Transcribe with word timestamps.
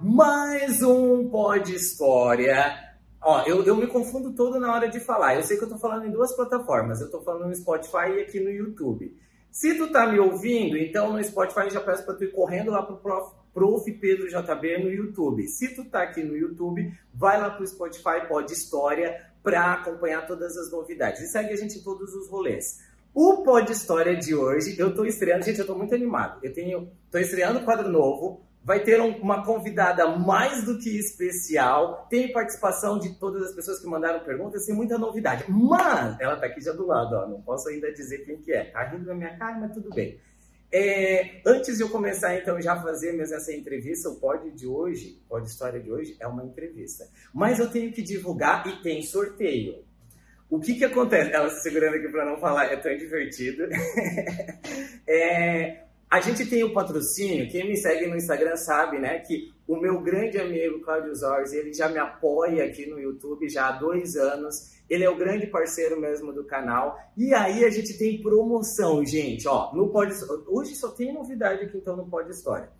Mais 0.00 0.80
um 0.80 1.28
Pod 1.28 1.74
História. 1.74 2.72
Ó, 3.20 3.42
eu, 3.42 3.64
eu 3.64 3.74
me 3.74 3.88
confundo 3.88 4.32
todo 4.32 4.60
na 4.60 4.72
hora 4.72 4.88
de 4.88 5.00
falar. 5.00 5.34
Eu 5.34 5.42
sei 5.42 5.56
que 5.56 5.64
eu 5.64 5.68
tô 5.68 5.76
falando 5.76 6.06
em 6.06 6.12
duas 6.12 6.32
plataformas. 6.36 7.00
Eu 7.00 7.10
tô 7.10 7.20
falando 7.20 7.48
no 7.48 7.56
Spotify 7.56 8.12
e 8.16 8.20
aqui 8.20 8.38
no 8.38 8.48
YouTube. 8.48 9.12
Se 9.50 9.76
tu 9.76 9.90
tá 9.90 10.06
me 10.06 10.20
ouvindo, 10.20 10.78
então 10.78 11.12
no 11.12 11.24
Spotify 11.24 11.68
já 11.68 11.80
peço 11.80 12.04
para 12.04 12.14
tu 12.14 12.22
ir 12.22 12.30
correndo 12.30 12.70
lá 12.70 12.80
pro 12.80 12.98
Prof, 12.98 13.34
Prof. 13.52 13.90
Pedro 13.90 14.28
JB 14.28 14.84
no 14.84 14.92
YouTube. 14.92 15.48
Se 15.48 15.74
tu 15.74 15.84
tá 15.86 16.04
aqui 16.04 16.22
no 16.22 16.36
YouTube, 16.36 16.96
vai 17.12 17.40
lá 17.40 17.50
pro 17.50 17.66
Spotify 17.66 18.28
Pod 18.28 18.52
História 18.52 19.20
para 19.42 19.72
acompanhar 19.72 20.28
todas 20.28 20.56
as 20.56 20.70
novidades. 20.70 21.22
E 21.22 21.26
segue 21.26 21.52
a 21.52 21.56
gente 21.56 21.78
em 21.78 21.82
todos 21.82 22.14
os 22.14 22.28
rolês. 22.28 22.78
O 23.12 23.42
Pod 23.42 23.72
História 23.72 24.14
de 24.14 24.32
hoje, 24.32 24.78
eu 24.78 24.94
tô 24.94 25.04
estreando, 25.04 25.44
gente, 25.44 25.58
eu 25.58 25.66
tô 25.66 25.74
muito 25.74 25.92
animado. 25.92 26.38
Eu 26.40 26.52
tenho, 26.52 26.88
tô 27.10 27.18
estreando 27.18 27.58
um 27.58 27.64
quadro 27.64 27.88
novo, 27.88 28.45
vai 28.66 28.80
ter 28.80 29.00
um, 29.00 29.16
uma 29.18 29.44
convidada 29.44 30.08
mais 30.18 30.64
do 30.64 30.76
que 30.76 30.98
especial, 30.98 32.08
tem 32.10 32.32
participação 32.32 32.98
de 32.98 33.16
todas 33.16 33.44
as 33.44 33.54
pessoas 33.54 33.78
que 33.78 33.86
mandaram 33.86 34.24
perguntas, 34.24 34.66
tem 34.66 34.74
muita 34.74 34.98
novidade. 34.98 35.44
Mas 35.48 36.18
ela 36.18 36.34
tá 36.34 36.46
aqui 36.46 36.60
já 36.60 36.72
do 36.72 36.84
lado, 36.84 37.14
ó, 37.14 37.28
não 37.28 37.40
posso 37.40 37.68
ainda 37.68 37.92
dizer 37.92 38.24
quem 38.24 38.38
que 38.38 38.52
é. 38.52 38.64
Tá 38.64 38.82
rindo 38.82 39.06
na 39.06 39.14
minha 39.14 39.38
cara, 39.38 39.56
mas 39.60 39.72
tudo 39.72 39.90
bem. 39.90 40.18
É, 40.72 41.40
antes 41.46 41.76
de 41.76 41.84
eu 41.84 41.88
começar, 41.88 42.36
então, 42.36 42.60
já 42.60 42.74
fazer 42.82 43.12
mesmo 43.12 43.36
essa 43.36 43.54
entrevista, 43.54 44.08
o 44.08 44.16
Pod 44.16 44.50
de 44.50 44.66
hoje, 44.66 45.22
o 45.26 45.28
Pod 45.28 45.46
História 45.46 45.78
de 45.78 45.88
hoje 45.88 46.16
é 46.18 46.26
uma 46.26 46.44
entrevista. 46.44 47.08
Mas 47.32 47.60
eu 47.60 47.70
tenho 47.70 47.92
que 47.92 48.02
divulgar 48.02 48.66
e 48.66 48.82
tem 48.82 49.00
sorteio. 49.00 49.84
O 50.50 50.58
que 50.58 50.74
que 50.74 50.84
acontece? 50.84 51.30
Ela 51.30 51.50
se 51.50 51.62
segurando 51.62 51.94
aqui 51.94 52.08
para 52.08 52.24
não 52.24 52.36
falar, 52.38 52.64
é 52.64 52.76
tão 52.76 52.96
divertido. 52.96 53.68
é, 55.06 55.85
a 56.10 56.20
gente 56.20 56.46
tem 56.46 56.62
o 56.62 56.72
patrocínio, 56.72 57.48
quem 57.50 57.68
me 57.68 57.76
segue 57.76 58.06
no 58.06 58.16
Instagram 58.16 58.56
sabe, 58.56 58.98
né, 58.98 59.18
que 59.18 59.52
o 59.66 59.76
meu 59.76 60.00
grande 60.00 60.38
amigo 60.38 60.80
Claudio 60.80 61.14
Zorzi, 61.14 61.56
ele 61.56 61.72
já 61.72 61.88
me 61.88 61.98
apoia 61.98 62.64
aqui 62.64 62.86
no 62.86 63.00
YouTube 63.00 63.48
já 63.48 63.68
há 63.68 63.72
dois 63.72 64.14
anos. 64.16 64.76
Ele 64.88 65.02
é 65.02 65.10
o 65.10 65.16
grande 65.16 65.48
parceiro 65.48 66.00
mesmo 66.00 66.32
do 66.32 66.44
canal. 66.44 66.96
E 67.16 67.34
aí 67.34 67.64
a 67.64 67.70
gente 67.70 67.98
tem 67.98 68.22
promoção, 68.22 69.04
gente, 69.04 69.48
ó, 69.48 69.74
no 69.74 69.88
Pode 69.88 70.14
Hoje 70.46 70.76
só 70.76 70.90
tem 70.90 71.12
novidade 71.12 71.64
aqui 71.64 71.76
então 71.76 71.96
no 71.96 72.08
Pode 72.08 72.30
História. 72.30 72.70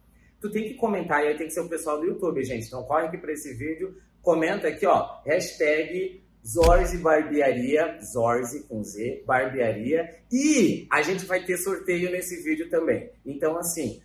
Tu 0.40 0.48
tem 0.50 0.62
que 0.62 0.74
comentar, 0.74 1.24
e 1.24 1.28
aí 1.28 1.36
tem 1.36 1.48
que 1.48 1.52
ser 1.52 1.60
o 1.60 1.68
pessoal 1.68 1.98
do 1.98 2.06
YouTube, 2.06 2.44
gente. 2.44 2.66
Então 2.66 2.84
corre 2.84 3.06
aqui 3.06 3.18
para 3.18 3.32
esse 3.32 3.52
vídeo, 3.54 3.96
comenta 4.22 4.68
aqui, 4.68 4.86
ó, 4.86 5.20
hashtag 5.24 6.22
Zorzi 6.46 6.98
Barbearia, 6.98 7.98
Zorzi 8.00 8.62
com 8.68 8.84
Z, 8.84 9.24
Barbearia. 9.26 10.20
E 10.30 10.86
a 10.92 11.02
gente 11.02 11.26
vai 11.26 11.44
ter 11.44 11.56
sorteio 11.56 12.10
nesse 12.10 12.42
vídeo 12.44 12.70
também. 12.70 13.10
Então, 13.24 13.58
assim, 13.58 14.00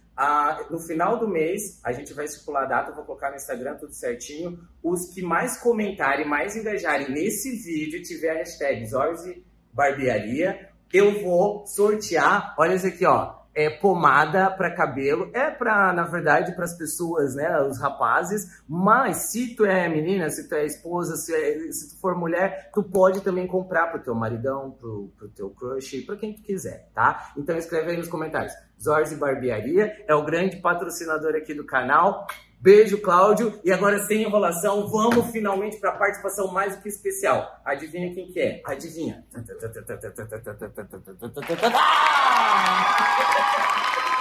no 0.69 0.79
final 0.79 1.19
do 1.19 1.27
mês, 1.27 1.79
a 1.83 1.91
gente 1.91 2.13
vai 2.13 2.25
estipular 2.25 2.63
a 2.63 2.67
data, 2.67 2.95
vou 2.95 3.05
colocar 3.05 3.29
no 3.29 3.35
Instagram 3.35 3.75
tudo 3.75 3.93
certinho. 3.93 4.59
Os 4.81 5.13
que 5.13 5.21
mais 5.21 5.57
comentarem, 5.59 6.27
mais 6.27 6.55
engajarem 6.55 7.11
nesse 7.11 7.51
vídeo, 7.57 8.01
tiver 8.01 8.31
a 8.31 8.37
hashtag 8.37 8.85
Zorzi 8.87 9.45
Barbearia, 9.71 10.69
eu 10.91 11.21
vou 11.21 11.65
sortear, 11.67 12.55
olha 12.57 12.75
isso 12.75 12.87
aqui, 12.87 13.05
ó 13.05 13.40
é, 13.53 13.69
pomada 13.69 14.49
para 14.51 14.75
cabelo. 14.75 15.29
É 15.33 15.49
para, 15.49 15.93
na 15.93 16.03
verdade, 16.03 16.53
para 16.53 16.65
as 16.65 16.77
pessoas, 16.77 17.35
né, 17.35 17.61
os 17.61 17.79
rapazes. 17.79 18.61
Mas 18.67 19.31
se 19.31 19.55
tu 19.55 19.65
é 19.65 19.87
menina, 19.87 20.29
se 20.29 20.47
tu 20.47 20.55
é 20.55 20.65
esposa, 20.65 21.15
se, 21.15 21.33
é, 21.33 21.71
se 21.71 21.89
tu 21.89 22.01
for 22.01 22.15
mulher, 22.15 22.69
tu 22.73 22.83
pode 22.83 23.21
também 23.21 23.47
comprar 23.47 23.87
pro 23.87 24.01
teu 24.01 24.15
maridão, 24.15 24.71
pro, 24.71 25.11
pro 25.17 25.29
teu 25.29 25.49
crush, 25.49 26.01
para 26.05 26.15
quem 26.15 26.33
tu 26.33 26.41
quiser, 26.41 26.89
tá? 26.93 27.31
Então 27.37 27.57
escreve 27.57 27.91
aí 27.91 27.97
nos 27.97 28.07
comentários. 28.07 28.53
Zorzi 28.81 29.15
Barbearia 29.15 30.03
é 30.07 30.15
o 30.15 30.25
grande 30.25 30.57
patrocinador 30.57 31.35
aqui 31.35 31.53
do 31.53 31.65
canal. 31.65 32.25
Beijo, 32.59 33.01
Cláudio. 33.01 33.59
E 33.63 33.71
agora, 33.71 33.97
sem 34.05 34.21
enrolação, 34.21 34.87
vamos 34.87 35.31
finalmente 35.31 35.77
para 35.77 35.91
a 35.91 35.97
participação 35.97 36.51
mais 36.53 36.75
do 36.75 36.81
que 36.83 36.89
especial. 36.89 37.59
Adivinha 37.65 38.13
quem 38.13 38.27
que 38.27 38.39
é? 38.39 38.61
Adivinha. 38.65 39.23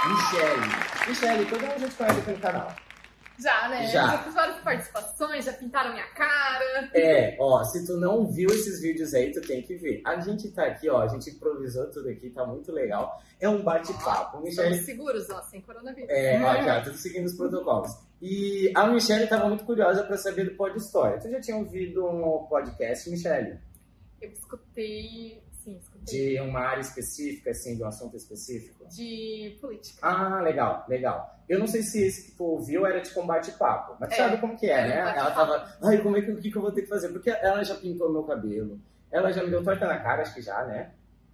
Michele. 0.08 1.08
Michele, 1.08 1.46
todo 1.46 1.60
mundo 1.60 1.80
já 1.80 1.88
te 1.88 1.96
conhece 1.96 2.20
aqui 2.20 2.30
no 2.30 2.38
canal. 2.38 2.76
Já, 3.38 3.68
né? 3.68 3.86
Já. 3.86 4.06
Já 4.06 4.18
fiz 4.18 4.34
várias 4.34 4.58
participações, 4.58 5.44
já 5.46 5.52
pintaram 5.54 5.92
minha 5.92 6.06
cara. 6.08 6.90
É, 6.94 7.36
ó, 7.40 7.64
se 7.64 7.86
tu 7.86 7.96
não 7.96 8.26
viu 8.26 8.50
esses 8.50 8.82
vídeos 8.82 9.14
aí, 9.14 9.32
tu 9.32 9.40
tem 9.40 9.62
que 9.62 9.76
ver. 9.76 10.02
A 10.04 10.20
gente 10.20 10.50
tá 10.50 10.64
aqui, 10.64 10.90
ó, 10.90 11.00
a 11.00 11.08
gente 11.08 11.30
improvisou 11.30 11.86
tudo 11.90 12.10
aqui, 12.10 12.28
tá 12.30 12.44
muito 12.44 12.70
legal. 12.70 13.18
É 13.40 13.48
um 13.48 13.62
bate-papo. 13.62 14.40
Michele... 14.42 14.68
Estamos 14.68 14.84
seguros, 14.84 15.30
ó, 15.30 15.40
sem 15.42 15.62
coronavírus. 15.62 16.10
É, 16.10 16.38
ó, 16.42 16.62
já, 16.62 16.82
tudo 16.82 16.96
seguindo 16.96 17.24
os 17.24 17.34
protocolos. 17.34 17.96
E 18.20 18.70
a 18.74 18.86
Michelle 18.86 19.26
tava 19.26 19.48
muito 19.48 19.64
curiosa 19.64 20.02
pra 20.04 20.18
saber 20.18 20.44
do 20.44 20.56
Pod 20.56 20.76
História. 20.76 21.18
Tu 21.18 21.30
já 21.30 21.40
tinha 21.40 21.56
ouvido 21.56 22.06
um 22.06 22.46
podcast, 22.46 23.08
Michelle? 23.08 23.58
Eu 24.20 24.30
escutei. 24.30 25.42
De 26.02 26.40
uma 26.40 26.60
área 26.60 26.80
específica, 26.80 27.50
assim, 27.50 27.76
de 27.76 27.82
um 27.82 27.86
assunto 27.86 28.16
específico? 28.16 28.86
De 28.88 29.58
política. 29.60 29.98
Ah, 30.02 30.40
legal, 30.40 30.84
legal. 30.88 31.38
Eu 31.48 31.58
não 31.58 31.66
sei 31.66 31.82
se 31.82 32.02
esse 32.02 32.30
que 32.30 32.36
tu 32.36 32.44
ouviu 32.44 32.86
era 32.86 33.00
de 33.00 33.10
combate-papo, 33.10 33.96
mas 34.00 34.12
É, 34.12 34.16
sabe 34.16 34.38
como 34.38 34.56
que 34.56 34.70
é, 34.70 34.88
né? 34.88 34.98
Ela 35.16 35.30
tava, 35.30 35.68
ai, 35.82 35.98
como 36.02 36.16
é 36.16 36.22
que, 36.22 36.30
o 36.30 36.40
que, 36.40 36.50
que 36.50 36.56
eu 36.56 36.62
vou 36.62 36.72
ter 36.72 36.82
que 36.82 36.88
fazer? 36.88 37.08
Porque 37.10 37.30
ela 37.30 37.62
já 37.64 37.74
pintou 37.74 38.12
meu 38.12 38.22
cabelo, 38.22 38.80
ela 39.10 39.32
já 39.32 39.42
me 39.42 39.50
deu 39.50 39.62
torta 39.62 39.86
na 39.86 39.98
cara, 39.98 40.22
acho 40.22 40.34
que 40.34 40.42
já, 40.42 40.64
né? 40.64 40.92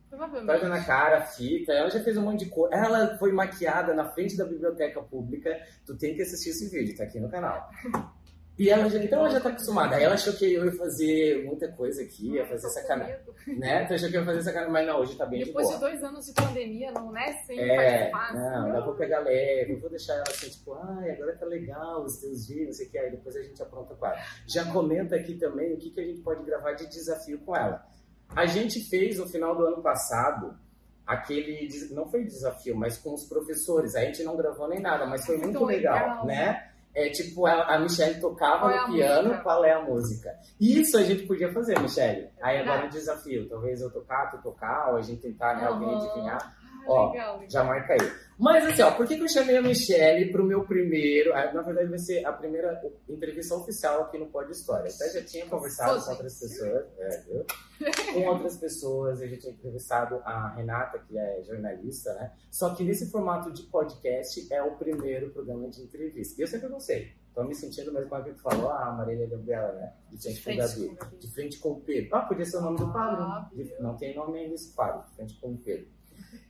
Provavelmente. 0.08 0.46
Torta 0.46 0.68
na 0.68 0.84
cara, 0.84 1.20
fita, 1.22 1.72
ela 1.72 1.90
já 1.90 2.02
fez 2.02 2.16
um 2.16 2.22
monte 2.22 2.44
de 2.44 2.50
coisa. 2.50 2.74
Ela 2.74 3.18
foi 3.18 3.32
maquiada 3.32 3.92
na 3.92 4.04
frente 4.06 4.36
da 4.36 4.44
biblioteca 4.44 5.02
pública. 5.02 5.50
Tu 5.84 5.96
tem 5.96 6.14
que 6.14 6.22
assistir 6.22 6.50
esse 6.50 6.68
vídeo, 6.70 6.96
tá 6.96 7.04
aqui 7.04 7.20
no 7.20 7.28
canal. 7.28 7.68
E 8.58 8.70
ela 8.70 8.88
já, 8.88 8.98
então 8.98 9.20
ela 9.20 9.28
já 9.28 9.38
tá 9.40 9.50
acostumada. 9.50 9.96
Aí 9.96 10.04
ela 10.04 10.14
achou 10.14 10.32
que 10.32 10.54
eu 10.54 10.64
ia 10.64 10.72
fazer 10.72 11.44
muita 11.44 11.70
coisa 11.72 12.02
aqui, 12.02 12.32
ia 12.32 12.46
fazer 12.46 12.66
com 12.66 12.72
sacanagem. 12.72 13.16
Né? 13.58 13.84
Tu 13.84 13.94
achou 13.94 14.08
que 14.08 14.16
eu 14.16 14.20
ia 14.20 14.26
fazer 14.26 14.42
sacanagem, 14.42 14.72
mas 14.72 14.86
não, 14.86 15.00
hoje 15.00 15.14
tá 15.16 15.26
bem 15.26 15.44
Depois 15.44 15.68
de 15.68 15.74
de 15.74 15.80
dois 15.80 16.02
anos 16.02 16.24
de 16.24 16.32
pandemia, 16.32 16.90
não 16.92 17.14
é 17.16 17.32
sempre 17.44 17.70
É, 17.70 18.10
fácil. 18.10 18.36
não, 18.40 18.76
eu 18.76 18.84
vou 18.84 18.94
pegar 18.94 19.18
leve, 19.20 19.72
eu 19.74 19.80
vou 19.80 19.90
deixar 19.90 20.14
ela 20.14 20.24
assim, 20.28 20.48
tipo, 20.48 20.72
ai, 20.72 21.10
agora 21.10 21.36
tá 21.36 21.44
legal 21.46 22.02
os 22.02 22.16
teus 22.18 22.48
vídeos, 22.48 22.66
não 22.68 22.72
sei 22.72 22.86
o 22.86 22.90
que, 22.90 22.98
aí 22.98 23.10
depois 23.10 23.36
a 23.36 23.42
gente 23.42 23.62
apronta 23.62 23.92
o 23.92 23.96
quadro. 23.96 24.20
Já 24.46 24.64
comenta 24.72 25.16
aqui 25.16 25.34
também 25.34 25.74
o 25.74 25.76
que, 25.76 25.90
que 25.90 26.00
a 26.00 26.04
gente 26.04 26.22
pode 26.22 26.42
gravar 26.44 26.72
de 26.72 26.86
desafio 26.88 27.38
com 27.40 27.54
ela. 27.54 27.86
A 28.34 28.46
gente 28.46 28.80
fez 28.88 29.18
no 29.18 29.28
final 29.28 29.54
do 29.54 29.66
ano 29.66 29.82
passado 29.82 30.58
aquele, 31.06 31.68
não 31.92 32.10
foi 32.10 32.24
desafio, 32.24 32.74
mas 32.76 32.98
com 32.98 33.14
os 33.14 33.24
professores. 33.24 33.94
A 33.94 34.00
gente 34.00 34.24
não 34.24 34.36
gravou 34.36 34.68
nem 34.68 34.80
nada, 34.80 35.06
mas 35.06 35.24
foi 35.24 35.36
muito 35.36 35.52
tão 35.58 35.64
legal, 35.64 35.94
legal. 35.94 36.26
né? 36.26 36.65
É 36.98 37.10
tipo, 37.10 37.44
a 37.46 37.78
Michelle 37.78 38.18
tocava 38.18 38.60
Qual 38.60 38.70
é 38.70 38.76
no 38.76 38.82
a 38.82 38.86
piano, 38.86 39.22
música? 39.28 39.42
qual 39.42 39.64
é 39.66 39.72
a 39.72 39.82
música? 39.82 40.30
Isso 40.58 40.96
a 40.96 41.02
gente 41.02 41.26
podia 41.26 41.52
fazer, 41.52 41.78
Michelle. 41.78 42.30
Aí 42.40 42.56
agora 42.56 42.78
o 42.78 42.80
verdade. 42.84 42.98
desafio, 42.98 43.46
talvez 43.50 43.82
eu 43.82 43.90
tocar, 43.92 44.30
tu 44.30 44.38
tocar, 44.42 44.90
ou 44.92 44.96
a 44.96 45.02
gente 45.02 45.20
tentar, 45.20 45.56
né, 45.56 45.66
alguém 45.66 45.94
adivinhar. 45.94 46.56
Ah, 46.86 46.92
Ó, 46.92 47.10
legal. 47.12 47.42
Já 47.48 47.64
marca 47.64 47.92
aí. 47.94 48.12
Mas 48.38 48.66
assim, 48.66 48.82
ó, 48.82 48.90
por 48.90 49.06
que, 49.06 49.16
que 49.16 49.22
eu 49.22 49.28
chamei 49.28 49.56
a 49.56 49.62
Michelle 49.62 50.30
pro 50.30 50.44
meu 50.44 50.64
primeiro. 50.66 51.32
ah, 51.34 51.52
Na 51.54 51.62
verdade, 51.62 51.88
vai 51.88 51.98
ser 51.98 52.24
a 52.26 52.32
primeira 52.32 52.78
entrevista 53.08 53.54
oficial 53.54 54.02
aqui 54.02 54.18
no 54.18 54.26
Pod 54.26 54.50
História. 54.52 54.90
Até 54.94 55.08
já 55.10 55.24
tinha 55.24 55.46
conversado 55.46 56.02
com 56.04 56.10
outras 56.10 56.38
pessoas. 56.38 56.84
É? 56.98 58.12
Com 58.12 58.26
outras 58.26 58.56
pessoas, 58.58 59.20
a 59.22 59.26
gente 59.26 59.40
tinha 59.40 59.52
entrevistado 59.52 60.16
a 60.24 60.48
Renata, 60.54 60.98
que 60.98 61.18
é 61.18 61.42
jornalista, 61.44 62.12
né? 62.14 62.32
Só 62.50 62.74
que 62.74 62.84
nesse 62.84 63.10
formato 63.10 63.50
de 63.52 63.62
podcast 63.64 64.52
é 64.52 64.62
o 64.62 64.76
primeiro 64.76 65.30
programa 65.30 65.68
de 65.70 65.82
entrevista. 65.82 66.40
E 66.40 66.44
eu 66.44 66.48
sempre 66.48 66.68
gostei. 66.68 67.12
Tô 67.34 67.44
me 67.44 67.54
sentindo 67.54 67.92
mesmo 67.92 68.08
com 68.08 68.14
a 68.16 68.22
que 68.24 68.32
tu 68.32 68.40
falou, 68.40 68.70
a 68.70 68.92
Marília 68.92 69.26
Gabriela, 69.28 69.72
né? 69.72 69.92
De 70.10 70.40
frente 70.40 70.40
com 70.42 70.50
o 70.50 70.54
Frente 70.54 70.58
Gabi. 70.58 70.86
com 70.88 70.92
o 70.92 70.96
Gabi. 70.96 71.16
De 71.18 71.34
frente 71.34 71.58
com 71.58 71.68
o 71.72 71.80
Pedro. 71.82 72.16
Ah, 72.16 72.20
podia 72.22 72.44
ser 72.46 72.56
o 72.56 72.60
nome 72.62 72.78
do 72.78 72.90
quadro. 72.92 73.22
Ah, 73.22 73.50
De- 73.54 73.62
viu? 73.64 73.76
Não 73.82 73.94
tem 73.96 74.14
nome 74.16 74.38
ainda 74.38 74.54
esse 74.54 74.74
quadro, 74.74 75.06
de 75.06 75.14
frente 75.16 75.38
com 75.40 75.52
o 75.52 75.58
Pedro. 75.58 75.86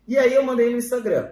E 0.07 0.19
aí 0.19 0.35
eu 0.35 0.43
mandei 0.43 0.71
no 0.71 0.79
Instagram 0.79 1.31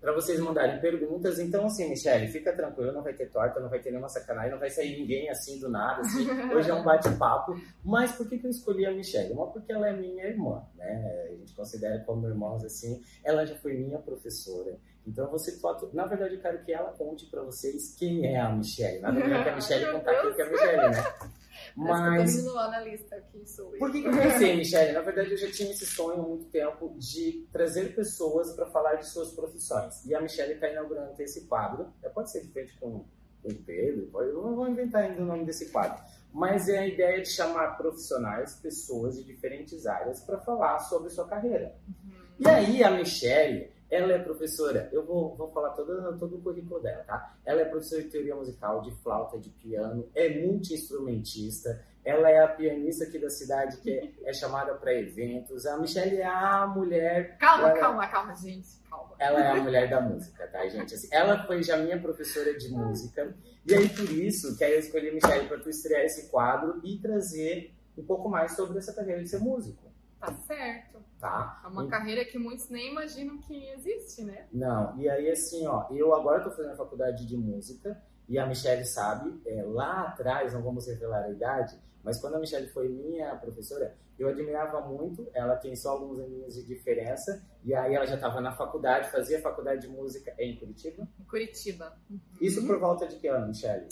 para 0.00 0.12
vocês 0.12 0.38
mandarem 0.40 0.80
perguntas. 0.80 1.38
Então, 1.38 1.66
assim, 1.66 1.88
Michelle, 1.88 2.28
fica 2.28 2.52
tranquilo, 2.54 2.92
não 2.92 3.02
vai 3.02 3.12
ter 3.12 3.30
torta, 3.30 3.60
não 3.60 3.68
vai 3.68 3.80
ter 3.80 3.90
nenhuma 3.90 4.08
sacanagem, 4.08 4.52
não 4.52 4.58
vai 4.58 4.70
sair 4.70 4.98
ninguém 4.98 5.28
assim 5.28 5.58
do 5.58 5.68
nada. 5.68 6.00
Assim. 6.02 6.28
Hoje 6.54 6.70
é 6.70 6.74
um 6.74 6.84
bate-papo. 6.84 7.60
Mas 7.84 8.12
por 8.12 8.28
que, 8.28 8.38
que 8.38 8.46
eu 8.46 8.50
escolhi 8.50 8.86
a 8.86 8.92
Michelle? 8.92 9.32
Uma, 9.32 9.50
porque 9.50 9.72
ela 9.72 9.88
é 9.88 9.92
minha 9.92 10.24
irmã, 10.24 10.62
né? 10.76 11.26
A 11.28 11.34
gente 11.34 11.54
considera 11.54 12.02
como 12.04 12.28
irmãos 12.28 12.64
assim. 12.64 13.02
Ela 13.24 13.44
já 13.44 13.56
foi 13.56 13.74
minha 13.74 13.98
professora. 13.98 14.78
Então, 15.06 15.28
você 15.30 15.52
pode. 15.52 15.86
Na 15.94 16.06
verdade, 16.06 16.34
eu 16.34 16.40
quero 16.40 16.62
que 16.64 16.72
ela 16.72 16.92
conte 16.92 17.26
para 17.26 17.42
vocês 17.42 17.94
quem 17.98 18.26
é 18.26 18.38
a 18.38 18.50
Michelle. 18.50 19.00
Nada 19.00 19.18
melhor 19.18 19.42
que 19.42 19.50
a 19.50 19.56
Michelle 19.56 19.84
Meu 19.86 19.94
contar 19.94 20.22
quem 20.22 20.34
que 20.34 20.42
é 20.42 20.44
a 20.44 20.50
Michelle, 20.50 20.90
né? 20.90 21.37
Mas... 21.78 22.44
Eu 22.44 22.54
na 22.54 22.80
lista 22.80 23.22
quem 23.30 23.46
sou 23.46 23.72
eu. 23.72 23.78
Por 23.78 23.92
que, 23.92 24.02
que 24.02 24.08
eu 24.08 24.12
pensei, 24.12 24.56
Michelle? 24.56 24.92
Na 24.92 25.00
verdade, 25.00 25.30
eu 25.30 25.36
já 25.36 25.50
tinha 25.50 25.70
esse 25.70 25.86
sonho 25.86 26.20
há 26.20 26.26
muito 26.26 26.46
tempo 26.46 26.94
de 26.98 27.46
trazer 27.52 27.94
pessoas 27.94 28.52
para 28.52 28.66
falar 28.66 28.96
de 28.96 29.06
suas 29.06 29.30
profissões. 29.30 30.04
E 30.04 30.14
a 30.14 30.20
Michelle 30.20 30.54
está 30.54 30.68
inaugurando 30.68 31.14
esse 31.20 31.46
quadro. 31.46 31.92
É, 32.02 32.08
Pode 32.08 32.30
ser 32.30 32.44
feito 32.46 32.72
com 32.80 33.04
com 33.42 33.48
o 33.48 33.54
Pedro, 33.54 34.06
pode, 34.06 34.30
eu 34.30 34.42
não 34.42 34.54
vou 34.54 34.68
inventar 34.68 35.04
ainda 35.04 35.22
o 35.22 35.26
nome 35.26 35.44
desse 35.44 35.70
quadro. 35.70 36.02
Mas 36.32 36.68
é 36.68 36.78
a 36.78 36.86
ideia 36.86 37.22
de 37.22 37.28
chamar 37.28 37.76
profissionais, 37.76 38.54
pessoas 38.56 39.16
de 39.16 39.24
diferentes 39.24 39.86
áreas 39.86 40.20
para 40.20 40.38
falar 40.38 40.78
sobre 40.80 41.10
sua 41.10 41.26
carreira. 41.26 41.74
Uhum. 41.86 42.14
E 42.38 42.48
aí 42.48 42.84
a 42.84 42.90
Michelle, 42.90 43.70
Ela 43.90 44.12
é 44.12 44.18
professora, 44.18 44.88
eu 44.92 45.04
vou, 45.04 45.34
vou 45.34 45.48
falar 45.48 45.70
todo, 45.70 46.18
todo 46.18 46.36
o 46.36 46.42
currículo 46.42 46.80
dela, 46.80 47.02
tá? 47.04 47.34
Ela 47.44 47.62
é 47.62 47.64
professora 47.64 48.02
de 48.02 48.08
teoria 48.08 48.34
musical, 48.36 48.82
de 48.82 48.90
flauta, 49.02 49.38
de 49.38 49.48
piano, 49.48 50.06
é 50.14 50.28
multi-instrumentista, 50.42 51.82
ela 52.08 52.30
é 52.30 52.42
a 52.42 52.48
pianista 52.48 53.04
aqui 53.04 53.18
da 53.18 53.28
cidade 53.28 53.76
que 53.78 54.14
é, 54.24 54.32
chamada 54.32 54.74
para 54.74 54.94
eventos. 54.94 55.66
A 55.66 55.76
Michelle 55.76 56.16
é 56.16 56.26
a 56.26 56.66
mulher. 56.66 57.36
Calma, 57.36 57.68
ela, 57.68 57.78
calma, 57.78 58.06
calma, 58.06 58.34
gente. 58.34 58.68
Calma. 58.88 59.14
Ela 59.18 59.40
é 59.44 59.50
a 59.50 59.62
mulher 59.62 59.90
da 59.90 60.00
música, 60.00 60.46
tá, 60.46 60.66
gente? 60.68 60.94
Assim, 60.94 61.08
ela 61.10 61.46
foi 61.46 61.62
já 61.62 61.76
minha 61.76 62.00
professora 62.00 62.56
de 62.56 62.70
música. 62.70 63.36
E 63.66 63.74
aí, 63.74 63.88
por 63.90 64.10
isso, 64.10 64.56
que 64.56 64.64
aí 64.64 64.72
eu 64.72 64.80
escolhi 64.80 65.10
a 65.10 65.12
Michelle 65.12 65.48
para 65.48 65.58
tu 65.58 65.68
estrear 65.68 66.02
esse 66.02 66.30
quadro 66.30 66.80
e 66.82 66.98
trazer 66.98 67.74
um 67.96 68.02
pouco 68.02 68.26
mais 68.26 68.56
sobre 68.56 68.78
essa 68.78 68.94
carreira 68.94 69.22
de 69.22 69.28
ser 69.28 69.40
músico. 69.40 69.92
Tá 70.18 70.32
certo. 70.46 70.97
Tá? 71.20 71.60
É 71.64 71.66
uma 71.66 71.84
e... 71.84 71.88
carreira 71.88 72.24
que 72.24 72.38
muitos 72.38 72.68
nem 72.68 72.92
imaginam 72.92 73.38
que 73.38 73.70
existe, 73.70 74.22
né? 74.22 74.46
Não, 74.52 74.96
e 75.00 75.08
aí 75.08 75.28
assim, 75.30 75.66
ó, 75.66 75.86
eu 75.90 76.14
agora 76.14 76.44
tô 76.44 76.50
fazendo 76.50 76.72
a 76.72 76.76
faculdade 76.76 77.26
de 77.26 77.36
música 77.36 78.00
e 78.28 78.38
a 78.38 78.46
Michelle 78.46 78.84
sabe, 78.84 79.40
é, 79.46 79.62
lá 79.64 80.08
atrás, 80.08 80.52
não 80.52 80.62
vamos 80.62 80.86
revelar 80.86 81.24
a 81.24 81.30
idade, 81.30 81.76
mas 82.04 82.20
quando 82.20 82.36
a 82.36 82.38
Michelle 82.38 82.68
foi 82.68 82.88
minha 82.88 83.34
professora, 83.36 83.96
eu 84.18 84.28
admirava 84.28 84.80
muito. 84.80 85.28
Ela 85.32 85.56
tem 85.56 85.74
só 85.76 85.90
alguns 85.90 86.18
aninhos 86.18 86.54
de 86.54 86.64
diferença. 86.64 87.46
E 87.64 87.74
aí 87.74 87.94
ela 87.94 88.06
já 88.06 88.16
estava 88.16 88.40
na 88.40 88.52
faculdade, 88.52 89.10
fazia 89.10 89.40
faculdade 89.40 89.82
de 89.82 89.88
música 89.88 90.34
em 90.38 90.56
Curitiba? 90.56 91.08
Em 91.20 91.24
Curitiba. 91.24 91.96
Uhum. 92.10 92.18
Isso 92.40 92.66
por 92.66 92.78
volta 92.80 93.06
de 93.06 93.16
que 93.16 93.28
ano, 93.28 93.48
Michelle? 93.48 93.88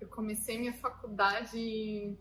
Eu 0.00 0.08
comecei 0.08 0.58
minha 0.58 0.74
faculdade 0.74 2.18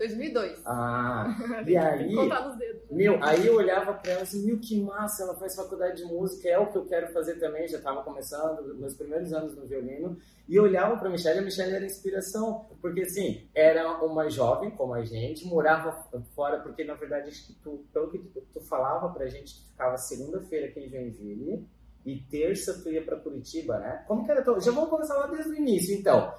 2002. 0.00 0.62
Ah, 0.64 1.36
e 1.68 1.76
aí. 1.76 2.14
contar 2.14 2.48
nos 2.48 2.56
dedos. 2.56 2.80
Meu, 2.90 3.22
aí 3.22 3.46
eu 3.46 3.54
olhava 3.54 3.92
pra 3.92 4.12
ela 4.12 4.22
assim, 4.22 4.46
meu, 4.46 4.58
que 4.58 4.80
massa, 4.80 5.22
ela 5.22 5.34
faz 5.34 5.54
faculdade 5.54 5.98
de 5.98 6.04
música, 6.04 6.48
é 6.48 6.58
o 6.58 6.72
que 6.72 6.78
eu 6.78 6.86
quero 6.86 7.12
fazer 7.12 7.38
também, 7.38 7.68
já 7.68 7.76
estava 7.76 8.02
começando, 8.02 8.74
meus 8.76 8.94
primeiros 8.94 9.30
anos 9.34 9.54
no 9.54 9.66
violino, 9.66 10.16
e 10.48 10.56
eu 10.56 10.62
olhava 10.62 10.96
pra 10.96 11.10
Michelle, 11.10 11.38
e 11.38 11.42
a 11.42 11.44
Michelle 11.44 11.74
era 11.74 11.84
inspiração, 11.84 12.66
porque 12.80 13.02
assim, 13.02 13.46
era 13.54 14.02
uma 14.02 14.30
jovem 14.30 14.70
como 14.70 14.94
a 14.94 15.04
gente, 15.04 15.46
morava 15.46 16.08
fora, 16.34 16.60
porque 16.60 16.82
na 16.82 16.94
verdade, 16.94 17.30
tu, 17.62 17.84
pelo 17.92 18.10
que 18.10 18.18
tu, 18.18 18.40
tu 18.54 18.60
falava 18.62 19.12
pra 19.12 19.26
gente, 19.26 19.54
tu 19.54 19.68
ficava 19.68 19.98
segunda-feira 19.98 20.68
aqui 20.68 20.80
em 20.80 20.88
Joinville, 20.88 21.68
e 22.06 22.16
terça 22.22 22.80
tu 22.82 22.90
ia 22.90 23.04
pra 23.04 23.18
Curitiba, 23.18 23.78
né? 23.78 24.02
Como 24.08 24.24
que 24.24 24.30
era? 24.30 24.42
Tua... 24.42 24.58
Já 24.58 24.72
vamos 24.72 24.88
começar 24.88 25.14
lá 25.16 25.26
desde 25.26 25.50
o 25.50 25.54
início, 25.54 25.94
então. 25.94 26.32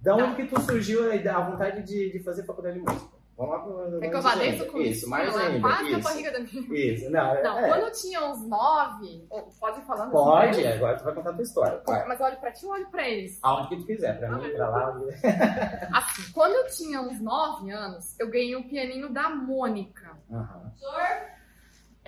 Da 0.00 0.14
onde 0.14 0.36
que 0.36 0.46
tu 0.46 0.60
surgiu 0.60 1.10
a 1.12 1.40
vontade 1.40 1.82
de, 1.82 2.12
de 2.12 2.18
fazer 2.20 2.44
faculdade 2.44 2.78
de 2.78 2.84
música? 2.84 3.18
Vamos 3.38 3.54
lá 3.54 3.60
pro. 3.60 4.04
É 4.04 4.08
que 4.08 4.16
eu 4.16 4.22
vá 4.22 4.34
desde 4.34 4.62
o 4.62 4.66
começo. 4.66 4.90
Isso, 4.90 5.08
mais 5.08 5.36
ainda. 5.36 5.60
Quase 5.60 5.94
a 5.94 5.98
barriga 5.98 6.32
da 6.32 6.40
minha. 6.40 6.92
Isso, 6.92 7.08
não. 7.08 7.40
Não, 7.40 7.58
é. 7.60 7.68
quando 7.68 7.82
eu 7.82 7.92
tinha 7.92 8.24
uns 8.24 8.48
nove. 8.48 9.28
Pode 9.60 9.78
ir 9.78 9.84
falando 9.84 10.10
Pode, 10.10 10.48
assim, 10.48 10.66
agora 10.66 10.98
tu 10.98 11.04
vai 11.04 11.14
contar 11.14 11.30
a 11.30 11.32
tua 11.34 11.42
história. 11.44 11.82
Vai. 11.86 12.08
Mas 12.08 12.20
olho 12.20 12.36
pra 12.38 12.50
ti 12.50 12.66
ou 12.66 12.72
olho 12.72 12.90
pra 12.90 13.08
eles? 13.08 13.38
Aonde 13.40 13.68
que 13.68 13.76
tu 13.76 13.86
quiser, 13.86 14.18
pra 14.18 14.28
ah, 14.28 14.38
mim, 14.38 14.50
pra 14.50 14.68
lá. 14.68 14.88
assim, 15.94 16.32
quando 16.32 16.54
eu 16.54 16.66
tinha 16.66 17.00
uns 17.00 17.20
nove 17.20 17.70
anos, 17.70 18.18
eu 18.18 18.28
ganhei 18.28 18.56
um 18.56 18.68
pianinho 18.68 19.08
da 19.12 19.30
Mônica. 19.30 20.18
Aham. 20.32 20.64
Uhum. 20.64 21.37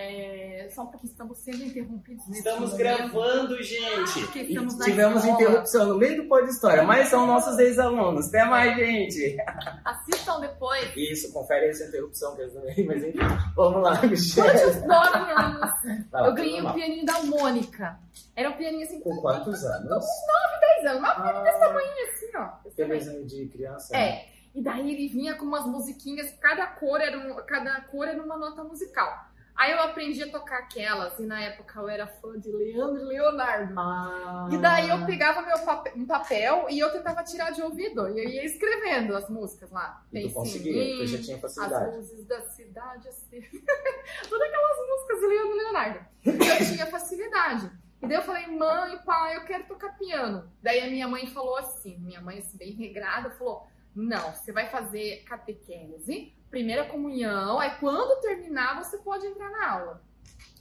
É, 0.02 0.67
só 0.70 0.82
um 0.82 0.87
pouquinho, 0.87 1.11
estamos 1.11 1.38
sendo 1.38 1.62
interrompidos. 1.62 2.26
Estamos 2.29 2.73
gravando, 2.73 3.62
gente. 3.62 4.20
Estamos 4.35 4.76
tivemos 4.79 5.25
interrupção 5.26 5.88
no 5.88 5.99
meio 5.99 6.23
do 6.23 6.29
pó 6.29 6.41
de 6.41 6.49
história, 6.49 6.82
mas 6.85 7.08
são 7.08 7.26
nossos 7.26 7.58
ex-alunos. 7.58 8.29
Até 8.29 8.44
mais, 8.47 8.75
gente. 8.76 9.37
Assistam 9.85 10.41
depois. 10.41 10.91
Isso, 10.97 11.31
confere 11.35 11.69
essa 11.69 11.85
interrupção 11.85 12.35
que 12.35 12.43
eles 12.43 12.55
não 12.55 12.62
mas 12.62 13.05
enfim. 13.05 13.19
Vamos 13.55 13.82
lá, 13.82 14.00
Michelle. 14.00 14.49
Quantos 14.50 14.87
nove 14.87 15.32
anos? 15.32 16.11
Lá, 16.11 16.26
eu 16.26 16.35
ganhei 16.35 16.62
um 16.62 16.73
pianinho 16.73 17.05
da 17.05 17.23
Mônica. 17.25 17.99
Era 18.35 18.49
um 18.49 18.56
pianinho 18.56 18.85
assim. 18.85 19.00
Com 19.00 19.20
quantos 19.20 19.62
anos? 19.64 19.88
Com 19.88 19.96
uns 19.99 20.03
9, 20.03 20.61
10 20.82 20.87
anos. 20.87 20.99
Uma 21.00 21.11
ah, 21.11 21.43
desse 21.43 21.58
tamanho 21.58 21.88
assim, 22.08 22.37
ó. 22.37 22.70
Pianinho 22.75 23.26
de 23.26 23.46
criança? 23.49 23.94
É. 23.94 23.99
Né? 23.99 24.25
E 24.55 24.62
daí 24.62 24.93
ele 24.93 25.08
vinha 25.08 25.35
com 25.37 25.44
umas 25.44 25.64
musiquinhas, 25.64 26.32
cada 26.41 26.67
cor 26.67 27.00
era, 27.00 27.17
um, 27.17 27.37
cada 27.46 27.82
cor 27.82 28.08
era 28.08 28.20
uma 28.20 28.37
nota 28.37 28.64
musical. 28.64 29.30
Aí 29.60 29.72
eu 29.72 29.80
aprendi 29.82 30.22
a 30.22 30.30
tocar 30.30 30.60
aquelas, 30.60 31.18
e 31.18 31.26
na 31.26 31.38
época 31.38 31.80
eu 31.80 31.86
era 31.86 32.06
fã 32.06 32.32
de 32.40 32.50
Leandro 32.50 33.02
e 33.02 33.04
Leonardo. 33.04 33.78
Ah. 33.78 34.48
E 34.50 34.56
daí 34.56 34.88
eu 34.88 35.04
pegava 35.04 35.42
meu 35.42 35.58
papel, 35.58 35.92
um 35.96 36.06
papel 36.06 36.66
e 36.70 36.78
eu 36.78 36.90
tentava 36.90 37.22
tirar 37.22 37.50
de 37.50 37.60
ouvido. 37.60 38.08
E 38.08 38.24
eu 38.24 38.30
ia 38.30 38.42
escrevendo 38.42 39.14
as 39.14 39.28
músicas 39.28 39.70
lá. 39.70 40.02
E 40.14 40.22
tu 40.22 40.32
conseguia, 40.32 40.96
tu 40.96 41.06
já 41.08 41.18
tinha 41.18 41.38
facilidade. 41.38 41.90
As 41.90 41.94
luzes 41.94 42.24
da 42.26 42.40
cidade, 42.40 43.06
assim. 43.06 43.42
Todas 44.30 44.48
aquelas 44.48 44.78
músicas 44.88 45.20
de 45.20 45.26
Leandro 45.26 45.52
e 45.52 45.58
Leonardo. 45.58 46.06
Eu 46.24 46.66
tinha 46.66 46.86
facilidade. 46.86 47.70
E 48.00 48.06
daí 48.06 48.16
eu 48.16 48.22
falei, 48.22 48.46
mãe, 48.46 48.96
pai, 49.04 49.36
eu 49.36 49.44
quero 49.44 49.64
tocar 49.64 49.90
piano. 49.98 50.50
Daí 50.62 50.80
a 50.80 50.86
minha 50.86 51.06
mãe 51.06 51.26
falou 51.26 51.58
assim, 51.58 51.98
minha 51.98 52.22
mãe 52.22 52.38
assim, 52.38 52.56
bem 52.56 52.72
regrada, 52.72 53.30
falou, 53.32 53.66
não, 53.94 54.32
você 54.32 54.52
vai 54.52 54.70
fazer 54.70 55.22
catequese, 55.24 56.32
primeira 56.50 56.85
comunhão, 56.85 57.58
aí 57.58 57.79
quando 57.79 58.20
terminar 58.20 58.82
você 58.82 58.99
pode 58.99 59.26
entrar 59.26 59.50
na 59.50 59.70
aula. 59.70 60.02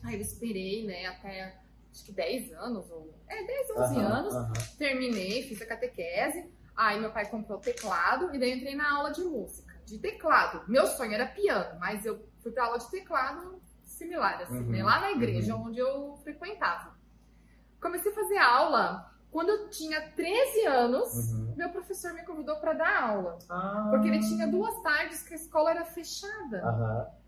Aí 0.03 0.15
eu 0.15 0.21
esperei, 0.21 0.85
né, 0.85 1.07
até 1.07 1.59
acho 1.91 2.05
que 2.05 2.11
10 2.11 2.53
anos, 2.53 2.89
ou 2.91 3.13
é, 3.27 3.43
10, 3.43 3.71
11 3.71 3.95
uhum, 3.95 3.99
anos, 4.01 4.33
uhum. 4.33 4.53
terminei, 4.77 5.43
fiz 5.43 5.61
a 5.61 5.65
catequese, 5.65 6.49
aí 6.75 6.99
meu 6.99 7.11
pai 7.11 7.25
comprou 7.27 7.57
o 7.57 7.61
teclado 7.61 8.33
e 8.33 8.39
daí 8.39 8.53
entrei 8.53 8.75
na 8.75 8.97
aula 8.97 9.11
de 9.11 9.23
música, 9.23 9.75
de 9.85 9.97
teclado. 9.97 10.63
Meu 10.69 10.85
sonho 10.87 11.13
era 11.13 11.25
piano, 11.25 11.77
mas 11.79 12.05
eu 12.05 12.23
fui 12.41 12.51
pra 12.51 12.65
aula 12.65 12.77
de 12.77 12.89
teclado 12.89 13.59
similar, 13.83 14.41
assim, 14.41 14.59
uhum, 14.59 14.69
né, 14.69 14.83
lá 14.83 15.01
na 15.01 15.11
igreja 15.11 15.55
uhum. 15.55 15.67
onde 15.67 15.79
eu 15.79 16.17
frequentava. 16.23 16.97
Comecei 17.81 18.11
a 18.11 18.15
fazer 18.15 18.37
aula 18.37 19.08
quando 19.31 19.49
eu 19.49 19.69
tinha 19.69 20.01
13 20.11 20.65
anos, 20.65 21.31
uhum. 21.31 21.53
meu 21.55 21.69
professor 21.69 22.13
me 22.13 22.23
convidou 22.23 22.55
para 22.57 22.73
dar 22.73 23.03
aula. 23.03 23.37
Ah. 23.47 23.87
Porque 23.91 24.07
ele 24.07 24.19
tinha 24.19 24.47
duas 24.47 24.81
tardes 24.81 25.21
que 25.21 25.33
a 25.33 25.37
escola 25.37 25.71
era 25.71 25.85
fechada. 25.85 26.63
Uhum. 26.65 27.19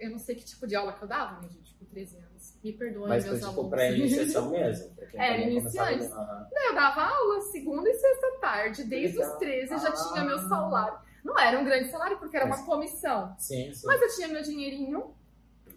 Eu 0.00 0.10
não 0.10 0.18
sei 0.18 0.34
que 0.34 0.44
tipo 0.44 0.66
de 0.66 0.74
aula 0.74 0.92
que 0.92 1.02
eu 1.02 1.08
dava, 1.08 1.40
né, 1.40 1.48
gente, 1.48 1.74
com 1.74 1.84
13 1.84 2.16
anos. 2.16 2.58
Me 2.62 2.72
perdoem, 2.72 3.08
Mas 3.08 3.24
meus 3.24 3.38
foi, 3.38 3.48
alunos. 3.48 3.64
tipo, 3.64 3.70
pra 3.70 3.90
iniciação 3.90 4.50
mesmo? 4.50 4.96
É, 5.14 5.48
iniciantes. 5.48 6.10
Uhum. 6.10 6.46
Eu 6.52 6.74
dava 6.74 7.02
aula 7.02 7.40
segunda 7.42 7.88
e 7.88 7.94
sexta 7.94 8.38
tarde. 8.40 8.84
Desde 8.84 9.20
os 9.20 9.28
13 9.34 9.72
eu 9.72 9.78
já 9.78 9.88
ah. 9.88 9.92
tinha 9.92 10.24
meu 10.24 10.38
salário. 10.48 10.98
Não 11.22 11.38
era 11.38 11.58
um 11.58 11.64
grande 11.64 11.88
salário, 11.90 12.18
porque 12.18 12.36
era 12.36 12.46
uma 12.46 12.64
comissão. 12.66 13.34
Sim, 13.38 13.72
sim. 13.72 13.86
Mas 13.86 14.02
eu 14.02 14.14
tinha 14.14 14.28
meu 14.28 14.42
dinheirinho. 14.42 15.14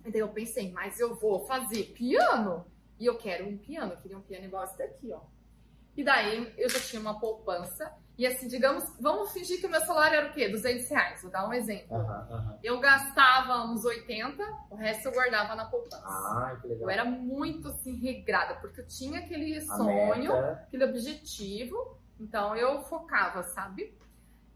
Então 0.04 0.22
eu 0.22 0.30
pensei, 0.30 0.72
mas 0.72 1.00
eu 1.00 1.16
vou 1.16 1.46
fazer 1.46 1.84
piano. 1.94 2.66
E 3.00 3.06
eu 3.06 3.18
quero 3.18 3.48
um 3.48 3.58
piano. 3.58 3.94
Eu 3.94 3.98
queria 3.98 4.18
um 4.18 4.22
piano 4.22 4.46
igual 4.46 4.64
esse 4.64 4.78
daqui, 4.78 5.14
ó. 5.14 5.22
E 5.98 6.04
daí 6.04 6.54
eu 6.56 6.70
já 6.70 6.80
tinha 6.80 7.02
uma 7.02 7.20
poupança. 7.20 7.92
E 8.16 8.26
assim, 8.26 8.48
digamos, 8.48 8.84
vamos 9.00 9.32
fingir 9.32 9.60
que 9.60 9.66
o 9.66 9.70
meu 9.70 9.82
salário 9.82 10.18
era 10.18 10.30
o 10.30 10.34
quê? 10.34 10.48
200 10.48 10.88
reais. 10.90 11.22
Vou 11.24 11.32
dar 11.32 11.48
um 11.48 11.54
exemplo. 11.54 11.98
Uhum, 11.98 12.36
uhum. 12.38 12.58
Eu 12.64 12.80
gastava 12.80 13.66
uns 13.66 13.84
80, 13.84 14.44
o 14.70 14.76
resto 14.76 15.08
eu 15.08 15.12
guardava 15.12 15.56
na 15.56 15.66
poupança. 15.66 16.04
Ah, 16.06 16.58
que 16.62 16.68
legal. 16.68 16.84
Eu 16.84 16.90
era 16.90 17.06
muito 17.06 17.68
assim, 17.68 17.96
regrada, 17.98 18.56
porque 18.56 18.82
eu 18.82 18.88
tinha 18.88 19.20
aquele 19.20 19.60
sonho, 19.62 20.34
aquele 20.34 20.86
objetivo. 20.86 21.98
Então 22.20 22.56
eu 22.56 22.82
focava, 22.84 23.44
sabe? 23.44 23.96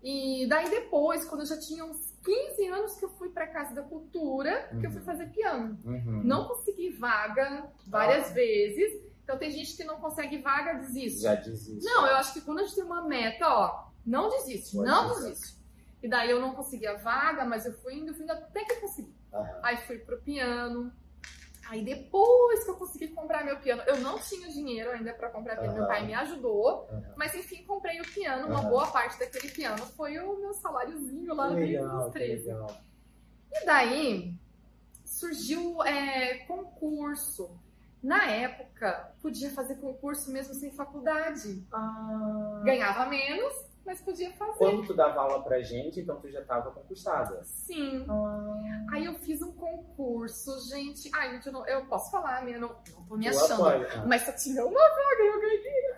E 0.03 0.47
daí 0.47 0.69
depois, 0.69 1.25
quando 1.25 1.41
eu 1.41 1.47
já 1.47 1.59
tinha 1.59 1.85
uns 1.85 2.11
15 2.23 2.67
anos 2.67 2.95
que 2.97 3.05
eu 3.05 3.09
fui 3.09 3.29
para 3.29 3.47
Casa 3.47 3.75
da 3.75 3.83
Cultura, 3.83 4.69
uhum. 4.71 4.79
que 4.79 4.87
eu 4.87 4.91
fui 4.91 4.99
uhum. 4.99 5.05
fazer 5.05 5.27
piano. 5.27 5.77
Uhum. 5.85 6.21
Não 6.23 6.47
consegui 6.47 6.91
vaga 6.91 7.67
várias 7.87 8.29
ah. 8.29 8.33
vezes. 8.33 9.10
Então 9.23 9.37
tem 9.37 9.51
gente 9.51 9.75
que 9.77 9.83
não 9.83 9.99
consegue 9.99 10.39
vaga, 10.39 10.73
desiste. 10.73 11.21
Já 11.21 11.35
desiste. 11.35 11.85
Não, 11.85 12.05
eu 12.07 12.15
acho 12.15 12.33
que 12.33 12.41
quando 12.41 12.59
a 12.59 12.63
gente 12.63 12.75
tem 12.75 12.83
uma 12.83 13.07
meta, 13.07 13.47
ó, 13.47 13.87
não 14.05 14.29
desiste, 14.29 14.75
Pode 14.75 14.89
não 14.89 15.09
desiste. 15.09 15.61
E 16.01 16.09
daí 16.09 16.31
eu 16.31 16.41
não 16.41 16.53
conseguia 16.53 16.97
vaga, 16.97 17.45
mas 17.45 17.65
eu 17.65 17.73
fui 17.73 17.95
indo, 17.95 18.13
fui 18.13 18.23
indo 18.23 18.31
até 18.31 18.65
que 18.65 18.75
consegui. 18.75 19.15
Uhum. 19.31 19.45
Aí 19.63 19.77
fui 19.77 19.99
pro 19.99 20.19
piano. 20.21 20.91
Aí 21.69 21.85
depois 21.85 22.65
que 22.65 22.71
eu 22.71 22.75
consegui 22.75 23.07
comprar 23.09 23.45
meu 23.45 23.57
piano, 23.59 23.81
eu 23.87 23.97
não 24.01 24.19
tinha 24.19 24.49
dinheiro 24.49 24.91
ainda 24.91 25.13
para 25.13 25.29
comprar 25.29 25.55
piano, 25.55 25.73
meu 25.73 25.87
pai 25.87 26.05
me 26.05 26.13
ajudou, 26.13 26.89
mas 27.15 27.33
enfim, 27.33 27.63
comprei 27.63 28.01
o 28.01 28.03
piano, 28.03 28.45
uma 28.47 28.61
boa 28.61 28.87
parte 28.87 29.17
daquele 29.17 29.49
piano 29.49 29.77
foi 29.77 30.19
o 30.19 30.37
meu 30.37 30.53
saláriozinho 30.53 31.33
lá 31.33 31.49
desde 31.49 31.79
os 31.79 32.11
13. 32.11 32.49
E 33.53 33.65
daí 33.65 34.35
surgiu 35.05 35.81
é, 35.83 36.39
concurso. 36.45 37.57
Na 38.03 38.25
época, 38.25 39.13
podia 39.21 39.51
fazer 39.51 39.75
concurso 39.75 40.31
mesmo 40.31 40.53
sem 40.55 40.71
faculdade. 40.71 41.65
Ah. 41.71 42.61
Ganhava 42.63 43.05
menos, 43.05 43.53
mas 43.85 44.01
podia 44.01 44.31
fazer. 44.33 44.57
Quando 44.57 44.87
tu 44.87 44.93
dava 44.93 45.21
aula 45.21 45.43
pra 45.43 45.61
gente, 45.61 45.99
então 45.99 46.19
tu 46.19 46.29
já 46.29 46.41
estava 46.41 46.71
concursada. 46.71 47.43
Sim. 47.43 48.05
Ah. 48.09 48.85
Aí 48.91 49.05
eu 49.05 49.13
fiz 49.19 49.41
um 49.41 49.51
concurso, 49.53 50.51
gente. 50.69 51.11
Ai, 51.13 51.35
gente, 51.35 51.47
eu, 51.47 51.53
não, 51.53 51.67
eu 51.67 51.85
posso 51.85 52.09
falar, 52.09 52.43
minha, 52.43 52.57
não, 52.57 52.69
não 52.69 53.03
tô 53.05 53.17
me 53.17 53.27
achando. 53.27 53.65
Ah. 53.65 54.05
Mas 54.07 54.23
só 54.23 54.31
tinha 54.31 54.65
uma 54.65 54.79
vaga, 54.79 55.23
eu 55.23 55.39
ganhei. 55.39 55.91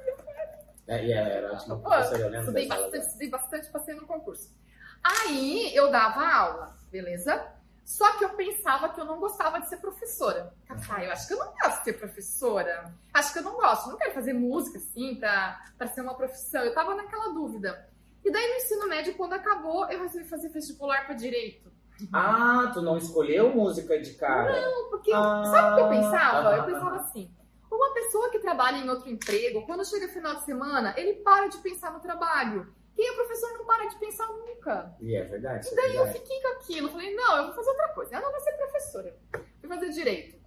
É, 0.86 1.06
e 1.06 1.14
ela 1.14 1.30
era 1.30 1.54
ótima 1.54 1.80
professora, 1.80 2.20
eu 2.20 2.26
lembro. 2.26 2.40
Estudei 2.40 2.68
bastante, 2.68 3.06
estudei 3.08 3.30
bastante, 3.30 3.72
passei 3.72 3.96
no 3.96 4.06
concurso. 4.06 4.54
Aí 5.02 5.74
eu 5.74 5.90
dava 5.90 6.26
aula, 6.26 6.78
beleza? 6.92 7.46
Só 7.84 8.18
que 8.18 8.24
eu 8.24 8.30
pensava 8.30 8.90
que 8.90 9.00
eu 9.00 9.06
não 9.06 9.20
gostava 9.20 9.60
de 9.60 9.68
ser 9.68 9.78
professora. 9.78 10.54
Ah, 10.90 11.04
eu 11.04 11.12
acho 11.12 11.28
que 11.28 11.34
eu 11.34 11.40
não 11.40 11.52
gosto 11.52 11.78
de 11.80 11.84
ser 11.84 11.94
professora. 11.94 12.94
Acho 13.14 13.34
que 13.34 13.40
eu 13.40 13.44
não 13.44 13.56
gosto. 13.56 13.90
Não 13.90 13.98
quero 13.98 14.14
fazer 14.14 14.34
música 14.34 14.78
assim 14.78 15.16
pra, 15.16 15.62
pra 15.78 15.88
ser 15.88 16.02
uma 16.02 16.16
profissão. 16.16 16.62
Eu 16.64 16.74
tava 16.74 16.96
naquela 16.96 17.34
dúvida. 17.34 17.90
E 18.24 18.32
daí 18.32 18.48
no 18.48 18.56
ensino 18.56 18.88
médio, 18.88 19.16
quando 19.16 19.34
acabou, 19.34 19.90
eu 19.90 20.02
resolvi 20.02 20.28
fazer 20.28 20.50
vestibular 20.50 21.06
para 21.06 21.16
direito. 21.16 21.72
Ah, 22.12 22.72
tu 22.74 22.82
não 22.82 22.98
escolheu 22.98 23.54
música 23.54 24.00
de 24.00 24.14
cara? 24.14 24.62
Não, 24.62 24.90
porque 24.90 25.12
ah, 25.14 25.44
sabe 25.46 25.72
o 25.72 25.76
que 25.76 25.82
eu 25.82 25.90
pensava? 25.90 26.50
Ah, 26.50 26.58
eu 26.58 26.66
pensava 26.66 26.96
assim: 26.96 27.30
uma 27.70 27.94
pessoa 27.94 28.30
que 28.30 28.40
trabalha 28.40 28.78
em 28.78 28.90
outro 28.90 29.10
emprego, 29.10 29.66
quando 29.66 29.86
chega 29.86 30.08
final 30.08 30.36
de 30.36 30.46
semana, 30.46 30.94
ele 30.98 31.16
para 31.16 31.48
de 31.48 31.58
pensar 31.58 31.92
no 31.92 32.00
trabalho. 32.00 32.74
Quem 32.96 33.08
é 33.08 33.14
professor 33.14 33.54
não 33.54 33.66
para 33.66 33.86
de 33.88 33.96
pensar 33.98 34.28
nunca. 34.28 34.96
E 35.00 35.16
é 35.16 35.24
verdade. 35.24 35.68
E 35.68 35.76
daí 35.76 35.86
é 35.86 35.90
verdade. 35.90 36.10
eu 36.10 36.22
fiquei 36.22 36.42
com 36.42 36.48
aquilo. 36.50 36.90
Falei, 36.90 37.16
não, 37.16 37.38
eu 37.38 37.46
vou 37.46 37.56
fazer 37.56 37.70
outra 37.70 37.88
coisa. 37.90 38.16
Eu 38.16 38.22
não 38.22 38.32
vou 38.32 38.42
ser 38.42 38.52
professora. 38.54 39.18
Fui 39.60 39.70
fazer 39.70 39.90
direito. 39.90 40.44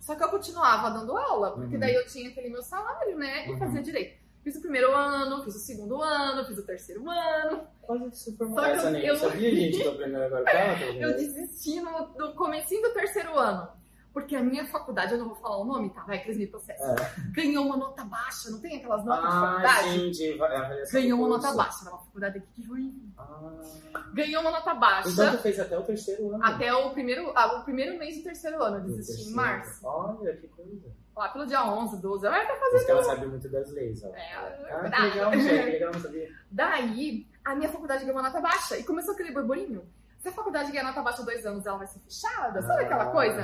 Só 0.00 0.14
que 0.14 0.22
eu 0.22 0.28
continuava 0.28 0.90
dando 0.90 1.16
aula, 1.16 1.52
porque 1.52 1.74
uhum. 1.74 1.80
daí 1.80 1.94
eu 1.94 2.06
tinha 2.06 2.28
aquele 2.28 2.50
meu 2.50 2.62
salário, 2.62 3.16
né? 3.16 3.48
E 3.48 3.52
uhum. 3.52 3.58
fazia 3.58 3.82
direito. 3.82 4.22
Fiz 4.42 4.56
o 4.56 4.60
primeiro 4.60 4.94
ano, 4.94 5.42
fiz 5.42 5.56
o 5.56 5.58
segundo 5.58 6.02
ano, 6.02 6.44
fiz 6.44 6.58
o 6.58 6.66
terceiro 6.66 7.08
ano. 7.08 7.66
Quase 7.80 8.10
de 8.10 8.18
supermercado. 8.18 8.74
Essa 8.74 8.90
nem 8.90 9.06
eu 9.06 9.16
sabia, 9.16 9.54
gente, 9.54 9.82
tô 9.82 9.90
aprendendo 9.90 10.22
agora. 10.24 10.44
eu 11.00 11.16
desisti 11.16 11.80
no, 11.80 12.08
no 12.18 12.34
comecinho 12.34 12.82
do 12.82 12.92
terceiro 12.92 13.34
ano. 13.38 13.70
Porque 14.14 14.36
a 14.36 14.42
minha 14.44 14.64
faculdade, 14.64 15.12
eu 15.12 15.18
não 15.18 15.26
vou 15.26 15.34
falar 15.34 15.58
o 15.58 15.64
nome, 15.64 15.90
tá? 15.90 16.04
Vai 16.04 16.20
que 16.20 16.28
eles 16.28 16.38
me 16.38 16.46
processam. 16.46 16.94
É. 16.94 17.14
Ganhou 17.32 17.66
uma 17.66 17.76
nota 17.76 18.04
baixa, 18.04 18.48
não 18.48 18.60
tem 18.60 18.76
aquelas 18.76 19.04
notas 19.04 19.24
ah, 19.24 19.28
de 19.28 19.40
faculdade? 19.40 19.90
Sim, 19.90 20.10
de 20.12 20.92
Ganhou 20.92 21.18
uma 21.18 21.28
nota 21.30 21.52
baixa, 21.52 21.78
era 21.82 21.90
uma 21.90 21.98
faculdade 21.98 22.38
aqui 22.38 22.48
de 22.54 22.62
Joinville. 22.62 23.12
Ah. 23.18 24.04
Ganhou 24.12 24.40
uma 24.42 24.52
nota 24.52 24.72
baixa. 24.74 25.08
Então 25.08 25.32
tu 25.32 25.42
fez 25.42 25.58
até 25.58 25.76
o 25.76 25.82
terceiro 25.82 26.32
ano? 26.32 26.44
Até 26.44 26.72
o 26.72 26.90
primeiro, 26.90 27.32
ah, 27.34 27.58
o 27.58 27.64
primeiro 27.64 27.98
mês 27.98 28.18
do 28.18 28.22
terceiro 28.22 28.62
ano, 28.62 28.76
eu 28.76 28.96
desisti 28.96 29.30
em 29.30 29.34
março. 29.34 29.84
Olha, 29.84 30.36
que 30.36 30.46
coisa. 30.46 30.94
Lá 31.16 31.28
pelo 31.30 31.46
dia 31.46 31.64
11, 31.64 32.00
12, 32.00 32.26
ela 32.26 32.36
vai 32.36 32.44
estar 32.44 32.56
fazendo... 32.56 32.78
Porque 32.78 32.90
ela 32.92 33.02
sabe 33.02 33.26
muito 33.26 33.48
das 33.48 33.72
leis, 33.72 34.04
ó. 34.04 34.08
É, 34.14 34.34
ah, 34.34 34.90
que 34.90 35.02
legal, 35.02 35.30
que 35.32 35.36
legal, 35.38 35.92
não 35.92 36.00
sabia. 36.00 36.28
Daí, 36.52 37.26
a 37.44 37.54
minha 37.56 37.68
faculdade 37.68 38.04
ganhou 38.04 38.16
uma 38.16 38.28
nota 38.28 38.40
baixa 38.40 38.78
e 38.78 38.84
começou 38.84 39.12
aquele 39.12 39.32
burburinho. 39.32 39.82
Se 40.24 40.30
a 40.30 40.32
faculdade 40.32 40.72
ganhar 40.72 40.84
nota 40.84 41.02
baixa 41.02 41.22
dois 41.22 41.44
anos, 41.44 41.66
ela 41.66 41.76
vai 41.76 41.86
ser 41.86 41.98
fechada? 41.98 42.62
Sabe 42.62 42.84
aquela 42.84 43.10
coisa? 43.10 43.42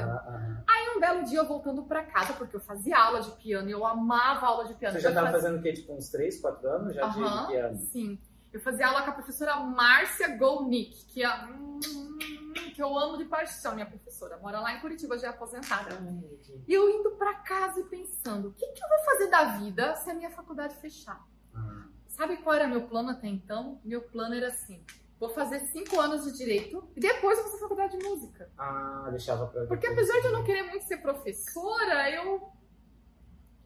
Ah, 1.02 1.06
ah, 1.06 1.10
ah. 1.10 1.14
Um 1.14 1.16
belo 1.16 1.24
dia 1.24 1.38
eu 1.38 1.46
voltando 1.46 1.82
pra 1.82 2.04
casa, 2.04 2.32
porque 2.34 2.56
eu 2.56 2.60
fazia 2.60 2.98
aula 2.98 3.20
de 3.20 3.30
piano 3.32 3.68
e 3.68 3.72
eu 3.72 3.86
amava 3.86 4.46
aula 4.46 4.64
de 4.66 4.74
piano. 4.74 4.94
Você 4.94 5.00
já 5.00 5.12
tava 5.12 5.30
fazendo 5.30 5.58
o 5.58 5.62
quê? 5.62 5.72
Tipo 5.72 5.94
uns 5.94 6.08
três, 6.08 6.40
quatro 6.40 6.68
anos 6.68 6.94
já 6.94 7.08
de 7.08 7.46
piano? 7.48 7.78
Sim. 7.78 8.18
Eu 8.52 8.60
fazia 8.60 8.88
aula 8.88 9.02
com 9.02 9.10
a 9.10 9.12
professora 9.12 9.56
Márcia 9.56 10.36
Golnick, 10.36 11.04
que, 11.06 11.24
é, 11.24 11.30
que 12.74 12.82
eu 12.82 12.98
amo 12.98 13.16
de 13.16 13.24
paixão, 13.24 13.74
minha 13.74 13.86
professora. 13.86 14.38
Mora 14.38 14.58
lá 14.58 14.74
em 14.74 14.80
Curitiba, 14.80 15.16
já 15.16 15.28
é 15.28 15.30
aposentada. 15.30 15.90
Ai, 15.94 16.24
e 16.66 16.74
eu 16.74 16.90
indo 16.90 17.12
pra 17.12 17.34
casa 17.34 17.78
e 17.78 17.84
pensando, 17.84 18.48
o 18.48 18.52
que, 18.52 18.66
que 18.66 18.82
eu 18.82 18.88
vou 18.88 18.98
fazer 19.04 19.30
da 19.30 19.44
vida 19.58 19.94
se 19.96 20.10
a 20.10 20.14
minha 20.14 20.30
faculdade 20.30 20.74
fechar? 20.76 21.24
Ah. 21.54 21.86
Sabe 22.08 22.38
qual 22.38 22.56
era 22.56 22.66
meu 22.66 22.88
plano 22.88 23.10
até 23.10 23.28
então? 23.28 23.80
Meu 23.84 24.02
plano 24.02 24.34
era 24.34 24.48
assim, 24.48 24.84
vou 25.20 25.28
fazer 25.28 25.60
cinco 25.66 26.00
anos 26.00 26.24
de 26.24 26.36
direito 26.36 26.82
e 26.96 27.00
depois 27.00 27.38
vou 27.38 27.46
fazer 27.48 27.60
faculdade 27.60 27.98
de 27.98 28.04
música. 28.04 28.50
Ah, 28.58 29.08
deixava 29.10 29.46
pra. 29.46 29.66
Porque 29.66 29.86
apesar 29.86 30.18
de 30.20 30.26
eu 30.26 30.32
não 30.32 30.42
querer 30.42 30.62
muito 30.62 30.86
ser 30.86 30.96
professora, 30.96 32.10
eu 32.10 32.50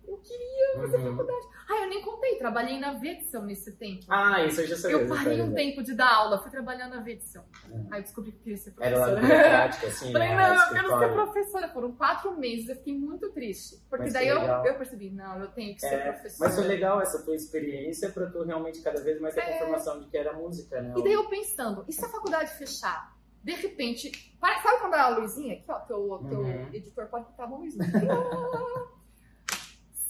eu 0.07 0.19
queria 0.19 0.75
fazer 0.77 0.97
uhum. 0.99 1.17
faculdade. 1.17 1.47
Ah, 1.69 1.83
eu 1.83 1.89
nem 1.89 2.03
contei, 2.03 2.37
trabalhei 2.37 2.79
na 2.79 2.93
Vetson 2.93 3.43
nesse 3.43 3.73
tempo. 3.73 4.05
Ah, 4.09 4.45
isso 4.45 4.61
eu 4.61 4.67
já 4.67 4.77
sabia. 4.77 4.99
Eu 4.99 5.09
parei 5.09 5.43
um 5.43 5.55
tempo 5.55 5.83
de 5.83 5.95
dar 5.95 6.13
aula, 6.13 6.39
fui 6.39 6.51
trabalhar 6.51 6.89
na 6.89 7.01
Vetson. 7.01 7.45
Uhum. 7.71 7.89
Aí 7.91 8.01
eu 8.01 8.03
descobri 8.03 8.33
que 8.33 8.39
queria 8.39 8.57
ser 8.57 8.73
professora. 8.73 9.03
Era 9.03 9.15
lá 9.15 9.21
burocrática, 9.21 9.87
assim, 9.87 10.13
Falei, 10.13 10.29
né? 10.29 10.37
não, 10.37 10.55
eu 10.55 10.73
quero 10.73 10.99
ser 10.99 11.13
professora. 11.13 11.69
Foram 11.69 11.93
quatro 11.93 12.39
meses, 12.39 12.69
eu 12.69 12.77
fiquei 12.77 12.97
muito 12.97 13.31
triste. 13.33 13.83
Porque 13.89 14.05
mas 14.05 14.13
daí 14.13 14.29
eu, 14.29 14.41
eu 14.41 14.75
percebi, 14.77 15.11
não, 15.11 15.41
eu 15.41 15.49
tenho 15.49 15.77
que 15.77 15.85
é, 15.87 15.89
ser 15.89 16.03
professora. 16.03 16.51
Mas 16.51 16.59
foi 16.59 16.69
legal 16.69 17.01
essa 17.01 17.25
tua 17.25 17.35
experiência 17.35 18.11
pra 18.11 18.27
tu 18.27 18.43
realmente 18.43 18.81
cada 18.83 19.03
vez 19.03 19.21
mais 19.21 19.35
ter 19.35 19.41
é... 19.41 19.53
confirmação 19.53 20.01
de 20.01 20.09
que 20.09 20.17
era 20.17 20.33
música, 20.33 20.81
né? 20.81 20.95
E 20.97 21.03
daí 21.03 21.13
eu 21.13 21.29
pensando, 21.29 21.85
e 21.89 21.93
se 21.93 22.05
a 22.05 22.09
faculdade 22.09 22.51
fechar? 22.57 23.15
De 23.43 23.53
repente, 23.53 24.11
sabe 24.41 24.81
quando 24.81 24.95
a 24.95 25.09
Luizinha, 25.09 25.53
aqui 25.53 25.65
ó, 25.69 25.79
teu, 25.81 26.25
teu 26.31 26.41
uhum. 26.41 26.69
editor 26.73 27.07
pode 27.09 27.29
estar 27.29 27.47
bom, 27.47 27.59
Luizinha. 27.59 27.85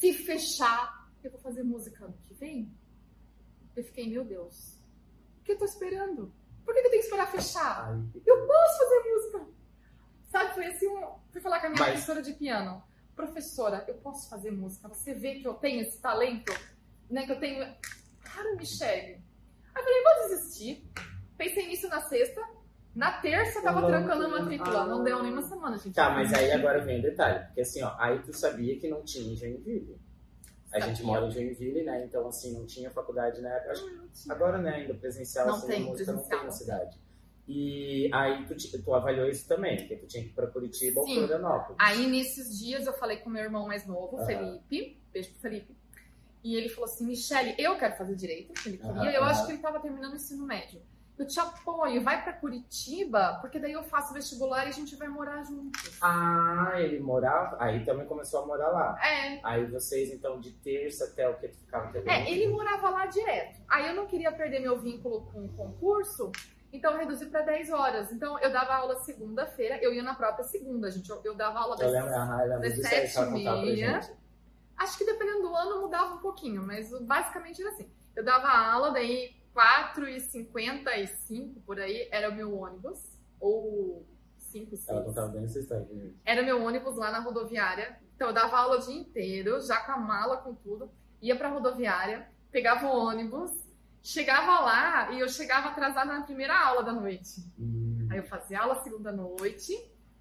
Se 0.04 0.12
fechar, 0.12 1.08
eu 1.23 1.30
vou 1.30 1.40
fazer 1.40 1.62
música 1.62 2.04
ano 2.04 2.18
que 2.25 2.34
vem? 2.34 2.70
Eu 3.75 3.82
fiquei, 3.84 4.06
meu 4.06 4.23
Deus, 4.23 4.78
o 5.40 5.44
que 5.44 5.52
eu 5.52 5.58
tô 5.58 5.64
esperando? 5.64 6.30
Por 6.62 6.75
que 6.75 6.80
eu 6.80 6.90
tenho 6.90 7.00
que 7.00 7.06
esperar 7.06 7.30
fechar? 7.30 7.99
Eu 8.26 8.46
posso 8.46 8.78
fazer 8.78 9.11
música! 9.11 9.46
Sabe, 10.25 10.54
foi 10.54 10.66
assim, 10.66 10.88
um... 10.88 11.18
fui 11.30 11.40
falar 11.40 11.61
com 11.61 11.66
a 11.66 11.70
minha 11.70 11.80
Mas... 11.80 11.90
professora 11.92 12.23
de 12.23 12.34
piano. 12.34 12.82
Professora, 13.16 13.84
eu 13.88 13.94
posso 13.94 14.28
fazer 14.28 14.50
música? 14.50 14.88
Você 14.88 15.14
vê 15.14 15.37
que 15.37 15.49
eu 15.49 15.54
tenho 15.54 15.80
esse 15.82 15.99
talento? 16.00 16.52
Né, 17.08 17.25
que 17.25 17.32
eu 17.32 17.40
tenho... 17.40 17.61
Cara, 18.20 18.56
Michelle. 18.56 19.23
Aí 19.75 19.82
eu 19.82 19.84
falei, 19.84 20.02
vou 20.02 20.28
desistir. 20.28 20.87
Pensei 21.38 21.66
nisso 21.66 21.88
na 21.88 22.02
sexta. 22.02 22.42
Na 22.94 23.10
terça 23.20 23.60
tava 23.60 23.80
não, 23.80 23.88
trancando 23.88 24.24
a 24.24 24.28
matrícula. 24.28 24.82
Ah, 24.82 24.86
não 24.86 25.02
deu 25.02 25.20
nem 25.22 25.32
uma 25.32 25.42
semana, 25.42 25.76
gente. 25.76 25.94
Tá, 25.94 26.10
mas 26.10 26.32
aí 26.32 26.52
agora 26.52 26.80
vem 26.80 27.00
o 27.00 27.02
detalhe. 27.02 27.44
Porque 27.46 27.62
assim, 27.62 27.82
ó, 27.82 27.92
aí 27.98 28.20
tu 28.20 28.32
sabia 28.32 28.78
que 28.78 28.88
não 28.88 29.02
tinha 29.02 29.32
em 29.32 29.36
Joinville. 29.36 29.98
A 30.72 30.80
gente 30.80 31.02
mora 31.02 31.26
em 31.26 31.30
Joinville, 31.30 31.82
né? 31.82 32.04
Então, 32.04 32.26
assim, 32.26 32.52
não 32.52 32.66
tinha 32.66 32.90
faculdade 32.90 33.40
na 33.40 33.48
época. 33.48 33.74
agora, 34.28 34.58
né, 34.58 34.70
ainda 34.70 34.94
presencial, 34.94 35.46
não 35.46 35.54
assim, 35.54 35.66
tem, 35.66 35.84
música 35.84 36.12
não 36.12 36.22
tem 36.22 36.44
na 36.44 36.50
cidade. 36.50 36.98
E 37.46 38.10
aí 38.12 38.46
tu, 38.46 38.82
tu 38.82 38.94
avaliou 38.94 39.28
isso 39.28 39.46
também, 39.46 39.76
porque 39.76 39.96
tu 39.96 40.06
tinha 40.06 40.22
que 40.22 40.30
ir 40.30 40.32
pra 40.32 40.46
Curitiba 40.46 41.02
Sim. 41.02 41.18
ou 41.18 41.26
Florianópolis. 41.26 41.76
Aí 41.78 42.06
nesses 42.06 42.58
dias 42.58 42.86
eu 42.86 42.92
falei 42.94 43.18
com 43.18 43.28
meu 43.28 43.42
irmão 43.42 43.66
mais 43.66 43.86
novo, 43.86 44.16
uhum. 44.16 44.24
Felipe, 44.24 44.98
beijo 45.12 45.30
pro 45.30 45.40
Felipe. 45.40 45.76
E 46.42 46.56
ele 46.56 46.68
falou 46.68 46.84
assim, 46.84 47.06
Michele, 47.06 47.54
eu 47.58 47.76
quero 47.76 47.96
fazer 47.96 48.14
direito, 48.16 48.52
ele 48.66 48.78
queria. 48.78 48.92
Uhum. 48.92 49.10
Eu 49.10 49.24
acho 49.24 49.46
que 49.46 49.52
ele 49.52 49.60
tava 49.60 49.78
terminando 49.80 50.12
o 50.12 50.16
ensino 50.16 50.46
médio 50.46 50.80
eu 51.16 51.26
te 51.26 51.38
apoio, 51.38 52.02
vai 52.02 52.23
para 52.23 52.33
Curitiba, 52.33 53.38
porque 53.40 53.61
daí 53.61 53.73
eu 53.73 53.85
faço 53.85 54.12
vestibular 54.12 54.66
e 54.66 54.68
a 54.68 54.73
gente 54.73 54.97
vai 54.97 55.06
morar 55.06 55.44
juntos. 55.44 55.97
Ah, 56.02 56.73
ele 56.76 56.99
morava? 56.99 57.56
Aí 57.61 57.85
também 57.85 58.06
começou 58.06 58.42
a 58.42 58.47
morar 58.47 58.68
lá. 58.71 58.99
É. 59.00 59.40
Aí 59.44 59.64
vocês, 59.66 60.11
então, 60.12 60.40
de 60.40 60.50
terça 60.50 61.04
até 61.04 61.28
o 61.28 61.37
que 61.37 61.49
tu 61.49 61.59
ficava 61.59 61.87
até 61.87 62.02
É, 62.06 62.30
ele 62.30 62.49
morava 62.49 62.90
lá 62.90 63.06
direto. 63.06 63.61
Aí 63.68 63.87
eu 63.87 63.94
não 63.94 64.06
queria 64.06 64.33
perder 64.33 64.59
meu 64.59 64.78
vínculo 64.80 65.23
com 65.33 65.44
o 65.44 65.49
concurso, 65.50 66.33
então 66.73 66.92
eu 66.92 66.99
reduzi 66.99 67.26
para 67.26 67.42
10 67.42 67.71
horas. 67.71 68.11
Então 68.11 68.37
eu 68.40 68.52
dava 68.52 68.75
aula 68.75 68.97
segunda-feira, 68.97 69.78
eu 69.80 69.94
ia 69.94 70.02
na 70.02 70.16
própria 70.16 70.44
segunda, 70.44 70.90
gente. 70.90 71.09
Eu, 71.09 71.21
eu 71.25 71.35
dava 71.37 71.61
aula 71.61 71.76
das, 71.76 71.92
lembro, 71.92 72.12
ah, 72.12 72.59
das 72.61 72.75
7 72.83 73.18
e 73.21 73.30
meia. 73.30 74.00
Acho 74.76 74.99
que 74.99 75.04
dependendo 75.04 75.42
do 75.42 75.54
ano 75.54 75.83
mudava 75.83 76.14
um 76.14 76.18
pouquinho, 76.18 76.66
mas 76.66 76.90
basicamente 77.02 77.62
era 77.62 77.71
assim. 77.71 77.88
Eu 78.16 78.25
dava 78.25 78.49
aula, 78.49 78.90
daí 78.90 79.43
4h55 79.54 81.62
por 81.64 81.78
aí 81.78 82.08
era 82.11 82.30
o 82.30 82.34
meu 82.34 82.58
ônibus, 82.58 83.00
ou 83.38 84.04
5, 84.37 84.76
6. 84.76 84.88
Ela 84.88 85.02
contava 85.02 85.28
bem 85.28 85.44
essa 85.44 85.58
história. 85.58 85.87
Era 86.25 86.42
meu 86.42 86.62
ônibus 86.62 86.96
lá 86.96 87.11
na 87.11 87.20
rodoviária. 87.20 87.99
Então 88.14 88.28
eu 88.28 88.34
dava 88.34 88.56
aula 88.56 88.78
o 88.78 88.80
dia 88.80 88.94
inteiro, 88.94 89.61
já 89.61 89.80
com 89.80 89.92
a 89.92 89.96
mala, 89.96 90.37
com 90.38 90.54
tudo. 90.54 90.90
Ia 91.20 91.37
pra 91.37 91.49
rodoviária, 91.49 92.28
pegava 92.50 92.87
o 92.87 92.90
ônibus, 92.90 93.50
chegava 94.02 94.61
lá 94.61 95.11
e 95.12 95.20
eu 95.20 95.28
chegava 95.28 95.70
atrasada 95.70 96.12
na 96.12 96.23
primeira 96.23 96.58
aula 96.58 96.82
da 96.82 96.92
noite. 96.92 97.40
Hum. 97.58 98.08
Aí 98.11 98.18
eu 98.18 98.25
fazia 98.25 98.61
aula 98.61 98.82
segunda 98.82 99.11
noite, 99.11 99.73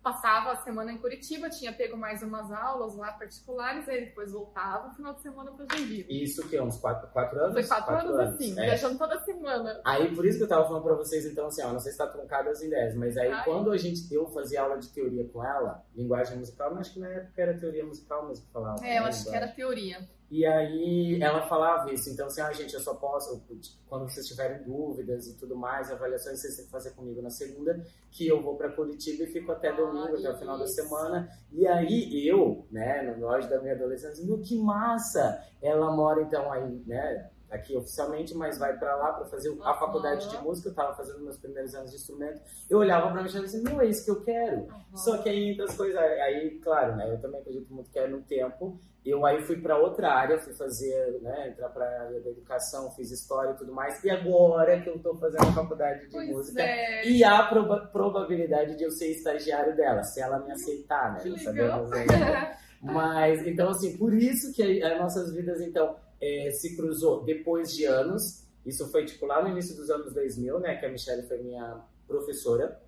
passava 0.04 0.52
a 0.52 0.56
semana 0.58 0.92
em 0.92 0.98
Curitiba, 0.98 1.50
tinha 1.50 1.72
pego 1.72 1.96
mais 1.96 2.22
umas 2.22 2.52
aulas 2.52 2.96
lá 2.98 3.14
particulares, 3.14 3.88
aí 3.88 4.06
depois 4.06 4.34
voltava 4.34 4.90
no 4.90 4.94
final 4.94 5.14
de 5.14 5.22
semana 5.22 5.52
para 5.52 5.66
Joinville. 5.76 6.06
Isso 6.10 6.48
que 6.50 6.58
é 6.58 6.62
uns 6.62 6.78
quatro, 6.78 7.10
quatro 7.12 7.40
anos? 7.40 7.54
Foi 7.54 7.64
quatro, 7.64 7.86
quatro 7.86 8.10
anos, 8.10 8.20
anos, 8.20 8.36
assim, 8.36 8.52
é. 8.60 8.66
viajando 8.66 8.98
toda 8.98 9.18
semana. 9.22 9.82
Aí 9.86 10.14
por 10.14 10.26
isso 10.26 10.38
que 10.38 10.44
eu 10.44 10.50
tava 10.50 10.66
falando 10.66 10.84
para 10.84 10.96
vocês, 10.96 11.26
então, 11.26 11.48
assim, 11.48 11.64
ó, 11.64 11.72
não 11.72 11.80
sei 11.80 11.94
se 11.94 11.98
tá 11.98 12.08
truncado 12.08 12.50
as 12.50 12.62
ideias, 12.62 12.94
mas 12.96 13.16
aí 13.16 13.32
Ai. 13.32 13.46
quando 13.46 13.72
a 13.72 13.78
gente, 13.78 14.14
eu 14.14 14.28
fazia 14.28 14.62
aula 14.62 14.78
de 14.78 14.90
teoria 14.90 15.26
com 15.30 15.44
ela, 15.44 15.86
linguagem 15.96 16.38
musical, 16.38 16.70
mas 16.72 16.82
acho 16.82 16.94
que 16.94 17.00
na 17.00 17.08
época 17.08 17.42
era 17.42 17.58
teoria 17.58 17.86
musical 17.86 18.28
mesmo 18.28 18.46
que 18.46 18.52
falava. 18.52 18.86
É, 18.86 18.98
eu 18.98 19.04
né, 19.04 19.08
acho 19.08 19.30
que 19.30 19.36
era 19.36 19.48
teoria. 19.48 20.08
E 20.34 20.48
aí 20.48 21.22
ela 21.22 21.44
falava 21.44 21.94
isso, 21.94 22.10
então 22.10 22.26
assim, 22.26 22.42
ah, 22.42 22.52
gente, 22.52 22.74
eu 22.74 22.80
só 22.80 22.96
posso, 22.96 23.40
quando 23.88 24.10
vocês 24.10 24.26
tiverem 24.26 24.64
dúvidas 24.64 25.28
e 25.28 25.38
tudo 25.38 25.56
mais, 25.56 25.92
avaliações 25.92 26.42
vocês 26.42 26.56
têm 26.56 26.66
que 26.66 26.72
fazer 26.72 26.90
comigo 26.96 27.22
na 27.22 27.30
segunda, 27.30 27.80
que 28.10 28.28
eu 28.28 28.42
vou 28.42 28.58
para 28.58 28.72
Curitiba 28.72 29.26
e 29.26 29.28
fico 29.28 29.52
até 29.52 29.68
ah, 29.68 29.74
domingo, 29.74 30.18
até 30.18 30.32
o 30.32 30.38
final 30.40 30.58
da 30.58 30.66
semana. 30.66 31.30
E 31.52 31.68
aí 31.68 32.28
eu, 32.28 32.66
né, 32.72 33.16
no 33.16 33.30
auge 33.30 33.48
da 33.48 33.62
minha 33.62 33.76
adolescência, 33.76 34.26
meu, 34.26 34.42
que 34.42 34.58
massa! 34.58 35.40
Ela 35.62 35.96
mora 35.96 36.24
então 36.24 36.52
aí, 36.52 36.82
né, 36.88 37.30
aqui 37.54 37.76
oficialmente, 37.76 38.34
mas 38.36 38.58
vai 38.58 38.78
para 38.78 38.96
lá 38.96 39.14
para 39.14 39.26
fazer 39.26 39.56
a 39.64 39.74
faculdade 39.76 40.30
de 40.30 40.38
música. 40.40 40.70
Eu 40.70 40.76
tava 40.76 40.96
fazendo 40.96 41.24
meus 41.24 41.38
primeiros 41.38 41.74
anos 41.76 41.92
de 41.92 41.98
instrumento. 41.98 42.42
Eu 42.70 42.80
olhava 42.80 43.12
para 43.12 43.24
Michelle 43.24 43.46
e 43.46 43.48
disse, 43.48 43.64
não, 43.64 43.82
é 43.82 43.86
isso 43.86 44.06
que 44.06 44.12
eu 44.12 44.22
quero. 44.22 44.58
Uhum. 44.58 44.98
Só 44.98 45.18
que 45.18 45.30
aí 45.30 45.56
das 45.56 45.76
coisas, 45.76 45.98
aí, 45.98 46.60
claro, 46.64 46.96
né? 46.96 47.12
Eu 47.12 47.22
também 47.22 47.40
acredito 47.42 47.74
muito 47.74 47.90
que 47.90 48.00
é 48.00 48.08
no 48.08 48.22
tempo. 48.22 48.80
Eu 49.06 49.26
aí 49.26 49.42
fui 49.42 49.58
para 49.58 49.78
outra 49.78 50.14
área, 50.14 50.40
fui 50.40 50.54
fazer, 50.54 51.20
né, 51.22 51.50
entrar 51.50 51.68
para 51.70 51.84
a 51.84 52.04
área 52.04 52.22
da 52.22 52.30
educação, 52.30 52.90
fiz 52.92 53.12
história 53.12 53.52
e 53.52 53.58
tudo 53.58 53.74
mais. 53.74 54.02
E 54.02 54.10
agora 54.10 54.80
que 54.80 54.90
eu 54.90 54.96
estou 54.96 55.18
fazendo 55.18 55.50
a 55.50 55.52
faculdade 55.52 56.06
de 56.06 56.12
pois 56.12 56.30
música 56.30 56.62
é. 56.62 57.06
e 57.06 57.22
há 57.22 57.44
proba 57.44 57.88
probabilidade 57.88 58.78
de 58.78 58.84
eu 58.84 58.92
ser 58.92 59.12
estagiário 59.12 59.76
dela, 59.76 60.04
se 60.04 60.22
ela 60.22 60.40
me 60.40 60.54
aceitar, 60.54 61.14
né? 61.14 61.20
Que 61.20 61.38
Sabemos 61.38 61.90
Mas 62.84 63.46
então 63.48 63.70
assim, 63.70 63.98
por 63.98 64.14
isso 64.14 64.52
que 64.54 64.84
as 64.84 65.00
nossas 65.00 65.34
vidas 65.34 65.62
então 65.62 65.96
é, 66.22 66.52
se 66.52 66.76
cruzou 66.76 67.24
depois 67.24 67.74
de 67.74 67.86
anos. 67.86 68.44
Isso 68.66 68.90
foi 68.92 69.06
tipo 69.06 69.26
lá 69.26 69.42
no 69.44 69.50
início 69.50 69.76
dos 69.76 69.90
anos 69.90 70.14
2000, 70.14 70.60
né, 70.60 70.76
que 70.78 70.86
a 70.86 70.90
Michelle 70.90 71.28
foi 71.28 71.38
minha 71.42 71.82
professora 72.08 72.80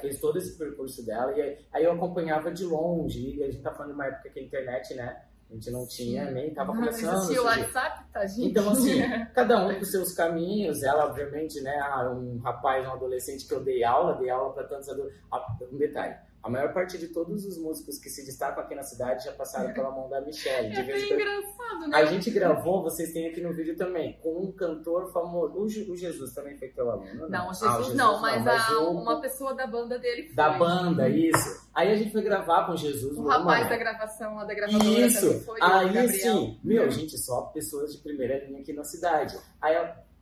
fez 0.00 0.18
todo 0.18 0.38
esse 0.38 0.56
percurso 0.56 1.04
dela 1.04 1.32
e 1.32 1.58
aí 1.72 1.84
eu 1.84 1.92
acompanhava 1.92 2.50
de 2.50 2.64
longe 2.64 3.36
e 3.36 3.42
a 3.42 3.46
gente 3.46 3.62
tá 3.62 3.72
falando 3.72 3.90
de 3.90 3.94
uma 3.94 4.06
época 4.06 4.30
que 4.30 4.40
a 4.40 4.42
internet, 4.42 4.94
né, 4.94 5.22
a 5.50 5.54
gente 5.54 5.70
não 5.70 5.86
tinha, 5.86 6.30
nem 6.30 6.48
estava 6.48 6.72
começando. 6.72 7.12
Não 7.12 7.18
existia 7.18 7.42
o 7.42 7.44
WhatsApp, 7.44 8.04
tá, 8.12 8.26
gente? 8.26 8.48
Então, 8.48 8.70
assim, 8.70 9.02
cada 9.34 9.66
um 9.66 9.78
com 9.78 9.84
seus 9.84 10.12
caminhos. 10.12 10.82
Ela, 10.82 11.06
obviamente, 11.06 11.60
né, 11.60 11.78
ah, 11.80 12.10
um 12.10 12.38
rapaz, 12.38 12.86
um 12.86 12.92
adolescente 12.92 13.46
que 13.46 13.54
eu 13.54 13.62
dei 13.62 13.84
aula, 13.84 14.18
dei 14.18 14.30
aula 14.30 14.52
para 14.52 14.64
tantos 14.64 14.88
adolescentes. 14.88 15.22
Ah, 15.30 15.56
um 15.70 15.76
detalhe, 15.76 16.16
a 16.44 16.50
maior 16.50 16.74
parte 16.74 16.98
de 16.98 17.08
todos 17.08 17.46
os 17.46 17.56
músicos 17.56 17.98
que 17.98 18.10
se 18.10 18.22
destacam 18.22 18.62
aqui 18.62 18.74
na 18.74 18.82
cidade 18.82 19.24
já 19.24 19.32
passaram 19.32 19.72
pela 19.72 19.90
mão 19.90 20.10
da 20.10 20.20
Michelle. 20.20 20.76
É 20.76 20.82
bem 20.82 21.14
engraçado, 21.14 21.88
né? 21.88 21.96
A 21.96 22.04
gente 22.04 22.30
gravou, 22.30 22.82
vocês 22.82 23.14
têm 23.14 23.28
aqui 23.28 23.40
no 23.40 23.54
vídeo 23.54 23.74
também, 23.78 24.18
com 24.22 24.42
um 24.42 24.52
cantor 24.52 25.10
famoso. 25.10 25.58
O, 25.58 25.96
Jesus 25.96 26.34
também 26.34 26.54
foi 26.58 26.68
teu 26.68 26.90
aluno, 26.90 27.14
não? 27.14 27.28
Não, 27.30 27.48
o 27.48 27.54
Jesus, 27.54 27.62
ah, 27.62 27.74
o 27.74 27.78
Jesus 27.78 27.96
não, 27.96 28.20
mas, 28.20 28.44
não, 28.44 28.44
mas 28.44 28.70
a, 28.70 28.78
uma 28.90 29.20
pessoa 29.22 29.54
da 29.54 29.66
banda 29.66 29.98
dele 29.98 30.24
foi. 30.24 30.34
Da 30.34 30.50
banda, 30.50 31.08
isso. 31.08 31.66
Aí 31.74 31.90
a 31.90 31.96
gente 31.96 32.12
foi 32.12 32.20
gravar 32.20 32.66
com 32.66 32.76
Jesus. 32.76 33.16
O 33.16 33.26
rapaz 33.26 33.66
da 33.66 33.78
gravação 33.78 34.34
lá 34.34 34.44
da 34.44 34.52
gravadora 34.52 34.84
Isso. 34.84 35.40
Foi, 35.46 35.58
Aí 35.62 36.08
sim, 36.10 36.60
meu, 36.62 36.90
gente, 36.90 37.16
só 37.16 37.40
pessoas 37.54 37.90
de 37.94 38.02
primeira 38.02 38.44
linha 38.44 38.60
aqui 38.60 38.74
na 38.74 38.84
cidade. 38.84 39.34
Aí 39.62 39.74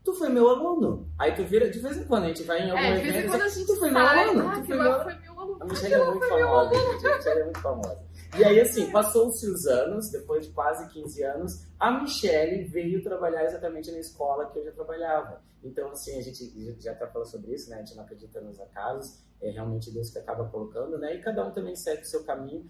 tu 0.04 0.12
foi 0.14 0.28
meu 0.28 0.48
aluno. 0.48 1.08
Aí 1.18 1.32
tu 1.32 1.42
vira, 1.44 1.68
de 1.68 1.80
vez 1.80 1.96
em 1.96 2.04
quando 2.04 2.24
a 2.24 2.28
gente 2.28 2.42
vai 2.44 2.60
em 2.60 2.70
algum 2.70 2.82
é, 2.82 2.90
evento. 2.92 3.04
De 3.06 3.10
vez 3.10 3.24
em 3.24 3.28
quando 3.28 3.42
a 3.42 3.48
gente 3.48 3.66
tu 3.66 3.76
foi 3.76 3.90
meu 3.90 4.06
aluno. 4.06 4.48
Ah, 4.48 4.52
tu 4.52 4.64
foi 4.66 4.76
meu... 4.76 5.02
foi. 5.02 5.21
A 5.62 5.64
Michelle 5.64 5.94
é 5.94 6.04
muito 6.04 6.26
famosa, 6.26 6.74
gente. 6.74 7.06
A 7.06 7.16
Michelle 7.16 7.40
é 7.40 7.44
muito 7.44 7.60
famosa. 7.60 8.04
E 8.36 8.44
aí, 8.44 8.60
assim, 8.60 8.90
passou-se 8.90 9.46
os 9.48 9.64
anos, 9.66 10.10
depois 10.10 10.44
de 10.44 10.52
quase 10.52 10.92
15 10.92 11.22
anos, 11.22 11.66
a 11.78 12.00
Michelle 12.00 12.64
veio 12.64 13.00
trabalhar 13.00 13.44
exatamente 13.44 13.92
na 13.92 13.98
escola 14.00 14.50
que 14.50 14.58
eu 14.58 14.64
já 14.64 14.72
trabalhava. 14.72 15.40
Então, 15.62 15.88
assim, 15.92 16.18
a 16.18 16.22
gente 16.22 16.76
já 16.80 16.90
até 16.90 17.06
falou 17.06 17.24
sobre 17.24 17.54
isso, 17.54 17.70
né? 17.70 17.76
A 17.76 17.78
gente 17.78 17.94
não 17.94 18.02
acredita 18.02 18.40
nos 18.40 18.58
acasos, 18.58 19.22
é 19.40 19.50
realmente 19.50 19.92
Deus 19.92 20.10
que 20.10 20.18
acaba 20.18 20.48
colocando, 20.48 20.98
né? 20.98 21.14
E 21.14 21.22
cada 21.22 21.46
um 21.46 21.52
também 21.52 21.76
segue 21.76 22.02
o 22.02 22.06
seu 22.06 22.24
caminho. 22.24 22.66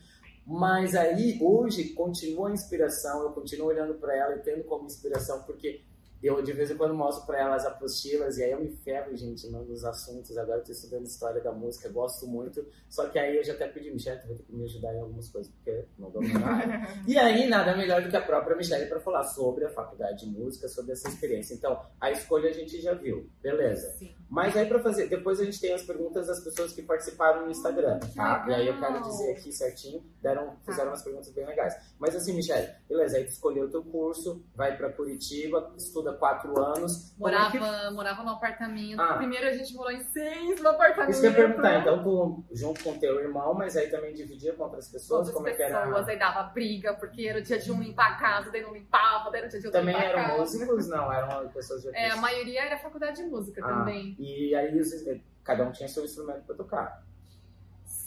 Mas 0.47 0.95
aí, 0.95 1.39
hoje, 1.41 1.95
continua 1.95 2.51
a 2.51 2.53
inspiração, 2.53 3.23
eu 3.23 3.31
continuo 3.31 3.69
olhando 3.69 3.95
para 3.95 4.15
ela 4.15 4.35
e 4.35 4.43
tendo 4.43 4.65
como 4.65 4.85
inspiração, 4.85 5.43
porque 5.45 5.83
eu 6.23 6.41
de 6.43 6.53
vez 6.53 6.71
em 6.71 6.77
quando 6.77 6.95
mostro 6.95 7.27
para 7.27 7.41
elas 7.41 7.67
apostilas 7.67 8.39
e 8.39 8.45
aí 8.45 8.53
eu 8.53 8.61
me 8.61 8.71
ferro, 8.71 9.17
gente, 9.17 9.49
nos 9.51 9.85
assuntos. 9.85 10.37
Agora 10.39 10.61
eu 10.61 10.65
tô 10.65 10.73
estudando 10.73 11.05
história 11.05 11.43
da 11.43 11.53
música, 11.53 11.89
gosto 11.89 12.27
muito. 12.27 12.65
Só 12.89 13.09
que 13.09 13.19
aí 13.19 13.37
eu 13.37 13.45
já 13.45 13.55
até 13.55 13.67
pedi, 13.69 13.91
Michelle, 13.91 14.21
tu 14.21 14.29
vai 14.29 14.37
ter 14.37 14.45
que 14.45 14.55
me 14.55 14.65
ajudar 14.65 14.95
em 14.95 15.01
algumas 15.01 15.29
coisas, 15.29 15.53
porque 15.53 15.85
não 15.99 16.11
dou 16.11 16.23
nada. 16.23 16.87
e 17.07 17.19
aí, 17.19 17.49
nada 17.49 17.77
melhor 17.77 18.03
do 18.03 18.09
que 18.09 18.17
a 18.17 18.23
própria 18.23 18.57
Michelle 18.57 18.87
para 18.87 19.01
falar 19.01 19.25
sobre 19.25 19.65
a 19.65 19.71
faculdade 19.71 20.25
de 20.25 20.31
música, 20.31 20.69
sobre 20.69 20.93
essa 20.93 21.09
experiência. 21.09 21.55
Então, 21.55 21.81
a 22.01 22.11
escolha 22.11 22.51
a 22.51 22.53
gente 22.53 22.81
já 22.81 22.95
viu, 22.95 23.29
beleza. 23.43 23.91
Sim. 23.99 24.15
Mas 24.31 24.57
aí 24.57 24.67
para 24.67 24.81
fazer, 24.81 25.09
depois 25.09 25.41
a 25.41 25.45
gente 25.45 25.61
tem 25.61 25.75
as 25.75 25.83
perguntas 25.83 26.27
das 26.27 26.43
pessoas 26.43 26.73
que 26.73 26.83
participaram 26.83 27.45
no 27.45 27.51
Instagram, 27.51 27.99
tá? 28.15 28.47
E 28.49 28.55
aí 28.55 28.67
eu 28.67 28.79
quero 28.79 29.03
dizer 29.03 29.33
aqui 29.33 29.53
certinho, 29.53 30.03
deram, 30.23 30.47
tá. 30.47 30.57
fizeram 30.67 30.91
umas 30.91 31.03
perguntas 31.03 31.31
bem 31.33 31.45
legais. 31.45 31.75
Mas 31.99 32.15
assim, 32.15 32.35
Michelle, 32.35 32.73
beleza, 32.89 33.19
aí 33.19 33.25
tu 33.25 33.31
escolheu 33.31 33.67
o 33.67 33.71
teu 33.71 33.83
curso, 33.83 34.43
vai 34.55 34.77
para 34.77 34.91
Curitiba, 34.93 35.75
estuda 35.77 36.12
quatro 36.15 36.59
anos. 36.61 37.15
Morava, 37.19 37.57
é 37.57 37.61
que... 37.61 37.91
morava 37.95 38.23
no 38.23 38.31
apartamento. 38.31 39.01
Ah. 39.01 39.15
Primeiro 39.15 39.47
a 39.47 39.53
gente 39.53 39.75
morou 39.75 39.93
em 39.93 40.03
seis 40.05 40.61
no 40.61 40.69
apartamento. 40.69 41.11
Isso 41.11 41.21
que 41.21 41.27
eu 41.27 41.31
ia 41.31 41.37
perguntar, 41.37 41.81
então 41.81 42.03
tu 42.03 42.45
junto 42.53 42.83
com 42.83 42.99
teu 42.99 43.21
irmão, 43.21 43.55
mas 43.55 43.77
aí 43.77 43.89
também 43.89 44.15
dividia 44.15 44.53
com 44.55 44.65
outras 44.65 44.89
pessoas? 44.89 45.29
Outras 45.29 45.35
como 45.35 45.47
pessoas, 45.47 45.71
é 45.71 45.81
que 45.81 45.89
era? 45.89 46.07
aí 46.07 46.19
dava 46.19 46.43
briga, 46.45 46.95
porque 46.95 47.27
era 47.27 47.39
o 47.39 47.43
dia 47.43 47.59
de 47.59 47.73
um 47.73 47.81
limpar 47.81 48.13
a 48.13 48.17
casa, 48.17 48.51
daí 48.51 48.63
não 48.63 48.73
limpava, 48.73 49.31
daí 49.31 49.41
era 49.41 49.47
o 49.47 49.51
dia 49.51 49.61
de 49.61 49.67
outro 49.67 49.81
Também 49.81 49.97
eram 49.97 50.23
casa. 50.23 50.39
músicos? 50.39 50.89
Não, 50.89 51.13
eram 51.13 51.49
pessoas 51.49 51.83
de 51.83 51.89
É, 51.95 52.11
a 52.11 52.17
maioria 52.17 52.65
era 52.65 52.79
faculdade 52.79 53.23
de 53.23 53.29
música 53.29 53.61
ah. 53.65 53.69
também. 53.69 54.17
E 54.19 54.55
aí 54.55 55.23
cada 55.45 55.65
um 55.65 55.73
tinha 55.73 55.89
seu 55.89 56.05
instrumento 56.05 56.45
para 56.45 56.55
tocar. 56.55 57.03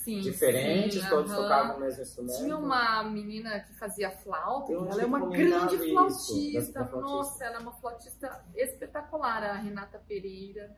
Sim, 0.05 0.19
diferentes, 0.19 1.01
sim, 1.01 1.09
todos 1.09 1.33
tocavam 1.33 1.77
o 1.77 1.79
mesmo 1.79 2.03
instrumento. 2.03 2.37
Tinha 2.37 2.55
uma 2.55 3.03
menina 3.05 3.59
que 3.61 3.73
fazia 3.73 4.11
flauta, 4.11 4.71
ela 4.71 5.01
é 5.01 5.05
uma 5.05 5.27
grande 5.31 5.79
flautista. 5.79 6.83
Nossa, 6.93 7.43
ela 7.43 7.55
é 7.55 7.59
uma 7.59 7.71
flautista 7.71 8.45
espetacular, 8.55 9.43
a 9.43 9.53
Renata 9.53 9.97
Pereira. 9.97 10.77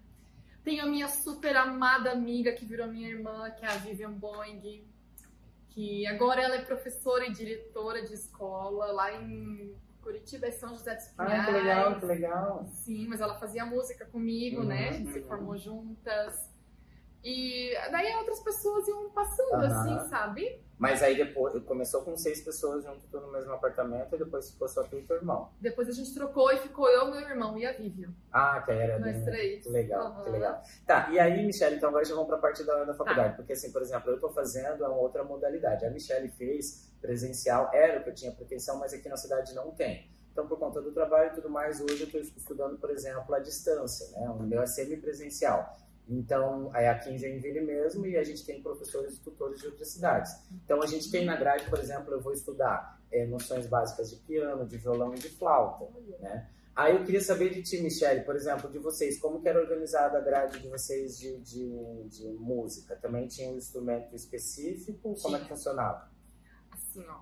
Tem 0.63 0.79
a 0.79 0.85
minha 0.85 1.09
super 1.09 1.57
amada 1.57 2.09
amiga 2.09 2.53
que 2.53 2.63
virou 2.63 2.87
minha 2.87 3.09
irmã, 3.09 3.51
que 3.51 3.65
é 3.65 3.67
a 3.67 3.75
Vivian 3.75 4.13
Boing, 4.13 4.87
que 5.71 6.07
agora 6.07 6.41
ela 6.41 6.55
é 6.55 6.61
professora 6.61 7.27
e 7.27 7.33
diretora 7.33 8.03
de 8.03 8.13
escola 8.13 8.93
lá 8.93 9.13
em 9.13 9.75
Curitiba, 10.01 10.47
é 10.47 10.51
São 10.51 10.69
José 10.69 10.95
dos 10.95 11.07
Pinhais. 11.09 11.41
Ah, 11.41 11.45
que 11.45 11.51
legal, 11.51 11.99
que 11.99 12.05
legal. 12.05 12.65
Sim, 12.65 13.07
mas 13.09 13.19
ela 13.19 13.35
fazia 13.35 13.65
música 13.65 14.05
comigo, 14.05 14.61
uhum, 14.61 14.67
né? 14.67 14.87
A 14.87 14.93
gente 14.93 15.07
uhum. 15.07 15.13
se 15.13 15.21
formou 15.23 15.57
juntas. 15.57 16.56
E 17.23 17.73
daí 17.91 18.15
outras 18.15 18.39
pessoas 18.39 18.87
iam 18.87 19.09
passando, 19.09 19.53
uhum. 19.53 19.61
assim, 19.61 20.09
sabe? 20.09 20.61
Mas 20.77 21.01
aí 21.01 21.17
depois, 21.17 21.59
começou 21.63 22.03
com 22.03 22.15
seis 22.15 22.39
pessoas 22.41 22.83
junto 22.83 23.19
no 23.19 23.31
mesmo 23.31 23.51
apartamento 23.51 24.13
e 24.15 24.19
depois 24.19 24.51
ficou 24.51 24.67
só 24.67 24.83
tu 24.83 24.97
e 24.97 25.01
teu 25.01 25.15
irmão. 25.15 25.49
Depois 25.59 25.89
a 25.89 25.91
gente 25.91 26.13
trocou 26.13 26.51
e 26.51 26.57
ficou 26.57 26.87
eu, 26.87 27.09
meu 27.09 27.19
irmão 27.19 27.57
e 27.57 27.65
a 27.65 27.73
Vivian. 27.73 28.13
Ah, 28.31 28.61
que 28.61 28.71
era 28.71 28.99
Nós 28.99 29.15
bem... 29.15 29.25
três. 29.25 29.63
Que 29.63 29.69
legal, 29.69 30.11
uhum. 30.11 30.23
que 30.23 30.29
legal. 30.29 30.61
Tá, 30.85 31.09
e 31.11 31.19
aí, 31.19 31.43
Michelle, 31.45 31.75
então 31.75 31.89
agora 31.89 32.05
já 32.05 32.13
vamos 32.13 32.29
pra 32.29 32.37
parte 32.37 32.63
da, 32.63 32.83
da 32.83 32.93
faculdade. 32.93 33.31
Tá. 33.31 33.35
Porque 33.37 33.53
assim, 33.53 33.71
por 33.71 33.81
exemplo, 33.81 34.11
eu 34.11 34.19
tô 34.19 34.29
fazendo 34.29 34.85
uma 34.85 34.95
outra 34.95 35.23
modalidade. 35.23 35.85
A 35.85 35.89
Michelle 35.89 36.29
fez 36.29 36.93
presencial, 37.01 37.71
era 37.73 37.99
o 37.99 38.03
que 38.03 38.09
eu 38.11 38.15
tinha 38.15 38.31
pretensão, 38.31 38.77
mas 38.77 38.93
aqui 38.93 39.09
na 39.09 39.17
cidade 39.17 39.55
não 39.55 39.71
tem. 39.71 40.11
Então, 40.31 40.47
por 40.47 40.59
conta 40.59 40.79
do 40.79 40.91
trabalho 40.91 41.31
e 41.31 41.33
tudo 41.33 41.49
mais, 41.49 41.81
hoje 41.81 42.01
eu 42.01 42.05
estou 42.05 42.21
estudando, 42.21 42.77
por 42.77 42.91
exemplo, 42.91 43.33
à 43.33 43.39
distância, 43.39 44.07
né? 44.11 44.29
O 44.29 44.43
meu 44.43 44.61
é 44.61 44.67
semipresencial. 44.67 45.75
Então, 46.09 46.73
é 46.75 46.89
a 46.89 46.97
15 46.97 47.25
em 47.25 47.39
Ville 47.39 47.61
mesmo 47.61 48.05
e 48.05 48.17
a 48.17 48.23
gente 48.23 48.45
tem 48.45 48.61
professores 48.61 49.15
e 49.15 49.19
tutores 49.19 49.59
de 49.59 49.67
outras 49.67 49.89
cidades. 49.89 50.31
Então, 50.63 50.81
a 50.81 50.87
gente 50.87 51.11
tem 51.11 51.25
na 51.25 51.35
grade, 51.35 51.69
por 51.69 51.79
exemplo, 51.79 52.13
eu 52.13 52.21
vou 52.21 52.33
estudar 52.33 53.01
é, 53.11 53.25
noções 53.25 53.67
básicas 53.67 54.09
de 54.09 54.17
piano, 54.17 54.65
de 54.65 54.77
violão 54.77 55.13
e 55.13 55.19
de 55.19 55.29
flauta, 55.29 55.85
né? 56.19 56.49
Aí 56.77 56.95
eu 56.95 57.03
queria 57.03 57.21
saber 57.21 57.49
de 57.49 57.63
ti, 57.63 57.81
Michelle, 57.81 58.23
por 58.23 58.35
exemplo, 58.35 58.69
de 58.69 58.77
vocês, 58.77 59.19
como 59.19 59.41
que 59.41 59.49
era 59.49 59.59
organizada 59.59 60.19
a 60.19 60.21
grade 60.21 60.59
de 60.59 60.67
vocês 60.67 61.17
de, 61.17 61.35
de, 61.39 62.03
de 62.07 62.27
música? 62.33 62.95
Também 62.95 63.27
tinha 63.27 63.49
um 63.49 63.57
instrumento 63.57 64.15
específico? 64.15 65.15
Como 65.19 65.35
é 65.35 65.39
que 65.39 65.47
funcionava? 65.47 66.07
Assim, 66.69 67.03
ó. 67.09 67.21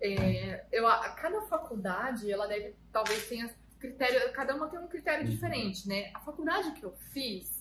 É, 0.00 0.66
eu, 0.72 0.84
a, 0.88 1.10
cada 1.10 1.42
faculdade, 1.42 2.28
ela 2.28 2.48
deve, 2.48 2.74
talvez 2.90 3.28
tenha 3.28 3.54
critério, 3.78 4.32
cada 4.32 4.56
uma 4.56 4.68
tem 4.68 4.80
um 4.80 4.88
critério 4.88 5.24
uhum. 5.24 5.30
diferente, 5.30 5.88
né? 5.88 6.10
A 6.12 6.18
faculdade 6.18 6.72
que 6.72 6.84
eu 6.84 6.92
fiz, 7.12 7.51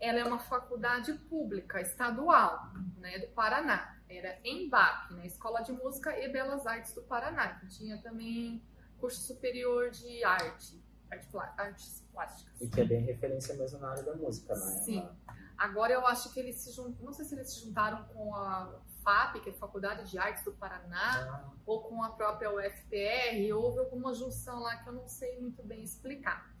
ela 0.00 0.18
é 0.18 0.24
uma 0.24 0.38
faculdade 0.38 1.12
pública, 1.14 1.80
estadual, 1.80 2.72
né, 2.98 3.18
do 3.18 3.28
Paraná. 3.28 3.96
Era 4.08 4.38
EMBAP, 4.44 5.14
né, 5.14 5.26
Escola 5.26 5.62
de 5.62 5.72
Música 5.72 6.18
e 6.18 6.28
Belas 6.28 6.66
Artes 6.66 6.94
do 6.94 7.02
Paraná, 7.02 7.54
que 7.54 7.68
tinha 7.68 7.98
também 7.98 8.62
curso 8.98 9.20
superior 9.20 9.90
de 9.90 10.22
arte, 10.24 10.82
artes 11.10 12.04
plásticas. 12.12 12.60
E 12.60 12.68
que 12.68 12.80
é 12.80 12.84
bem 12.84 13.02
referência 13.02 13.54
mesmo 13.54 13.78
na 13.78 13.90
área 13.90 14.02
da 14.02 14.14
música, 14.14 14.54
né? 14.54 14.66
Sim. 14.84 15.08
Agora 15.56 15.92
eu 15.92 16.06
acho 16.06 16.32
que 16.32 16.40
eles 16.40 16.56
se 16.56 16.72
juntaram, 16.72 17.04
não 17.04 17.12
sei 17.12 17.24
se 17.24 17.34
eles 17.34 17.52
se 17.52 17.64
juntaram 17.64 18.04
com 18.08 18.34
a 18.34 18.80
FAP, 19.02 19.40
que 19.42 19.50
é 19.50 19.52
Faculdade 19.52 20.10
de 20.10 20.18
Artes 20.18 20.44
do 20.44 20.52
Paraná, 20.52 21.28
ah. 21.30 21.52
ou 21.66 21.82
com 21.82 22.02
a 22.02 22.10
própria 22.10 22.50
UFPR, 22.50 23.54
houve 23.54 23.78
alguma 23.78 24.14
junção 24.14 24.60
lá 24.60 24.76
que 24.76 24.88
eu 24.88 24.92
não 24.92 25.06
sei 25.06 25.40
muito 25.40 25.62
bem 25.62 25.82
explicar. 25.82 26.53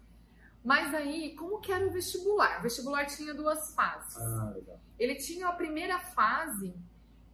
Mas 0.64 0.94
aí, 0.94 1.36
como 1.36 1.60
que 1.60 1.70
era 1.70 1.86
o 1.86 1.90
vestibular? 1.90 2.58
O 2.58 2.62
vestibular 2.62 3.04
tinha 3.06 3.34
duas 3.34 3.74
fases. 3.74 4.16
Ah, 4.16 4.50
legal. 4.54 4.80
Ele 4.98 5.14
tinha 5.16 5.48
a 5.48 5.52
primeira 5.52 5.98
fase, 5.98 6.74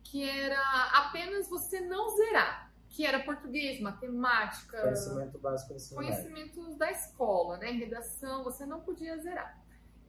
que 0.03 0.29
era 0.29 0.61
apenas 0.95 1.49
você 1.49 1.81
não 1.81 2.11
zerar, 2.17 2.73
que 2.89 3.07
era 3.07 3.21
português, 3.21 3.81
matemática, 3.81 4.81
conhecimento 4.83 5.39
básico 5.39 5.95
conhecimentos 5.95 6.75
da 6.77 6.91
escola, 6.91 7.57
né, 7.59 7.71
redação, 7.71 8.43
você 8.43 8.67
não 8.67 8.81
podia 8.81 9.17
zerar. 9.19 9.57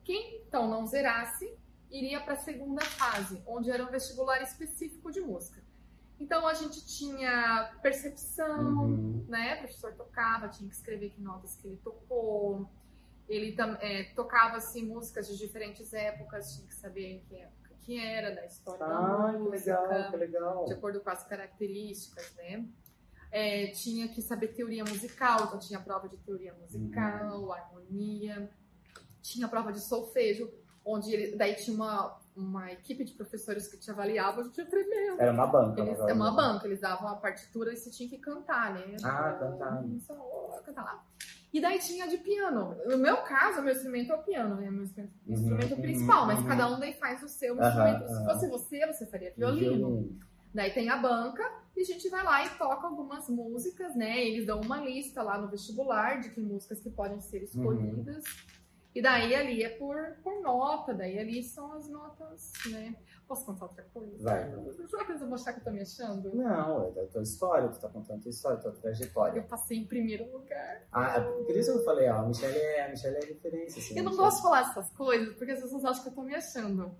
Quem 0.04 0.38
então 0.48 0.68
não 0.68 0.88
zerasse 0.88 1.54
iria 1.92 2.20
para 2.22 2.34
a 2.34 2.38
segunda 2.38 2.82
fase, 2.84 3.44
onde 3.46 3.70
era 3.70 3.84
um 3.84 3.92
vestibular 3.92 4.42
específico 4.42 5.12
de 5.12 5.22
música. 5.22 5.62
Então 6.20 6.48
a 6.48 6.54
gente 6.56 6.84
tinha 6.88 7.72
percepção, 7.84 8.86
Uhum. 8.86 9.26
né? 9.28 9.56
O 9.56 9.60
professor 9.60 9.94
tocava, 9.94 10.48
tinha 10.50 10.68
que 10.70 10.76
escrever 10.76 11.10
que 11.12 11.22
notas 11.22 11.56
que 11.56 11.68
ele 11.68 11.78
tocou. 11.84 12.68
Ele 13.32 13.56
é, 13.80 14.04
tocava 14.14 14.58
assim 14.58 14.86
músicas 14.86 15.28
de 15.28 15.38
diferentes 15.38 15.94
épocas, 15.94 16.54
tinha 16.54 16.68
que 16.68 16.76
saber 16.76 17.06
em 17.14 17.20
que 17.22 17.38
época 17.38 17.72
que 17.86 17.98
era, 18.00 18.36
da 18.36 18.46
história 18.46 18.80
da 18.86 18.88
Ah, 18.88 19.32
que 19.34 19.38
música, 19.40 19.82
legal, 19.82 20.12
que 20.12 20.18
legal. 20.18 20.66
de 20.66 20.74
acordo 20.74 21.00
com 21.00 21.10
as 21.10 21.24
características, 21.24 22.34
né? 22.36 22.66
É, 23.32 23.68
tinha 23.68 24.10
que 24.10 24.22
saber 24.22 24.50
teoria 24.50 24.84
musical, 24.84 25.46
então 25.46 25.58
tinha 25.58 25.80
prova 25.80 26.10
de 26.10 26.18
teoria 26.18 26.54
musical, 26.54 27.40
Uhum. 27.44 27.54
harmonia, 27.54 28.52
tinha 29.22 29.48
prova 29.48 29.72
de 29.72 29.80
solfejo, 29.80 30.52
onde 30.84 31.14
ele- 31.14 31.38
daí 31.38 31.56
tinha 31.56 31.74
uma, 31.76 32.20
uma 32.36 32.72
equipe 32.72 33.04
de 33.06 33.14
professores 33.14 33.68
que 33.70 33.78
te 33.78 33.90
avaliavam, 33.90 34.42
a 34.42 34.44
gente 34.44 34.66
tremendo. 34.66 35.22
Era 35.22 35.32
uma 35.32 35.48
banca. 35.48 35.80
Eles, 35.82 36.00
é 36.00 36.14
uma 36.14 36.32
banca, 36.32 36.68
eles 36.68 36.82
davam 36.82 37.08
a 37.08 37.16
partitura 37.16 37.72
e 37.72 37.78
você 37.78 37.90
tinha 37.90 38.10
que 38.10 38.18
cantar, 38.18 38.74
né? 38.74 38.98
Ah, 39.04 39.32
cantar. 39.40 39.84
Só 40.06 40.62
cantar 40.66 40.84
lá. 40.84 41.06
E 41.54 41.60
daí 41.60 41.80
tinha 41.80 42.08
de 42.08 42.18
piano. 42.18 42.78
No 42.86 42.98
meu 42.98 43.18
caso, 43.18 43.60
o 43.60 43.64
meu 43.64 43.74
instrumento 43.74 44.12
é 44.12 44.16
o 44.16 44.24
piano, 44.24 44.56
né? 44.56 44.72
Meu 44.72 44.84
instrumento, 44.84 45.14
Uhum, 45.26 45.34
instrumento 45.34 45.76
uhum, 45.76 45.82
principal, 45.82 46.26
mas 46.26 46.40
uhum. 46.40 46.48
cada 46.48 46.70
um 46.74 46.80
daí 46.80 46.94
faz 46.94 47.22
o 47.22 47.28
seu 47.28 47.56
instrumento. 47.60 48.08
Se 48.08 48.26
fosse 48.26 48.48
você, 48.48 48.88
você 48.88 49.06
faria 49.06 49.34
violino. 49.36 50.18
Daí 50.54 50.72
tem 50.72 50.90
a 50.90 50.98
banca 50.98 51.44
e 51.76 51.82
a 51.82 51.86
gente 51.86 52.10
vai 52.10 52.24
lá 52.24 52.46
e 52.46 52.50
toca 52.58 52.88
algumas 52.88 53.28
músicas, 53.30 53.96
né? 53.96 54.26
Eles 54.26 54.46
dão 54.46 54.62
uma 54.62 54.82
lista 54.82 55.22
lá 55.24 55.38
no 55.38 55.50
vestibular 55.50 56.20
de 56.20 56.30
que 56.30 56.42
músicas 56.42 56.82
que 56.82 56.90
podem 56.90 57.20
ser 57.22 57.44
escolhidas. 57.44 58.24
E 58.94 59.02
daí 59.02 59.34
ali 59.34 59.64
é 59.64 59.70
por, 59.70 60.18
por 60.22 60.42
nota, 60.42 60.94
daí 60.94 61.18
ali 61.18 61.42
são 61.42 61.72
as 61.74 61.90
notas, 61.90 62.52
né? 62.70 62.96
Posso 63.32 63.46
contar 63.46 63.64
outra 63.64 63.86
coisa? 63.94 64.12
Vai. 64.22 64.52
Será 64.90 65.06
que 65.06 65.12
eles 65.14 65.22
vão 65.22 65.34
achar 65.34 65.54
que 65.54 65.62
eu 65.62 65.64
tô 65.64 65.72
me 65.72 65.80
achando? 65.80 66.36
Não, 66.36 66.84
é 66.90 66.92
da 66.92 67.06
tua 67.06 67.22
história, 67.22 67.70
tu 67.70 67.80
tá 67.80 67.88
contando 67.88 68.20
a 68.20 68.22
tua 68.24 68.30
história, 68.30 68.58
a 68.58 68.62
tua 68.62 68.72
trajetória. 68.74 69.40
Eu 69.40 69.44
passei 69.44 69.78
em 69.78 69.88
primeiro 69.88 70.30
lugar. 70.34 70.82
Ah, 70.92 71.22
por 71.22 71.56
isso 71.56 71.72
eu 71.72 71.82
falei, 71.86 72.10
ó, 72.10 72.18
a 72.18 72.24
Michelle 72.24 72.58
é, 72.58 72.88
a 72.88 72.90
Michelle 72.90 73.16
é 73.16 73.26
referência. 73.26 73.82
Assim, 73.82 73.98
Eu 73.98 74.04
não 74.04 74.12
Michelle. 74.12 74.36
de 74.36 74.42
falar 74.42 74.70
essas 74.70 74.92
coisas 74.92 75.34
porque 75.38 75.54
as 75.54 75.62
pessoas 75.62 75.86
acham 75.86 76.04
que 76.04 76.10
eu 76.10 76.14
tô 76.14 76.24
me 76.24 76.36
achando. 76.36 76.92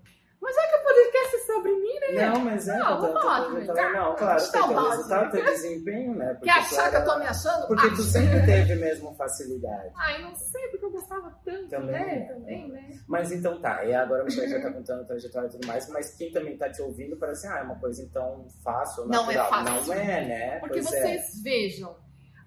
Mas 0.42 0.56
já 0.56 0.62
que 0.66 0.76
o 0.76 0.82
podcast 0.82 1.36
é 1.36 1.38
sobre 1.38 1.72
mim, 1.72 1.94
né? 2.00 2.26
Não, 2.26 2.40
mas 2.40 2.66
é, 2.66 2.76
Não, 2.76 2.84
tá- 2.84 2.96
vou 2.96 3.12
tá- 3.12 3.20
falar 3.20 3.40
tá- 3.40 3.46
também. 3.46 3.66
tá- 3.66 3.74
não, 3.92 4.16
claro, 4.16 4.38
Deixa 4.40 4.46
eu 4.46 4.52
tem 4.52 4.62
teu 4.62 4.70
uma 4.78 4.90
resultado, 4.90 5.30
teu 5.30 5.44
desempenho, 5.44 6.14
né? 6.16 6.38
Quer 6.42 6.50
achar 6.50 6.90
que 6.90 6.96
eu 6.96 7.04
tô 7.04 7.18
me 7.18 7.26
achando? 7.26 7.66
Porque 7.68 7.88
tu 7.90 8.02
sempre 8.02 8.44
teve 8.44 8.74
mesmo 8.74 9.14
facilidade. 9.14 9.92
Ai, 9.96 10.20
não 10.20 10.34
sei 10.34 10.68
porque 10.68 10.84
eu 10.84 10.90
gostava 10.90 11.30
tanto, 11.44 11.68
Também, 11.68 11.92
né? 11.92 12.04
né? 12.06 12.34
Também, 12.34 12.68
né? 12.72 12.90
Mas 13.06 13.30
então 13.30 13.60
tá, 13.60 13.84
e 13.84 13.94
agora 13.94 14.22
a 14.22 14.24
Michelle 14.24 14.48
já 14.48 14.60
tá 14.60 14.72
contando 14.72 15.02
a 15.02 15.04
trajetória 15.04 15.46
e 15.46 15.50
tudo 15.52 15.66
mais, 15.68 15.88
mas 15.88 16.14
quem 16.16 16.32
também 16.32 16.58
tá 16.58 16.68
te 16.68 16.82
ouvindo 16.82 17.16
parece, 17.16 17.46
ah, 17.46 17.58
é 17.58 17.62
uma 17.62 17.78
coisa 17.78 18.02
então 18.02 18.44
fácil, 18.64 19.06
Não 19.06 19.30
é 19.30 19.36
natural. 19.36 19.48
fácil. 19.48 19.86
Não 19.86 19.94
é, 19.94 20.26
né? 20.26 20.58
Porque 20.58 20.80
é. 20.80 20.82
vocês 20.82 21.40
vejam. 21.40 21.96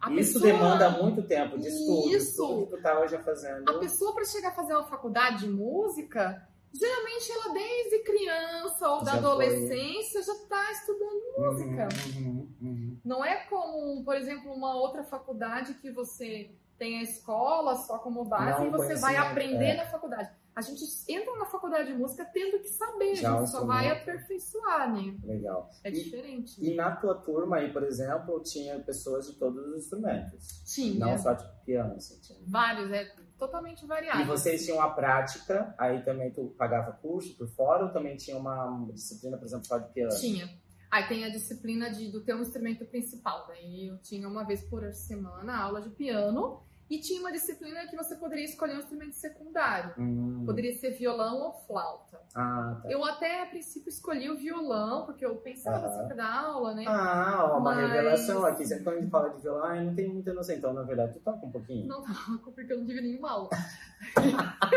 A 0.01 0.11
Isso 0.11 0.33
pessoa, 0.33 0.51
demanda 0.51 0.89
muito 0.89 1.23
tempo 1.23 1.57
de 1.57 1.69
estudo. 1.69 2.09
Isso. 2.09 2.29
Estudo 2.29 2.65
que 2.67 2.75
tu 2.75 2.81
tava 2.83 3.07
já 3.07 3.19
fazendo. 3.23 3.69
A 3.69 3.79
pessoa, 3.79 4.13
para 4.13 4.25
chegar 4.25 4.49
a 4.49 4.51
fazer 4.53 4.73
uma 4.73 4.83
faculdade 4.87 5.45
de 5.45 5.49
música, 5.49 6.45
geralmente 6.77 7.31
ela 7.31 7.53
desde 7.53 7.99
criança 8.03 8.89
ou 8.89 8.99
da 9.03 9.11
Já 9.11 9.11
foi. 9.11 9.19
adolescência 9.19 10.21
já 10.23 10.33
está 10.33 10.71
estudando 10.71 11.21
música. 11.37 11.87
Uhum, 12.17 12.55
uhum. 12.61 12.99
Não 13.03 13.23
é 13.25 13.35
como, 13.45 14.03
por 14.03 14.15
exemplo, 14.15 14.51
uma 14.53 14.75
outra 14.75 15.03
faculdade 15.03 15.75
que 15.75 15.91
você 15.91 16.51
tem 16.77 16.99
a 16.99 17.03
escola 17.03 17.75
só 17.75 17.97
como 17.99 18.25
base 18.25 18.59
Não, 18.59 18.67
e 18.67 18.69
você 18.71 18.95
vai 18.95 19.15
conhecimento, 19.15 19.31
aprender 19.31 19.65
é. 19.65 19.77
na 19.77 19.85
faculdade. 19.85 20.29
A 20.53 20.61
gente 20.61 20.83
entra 21.09 21.35
na 21.37 21.45
faculdade 21.45 21.87
de 21.91 21.97
música 21.97 22.23
tendo 22.33 22.59
que 22.59 22.69
saber, 22.69 23.15
Já 23.15 23.35
a 23.35 23.39
gente 23.39 23.49
só 23.51 23.65
vai 23.65 23.89
aperfeiçoar, 23.89 24.93
né? 24.93 25.13
Legal. 25.23 25.69
É 25.83 25.89
E- 25.89 25.91
diferente. 25.91 26.63
E 26.65 26.73
na 26.75 26.95
tua 26.95 27.15
turma 27.15 27.57
aí, 27.57 27.73
por 27.73 27.83
exemplo, 27.83 28.41
tinha 28.41 28.79
pessoas 28.79 29.27
de 29.27 29.33
todos 29.33 29.65
os 29.67 29.77
instrumentos. 29.77 30.63
Tinha 30.73 31.05
Não 31.05 31.17
só 31.17 31.35
tipo 31.35 31.49
piano, 31.65 31.95
assim. 31.95 32.19
Tinha. 32.21 32.39
vários, 32.47 32.89
é 32.91 33.03
totalmente 33.37 33.85
variado. 33.85 34.21
E 34.21 34.25
vocês 34.25 34.65
tinham 34.65 34.81
a 34.81 34.89
prática, 34.89 35.73
aí 35.77 36.01
também 36.03 36.31
tu 36.31 36.53
pagava 36.57 36.91
curso 36.93 37.35
por 37.37 37.47
fora 37.49 37.85
ou 37.85 37.91
também 37.91 38.15
tinha 38.15 38.37
uma 38.37 38.87
disciplina, 38.93 39.37
por 39.37 39.45
exemplo, 39.45 39.65
só 39.65 39.77
de 39.77 39.91
piano? 39.93 40.15
Tinha. 40.19 40.49
Aí 40.89 41.07
tem 41.07 41.25
a 41.25 41.29
disciplina 41.29 41.89
de, 41.89 42.09
do 42.09 42.21
teu 42.21 42.39
instrumento 42.39 42.85
principal. 42.85 43.45
Daí 43.47 43.87
eu 43.87 43.97
tinha 43.97 44.27
uma 44.27 44.43
vez 44.43 44.63
por 44.63 44.91
semana 44.93 45.57
aula 45.57 45.81
de 45.81 45.89
piano. 45.89 46.61
E 46.87 46.99
tinha 46.99 47.19
uma 47.19 47.31
disciplina 47.31 47.87
que 47.87 47.95
você 47.95 48.15
poderia 48.15 48.45
escolher 48.45 48.75
um 48.75 48.79
instrumento 48.79 49.13
secundário. 49.13 49.93
Hum. 49.97 50.43
Poderia 50.45 50.71
ser 50.77 50.91
violão 50.91 51.41
ou 51.41 51.53
flauta. 51.65 52.21
Ah, 52.35 52.79
tá. 52.83 52.89
Eu 52.91 53.03
até, 53.03 53.41
a 53.41 53.47
princípio, 53.47 53.89
escolhi 53.89 54.29
o 54.29 54.37
violão, 54.37 55.03
porque 55.05 55.25
eu 55.25 55.35
pensava 55.37 55.87
assim 55.87 56.05
pra 56.05 56.15
dar 56.15 56.31
aula, 56.45 56.75
né? 56.75 56.85
Ah, 56.87 57.49
ó, 57.53 57.57
uma 57.57 57.73
Mas- 57.73 57.87
revelação 57.91 58.45
aqui. 58.45 58.65
Sempre 58.65 58.83
quando 58.83 58.97
a 58.97 59.01
gente 59.01 59.09
fala 59.09 59.29
de 59.31 59.41
violão, 59.41 59.75
eu 59.75 59.83
não 59.85 59.95
tenho 59.95 60.13
muita 60.13 60.31
noção. 60.33 60.55
Então, 60.55 60.73
na 60.73 60.83
verdade, 60.83 61.13
tu 61.13 61.19
toca 61.21 61.43
um 61.45 61.51
pouquinho. 61.51 61.87
Não 61.87 62.03
toco, 62.03 62.51
porque 62.51 62.71
eu 62.71 62.77
não 62.77 62.85
tive 62.85 63.01
nenhuma 63.01 63.31
aula. 63.31 63.49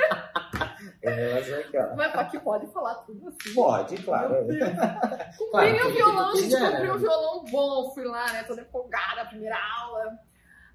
É 1.02 1.10
revelação 1.10 1.58
aqui, 1.60 1.78
ó. 1.78 1.96
Mas 1.96 2.14
aqui 2.14 2.38
pode 2.40 2.66
falar 2.72 2.94
tudo 2.96 3.28
assim. 3.28 3.54
Pode, 3.54 4.02
claro. 4.02 4.34
Comprei 4.46 4.58
Claro, 5.50 5.72
meu 5.74 5.90
violão, 5.92 6.36
gente, 6.36 6.54
comprei 6.58 6.86
né? 6.86 6.92
um 6.92 6.98
violão 6.98 7.44
bom, 7.50 7.90
fui 7.94 8.04
lá, 8.04 8.32
né, 8.32 8.42
toda 8.44 8.62
empolgada, 8.62 9.24
primeira 9.26 9.56
aula. 9.80 10.18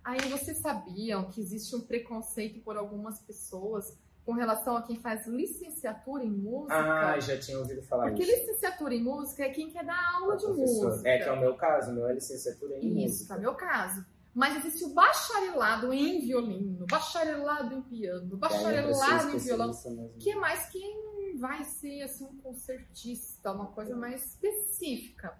Aí 0.03 0.19
vocês 0.29 0.57
sabiam 0.57 1.29
que 1.29 1.39
existe 1.41 1.75
um 1.75 1.81
preconceito 1.81 2.59
por 2.61 2.75
algumas 2.77 3.19
pessoas 3.19 3.97
com 4.25 4.33
relação 4.33 4.75
a 4.77 4.81
quem 4.81 4.97
faz 4.97 5.25
licenciatura 5.27 6.23
em 6.23 6.29
música? 6.31 6.75
Ah, 6.75 7.19
já 7.19 7.37
tinha 7.37 7.59
ouvido 7.59 7.81
falar 7.83 8.07
Porque 8.09 8.23
isso. 8.23 8.31
licenciatura 8.31 8.93
em 8.95 9.03
música 9.03 9.43
é 9.43 9.49
quem 9.49 9.69
quer 9.69 9.85
dar 9.85 10.13
aula 10.15 10.35
de 10.37 10.45
Professor. 10.45 10.89
música. 10.91 11.09
É 11.09 11.17
que 11.19 11.29
é 11.29 11.31
o 11.31 11.39
meu 11.39 11.55
caso, 11.55 11.93
meu 11.93 12.07
é 12.07 12.13
licenciatura 12.13 12.77
em 12.77 13.03
Isso, 13.03 13.19
música. 13.19 13.35
é 13.35 13.39
meu 13.39 13.55
caso. 13.55 14.05
Mas 14.33 14.57
existe 14.65 14.83
o 14.85 14.93
bacharelado 14.93 15.93
em 15.93 16.19
violino, 16.19 16.85
bacharelado 16.89 17.75
em 17.75 17.81
piano, 17.83 18.33
é 18.33 18.37
bacharelado 18.37 19.29
em 19.29 19.37
violão, 19.37 19.71
que 20.19 20.31
é 20.31 20.35
mais 20.35 20.69
quem 20.69 21.37
vai 21.37 21.63
ser 21.63 22.01
assim 22.01 22.25
um 22.25 22.35
concertista, 22.37 23.51
uma 23.51 23.67
coisa 23.67 23.95
mais 23.95 24.25
específica. 24.25 25.37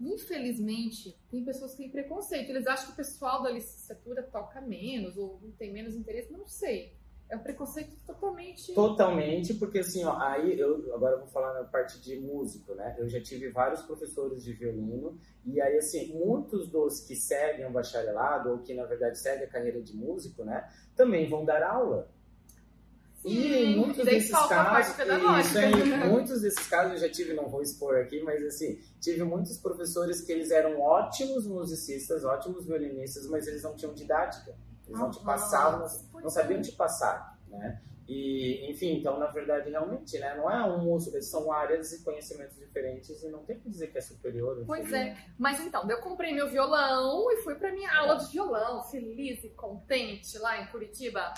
Infelizmente, 0.00 1.18
tem 1.30 1.44
pessoas 1.44 1.72
que 1.72 1.78
têm 1.78 1.90
preconceito. 1.90 2.50
Eles 2.50 2.66
acham 2.66 2.86
que 2.86 2.92
o 2.92 2.96
pessoal 2.96 3.42
da 3.42 3.50
licenciatura 3.50 4.22
toca 4.22 4.60
menos 4.60 5.16
ou 5.16 5.40
tem 5.58 5.72
menos 5.72 5.94
interesse. 5.94 6.32
Não 6.32 6.46
sei. 6.46 6.94
É 7.28 7.36
um 7.36 7.40
preconceito 7.40 7.96
totalmente. 8.06 8.72
Totalmente, 8.72 9.54
porque 9.54 9.80
assim, 9.80 10.04
ó, 10.04 10.16
aí 10.16 10.58
eu 10.58 10.94
agora 10.94 11.16
eu 11.16 11.20
vou 11.20 11.28
falar 11.28 11.54
na 11.54 11.64
parte 11.64 12.00
de 12.00 12.20
músico, 12.20 12.72
né? 12.74 12.94
Eu 12.98 13.08
já 13.08 13.20
tive 13.20 13.48
vários 13.48 13.82
professores 13.82 14.44
de 14.44 14.52
violino, 14.52 15.18
e 15.44 15.60
aí 15.60 15.76
assim, 15.76 16.14
muitos 16.14 16.68
dos 16.68 17.00
que 17.00 17.16
seguem 17.16 17.66
o 17.66 17.72
bacharelado, 17.72 18.50
ou 18.50 18.58
que 18.58 18.72
na 18.74 18.84
verdade 18.84 19.18
seguem 19.18 19.44
a 19.44 19.50
carreira 19.50 19.82
de 19.82 19.96
músico, 19.96 20.44
né, 20.44 20.70
também 20.94 21.28
vão 21.28 21.44
dar 21.44 21.64
aula. 21.64 22.08
E 23.26 23.54
em 23.54 23.76
muitos 23.76 24.04
desses 24.04 24.30
casos, 24.30 24.94
isso 25.46 25.58
aí, 25.58 25.72
muitos 26.08 26.42
desses 26.42 26.66
casos 26.68 26.92
eu 26.92 27.08
já 27.08 27.12
tive, 27.12 27.34
não 27.34 27.48
vou 27.48 27.60
expor 27.60 27.96
aqui, 27.96 28.22
mas 28.22 28.44
assim, 28.44 28.78
tive 29.00 29.24
muitos 29.24 29.58
professores 29.58 30.20
que 30.20 30.30
eles 30.30 30.52
eram 30.52 30.80
ótimos 30.80 31.44
musicistas, 31.44 32.24
ótimos 32.24 32.66
violinistas, 32.66 33.26
mas 33.26 33.48
eles 33.48 33.64
não 33.64 33.74
tinham 33.74 33.92
didática. 33.92 34.54
Eles 34.86 35.00
não 35.00 35.10
te 35.10 35.20
passavam, 35.24 35.88
não 36.12 36.26
é. 36.26 36.30
sabiam 36.30 36.62
te 36.62 36.70
passar, 36.70 37.36
né? 37.48 37.82
E, 38.08 38.70
enfim, 38.70 38.98
então, 38.98 39.18
na 39.18 39.26
verdade, 39.26 39.68
realmente, 39.68 40.16
né? 40.20 40.36
Não 40.36 40.48
é 40.48 40.64
um 40.64 40.78
músico, 40.84 41.20
são 41.20 41.50
áreas 41.50 41.92
e 41.92 42.04
conhecimentos 42.04 42.56
diferentes 42.56 43.20
e 43.20 43.28
não 43.28 43.40
tem 43.40 43.58
que 43.58 43.68
dizer 43.68 43.88
que 43.88 43.98
é 43.98 44.00
superior. 44.00 44.58
ou 44.58 44.64
Pois 44.64 44.92
é. 44.92 45.16
Mas 45.36 45.58
então, 45.58 45.90
eu 45.90 46.00
comprei 46.00 46.32
meu 46.32 46.48
violão 46.48 47.28
e 47.32 47.42
fui 47.42 47.56
pra 47.56 47.72
minha 47.72 47.92
aula 47.92 48.14
de 48.18 48.30
violão, 48.30 48.84
feliz 48.84 49.42
e 49.42 49.48
contente 49.50 50.38
lá 50.38 50.62
em 50.62 50.66
Curitiba. 50.68 51.34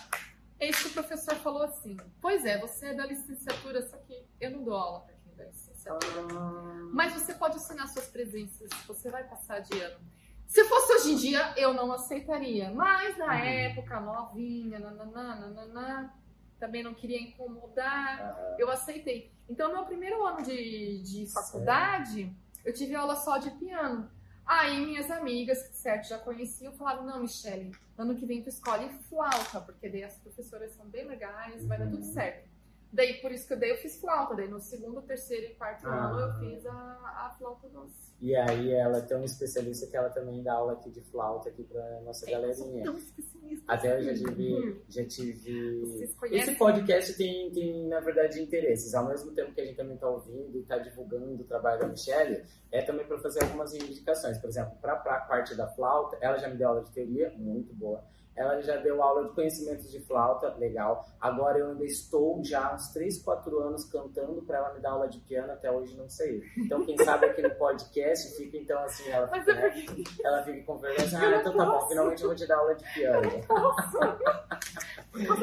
Eis 0.60 0.76
que 0.82 0.88
o 0.88 0.92
professor 0.92 1.34
falou 1.36 1.62
assim: 1.62 1.96
Pois 2.20 2.44
é, 2.44 2.58
você 2.58 2.86
é 2.88 2.94
da 2.94 3.06
licenciatura, 3.06 3.80
só 3.82 3.96
que 3.98 4.26
eu 4.40 4.50
não 4.50 4.64
dou 4.64 4.74
aula 4.74 5.00
pra 5.00 5.14
quem 5.14 5.32
é 5.32 5.36
da 5.36 5.44
licenciatura. 5.44 6.26
Ah, 6.32 6.90
Mas 6.92 7.12
você 7.12 7.34
pode 7.34 7.56
ensinar 7.56 7.86
suas 7.86 8.06
presenças, 8.08 8.68
você 8.86 9.10
vai 9.10 9.24
passar 9.24 9.60
de 9.60 9.78
ano. 9.80 10.00
Se 10.46 10.64
fosse 10.64 10.92
hoje 10.94 11.12
em 11.12 11.16
dia, 11.16 11.52
eu 11.56 11.74
não 11.74 11.92
aceitaria. 11.92 12.70
Mas 12.72 13.16
na 13.18 13.26
Uhum. 13.26 13.44
época, 13.44 14.00
novinha, 14.00 14.78
nananã, 14.78 15.36
nananã, 15.36 16.12
também 16.58 16.82
não 16.82 16.94
queria 16.94 17.20
incomodar, 17.20 18.20
ah, 18.20 18.56
eu 18.58 18.68
aceitei. 18.70 19.30
Então, 19.48 19.72
meu 19.72 19.84
primeiro 19.84 20.24
ano 20.26 20.42
de, 20.42 21.02
de 21.02 21.26
faculdade, 21.32 22.34
eu 22.64 22.72
tive 22.72 22.94
aula 22.94 23.14
só 23.14 23.38
de 23.38 23.50
piano. 23.52 24.10
Aí 24.48 24.80
minhas 24.86 25.10
amigas, 25.10 25.62
que 25.68 25.76
certo 25.76 26.08
já 26.08 26.18
conheciam, 26.18 26.72
falaram, 26.72 27.04
não, 27.04 27.20
Michele, 27.20 27.70
ano 27.98 28.14
que 28.16 28.24
vem 28.24 28.42
tu 28.42 28.48
escolhe 28.48 28.88
flauta, 29.08 29.60
porque 29.60 29.90
daí 29.90 30.02
as 30.04 30.16
professoras 30.16 30.72
são 30.72 30.86
bem 30.86 31.06
legais, 31.06 31.66
vai 31.66 31.76
dar 31.78 31.84
tudo 31.84 31.98
Uhum. 31.98 32.12
certo. 32.14 32.48
Daí, 32.90 33.20
por 33.20 33.30
isso 33.30 33.46
que 33.46 33.52
eu, 33.52 33.58
daí 33.60 33.68
eu 33.68 33.76
fiz 33.76 34.00
flauta. 34.00 34.34
Daí 34.34 34.48
no 34.48 34.58
segundo, 34.58 35.02
terceiro 35.02 35.52
e 35.52 35.54
quarto 35.56 35.86
Ah. 35.86 36.06
ano 36.06 36.20
eu 36.20 36.34
fiz 36.40 36.64
a, 36.64 36.72
a 36.72 37.34
flauta 37.36 37.68
doce. 37.68 38.07
E 38.20 38.34
aí 38.34 38.72
ela 38.72 38.98
é 38.98 39.00
tão 39.02 39.22
especialista 39.22 39.86
que 39.86 39.96
ela 39.96 40.10
também 40.10 40.42
dá 40.42 40.54
aula 40.54 40.72
aqui 40.72 40.90
de 40.90 41.00
flauta 41.02 41.48
aqui 41.50 41.62
pra 41.62 42.00
nossa 42.00 42.28
É, 42.28 42.32
galerinha. 42.32 42.84
tão 42.84 42.96
especialista 42.96 43.64
Até 43.68 43.96
eu 43.96 44.02
já 44.02 44.10
assim. 44.12 44.24
tive, 44.24 44.82
já 44.88 45.04
tive. 45.06 46.08
Esse 46.32 46.54
podcast 46.56 47.14
tem, 47.16 47.50
tem, 47.52 47.86
na 47.86 48.00
verdade, 48.00 48.42
interesses. 48.42 48.92
Ao 48.94 49.06
mesmo 49.06 49.30
tempo 49.32 49.52
que 49.52 49.60
a 49.60 49.64
gente 49.64 49.76
também 49.76 49.94
está 49.94 50.08
ouvindo 50.08 50.56
e 50.56 50.62
está 50.62 50.78
divulgando 50.78 51.40
o 51.42 51.44
trabalho 51.44 51.80
da 51.80 51.86
Michelle, 51.86 52.42
é 52.72 52.82
também 52.82 53.06
para 53.06 53.18
fazer 53.18 53.42
algumas 53.44 53.72
indicações. 53.72 54.36
Por 54.38 54.50
exemplo, 54.50 54.72
para 54.80 54.94
a 54.94 55.20
parte 55.20 55.54
da 55.54 55.68
flauta, 55.68 56.18
ela 56.20 56.38
já 56.38 56.48
me 56.48 56.56
deu 56.56 56.68
aula 56.70 56.82
de 56.82 56.90
teoria, 56.90 57.32
muito 57.36 57.72
boa. 57.72 58.02
Ela 58.36 58.60
já 58.62 58.76
deu 58.76 59.02
aula 59.02 59.24
de 59.24 59.34
conhecimentos 59.34 59.90
de 59.90 59.98
flauta, 59.98 60.54
legal. 60.54 61.04
Agora 61.20 61.58
eu 61.58 61.70
ainda 61.70 61.84
estou 61.84 62.40
já 62.44 62.68
há 62.68 62.74
uns 62.76 62.86
3, 62.92 63.18
4 63.20 63.58
anos 63.58 63.84
cantando 63.86 64.40
para 64.42 64.58
ela 64.58 64.74
me 64.74 64.80
dar 64.80 64.90
aula 64.92 65.08
de 65.08 65.18
piano, 65.18 65.52
até 65.52 65.68
hoje 65.72 65.96
não 65.96 66.08
saiu. 66.08 66.40
Então, 66.56 66.84
quem 66.86 66.96
sabe 66.98 67.26
aqui 67.26 67.42
no 67.42 67.50
podcast 67.56 68.07
fica 68.16 68.56
então 68.56 68.78
assim, 68.84 69.08
ela 69.10 69.28
fica, 69.28 69.50
é 69.50 69.54
né, 69.54 69.70
porque 69.70 70.26
ela 70.26 70.42
fica 70.42 70.62
com 70.64 70.78
vergonha, 70.78 71.08
ah, 71.18 71.30
não 71.30 71.40
então 71.40 71.56
tá 71.56 71.64
bom, 71.66 71.88
finalmente 71.88 72.22
eu 72.22 72.28
vou 72.28 72.36
te 72.36 72.46
dar 72.46 72.56
aula 72.58 72.74
de 72.74 72.84
piano. 72.94 73.30
posso. 73.46 73.98
Vacas. 73.98 75.40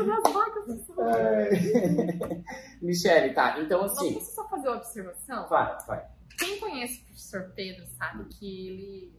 eu 0.88 1.86
Michelle, 2.82 3.34
tá, 3.34 3.60
então 3.60 3.82
Mas 3.82 3.92
assim, 3.94 4.14
posso 4.14 4.32
só 4.36 4.48
fazer 4.48 4.68
uma 4.70 4.78
observação? 4.78 5.48
vai, 5.48 5.78
vai. 5.88 6.06
Quem 6.38 6.60
conhece 6.60 7.02
o 7.02 7.06
professor 7.06 7.52
Pedro 7.56 7.86
sabe 7.98 8.26
que 8.26 8.68
ele 8.68 9.14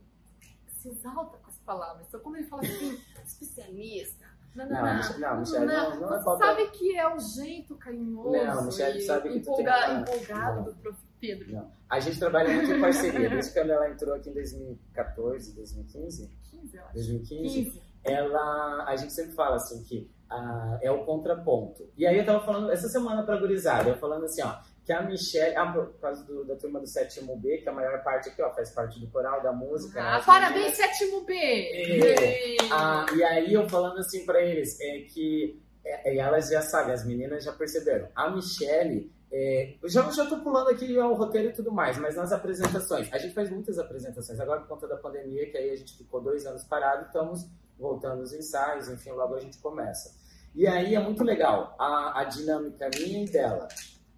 se 0.68 0.88
exalta 0.90 1.38
com 1.38 1.50
as 1.50 1.56
palavras. 1.59 2.06
Então, 2.09 2.20
quando 2.20 2.37
ele 2.37 2.46
fala 2.46 2.62
assim, 2.62 3.00
especialista, 3.24 4.26
não, 4.54 4.66
não, 4.66 4.72
Não, 4.74 4.85
não, 4.87 4.96
Michele- 4.96 5.18
não, 5.20 5.40
Michele, 5.40 5.66
não- 5.66 6.00
não 6.00 6.14
é 6.14 6.18
você 6.18 6.24
papel- 6.24 6.46
sabe 6.48 6.66
que 6.68 6.96
é 6.96 7.14
o 7.14 7.18
jeito 7.18 7.74
carinhoso 7.76 8.30
Não, 8.32 8.64
Michele 8.64 8.98
e 8.98 9.02
sabe 9.02 9.28
que 9.30 9.40
tu 9.40 9.54
tem 9.56 9.64
empolga- 9.64 9.90
uma- 9.90 10.00
empolgado 10.00 10.56
Não. 10.56 10.62
do 10.64 10.74
prof. 10.76 10.98
Pedro. 11.20 11.52
Não. 11.52 11.70
A 11.88 12.00
gente 12.00 12.18
trabalha 12.18 12.52
muito 12.52 12.70
em 12.72 12.81
parceria. 12.81 13.29
Desde 13.31 13.52
quando 13.52 13.70
ela 13.70 13.88
entrou 13.90 14.14
aqui 14.14 14.31
em 14.31 14.35
2014, 14.35 15.55
2015, 15.55 16.31
15, 16.50 16.76
eu 16.76 16.85
acho. 16.85 16.94
2015, 16.94 17.64
15. 17.64 17.83
ela, 18.05 18.85
a 18.88 18.96
gente 18.96 19.12
sempre 19.12 19.33
fala 19.33 19.57
assim 19.57 19.83
que 19.85 20.11
ah, 20.31 20.79
é 20.83 20.90
o 20.90 21.05
contraponto. 21.05 21.88
E 21.96 22.07
aí 22.07 22.18
eu 22.18 22.24
tava 22.26 22.44
falando 22.44 22.70
essa 22.72 22.88
semana 22.88 23.22
pra 23.22 23.37
gurizada, 23.37 23.90
eu 23.90 23.96
falando 23.96 24.24
assim, 24.24 24.42
ó, 24.42 24.57
que 24.85 24.92
a 24.92 25.02
Michelle, 25.02 25.57
ah, 25.57 25.72
por 25.72 25.92
causa 26.00 26.24
do- 26.24 26.44
da 26.44 26.57
turma 26.57 26.81
do 26.81 26.87
sétimo 26.87 27.37
B, 27.37 27.59
que 27.59 27.68
a 27.68 27.72
maior 27.72 28.02
parte 28.02 28.29
aqui, 28.29 28.42
ó, 28.42 28.52
faz 28.52 28.70
parte 28.70 28.98
do 29.00 29.07
coral, 29.09 29.40
da 29.42 29.52
música. 29.52 30.00
né, 30.02 30.09
Ah, 30.09 30.22
parabéns, 30.24 30.76
meninas. 30.76 30.76
sétimo 30.76 31.24
B! 31.24 31.35
É. 31.35 32.57
Ah, 32.72 33.07
e 33.16 33.22
aí 33.22 33.52
eu 33.52 33.68
falando 33.68 33.98
assim 33.98 34.24
pra 34.26 34.40
eles, 34.42 34.79
é 34.81 34.98
que 35.00 35.61
é, 35.85 36.14
e 36.14 36.18
elas 36.18 36.48
já 36.48 36.61
sabem, 36.62 36.92
as 36.92 37.05
meninas 37.07 37.44
já 37.44 37.52
perceberam. 37.52 38.09
A 38.14 38.29
Michelle, 38.31 39.11
é, 39.32 39.74
já, 39.84 40.08
já 40.10 40.26
tô 40.26 40.38
pulando 40.40 40.70
aqui 40.70 40.96
ó, 40.98 41.10
o 41.10 41.14
roteiro 41.14 41.48
e 41.48 41.52
tudo 41.52 41.72
mais, 41.72 41.98
mas 41.98 42.14
nas 42.16 42.32
apresentações, 42.32 43.12
a 43.12 43.18
gente 43.18 43.34
faz 43.34 43.50
muitas 43.50 43.78
apresentações. 43.78 44.38
Agora, 44.40 44.60
por 44.60 44.68
conta 44.68 44.86
da 44.88 44.96
pandemia, 44.96 45.50
que 45.50 45.56
aí 45.56 45.70
a 45.70 45.76
gente 45.76 45.96
ficou 45.96 46.20
dois 46.20 46.46
anos 46.46 46.64
parado, 46.64 47.06
estamos 47.06 47.46
voltando 47.78 48.22
os 48.22 48.32
ensaios, 48.32 48.88
enfim, 48.88 49.10
logo 49.10 49.34
a 49.34 49.40
gente 49.40 49.58
começa. 49.58 50.14
E 50.54 50.66
aí 50.66 50.94
é 50.94 51.00
muito 51.00 51.22
legal 51.22 51.74
a, 51.78 52.20
a 52.20 52.24
dinâmica 52.24 52.88
minha 52.98 53.24
e 53.24 53.28
dela. 53.28 53.68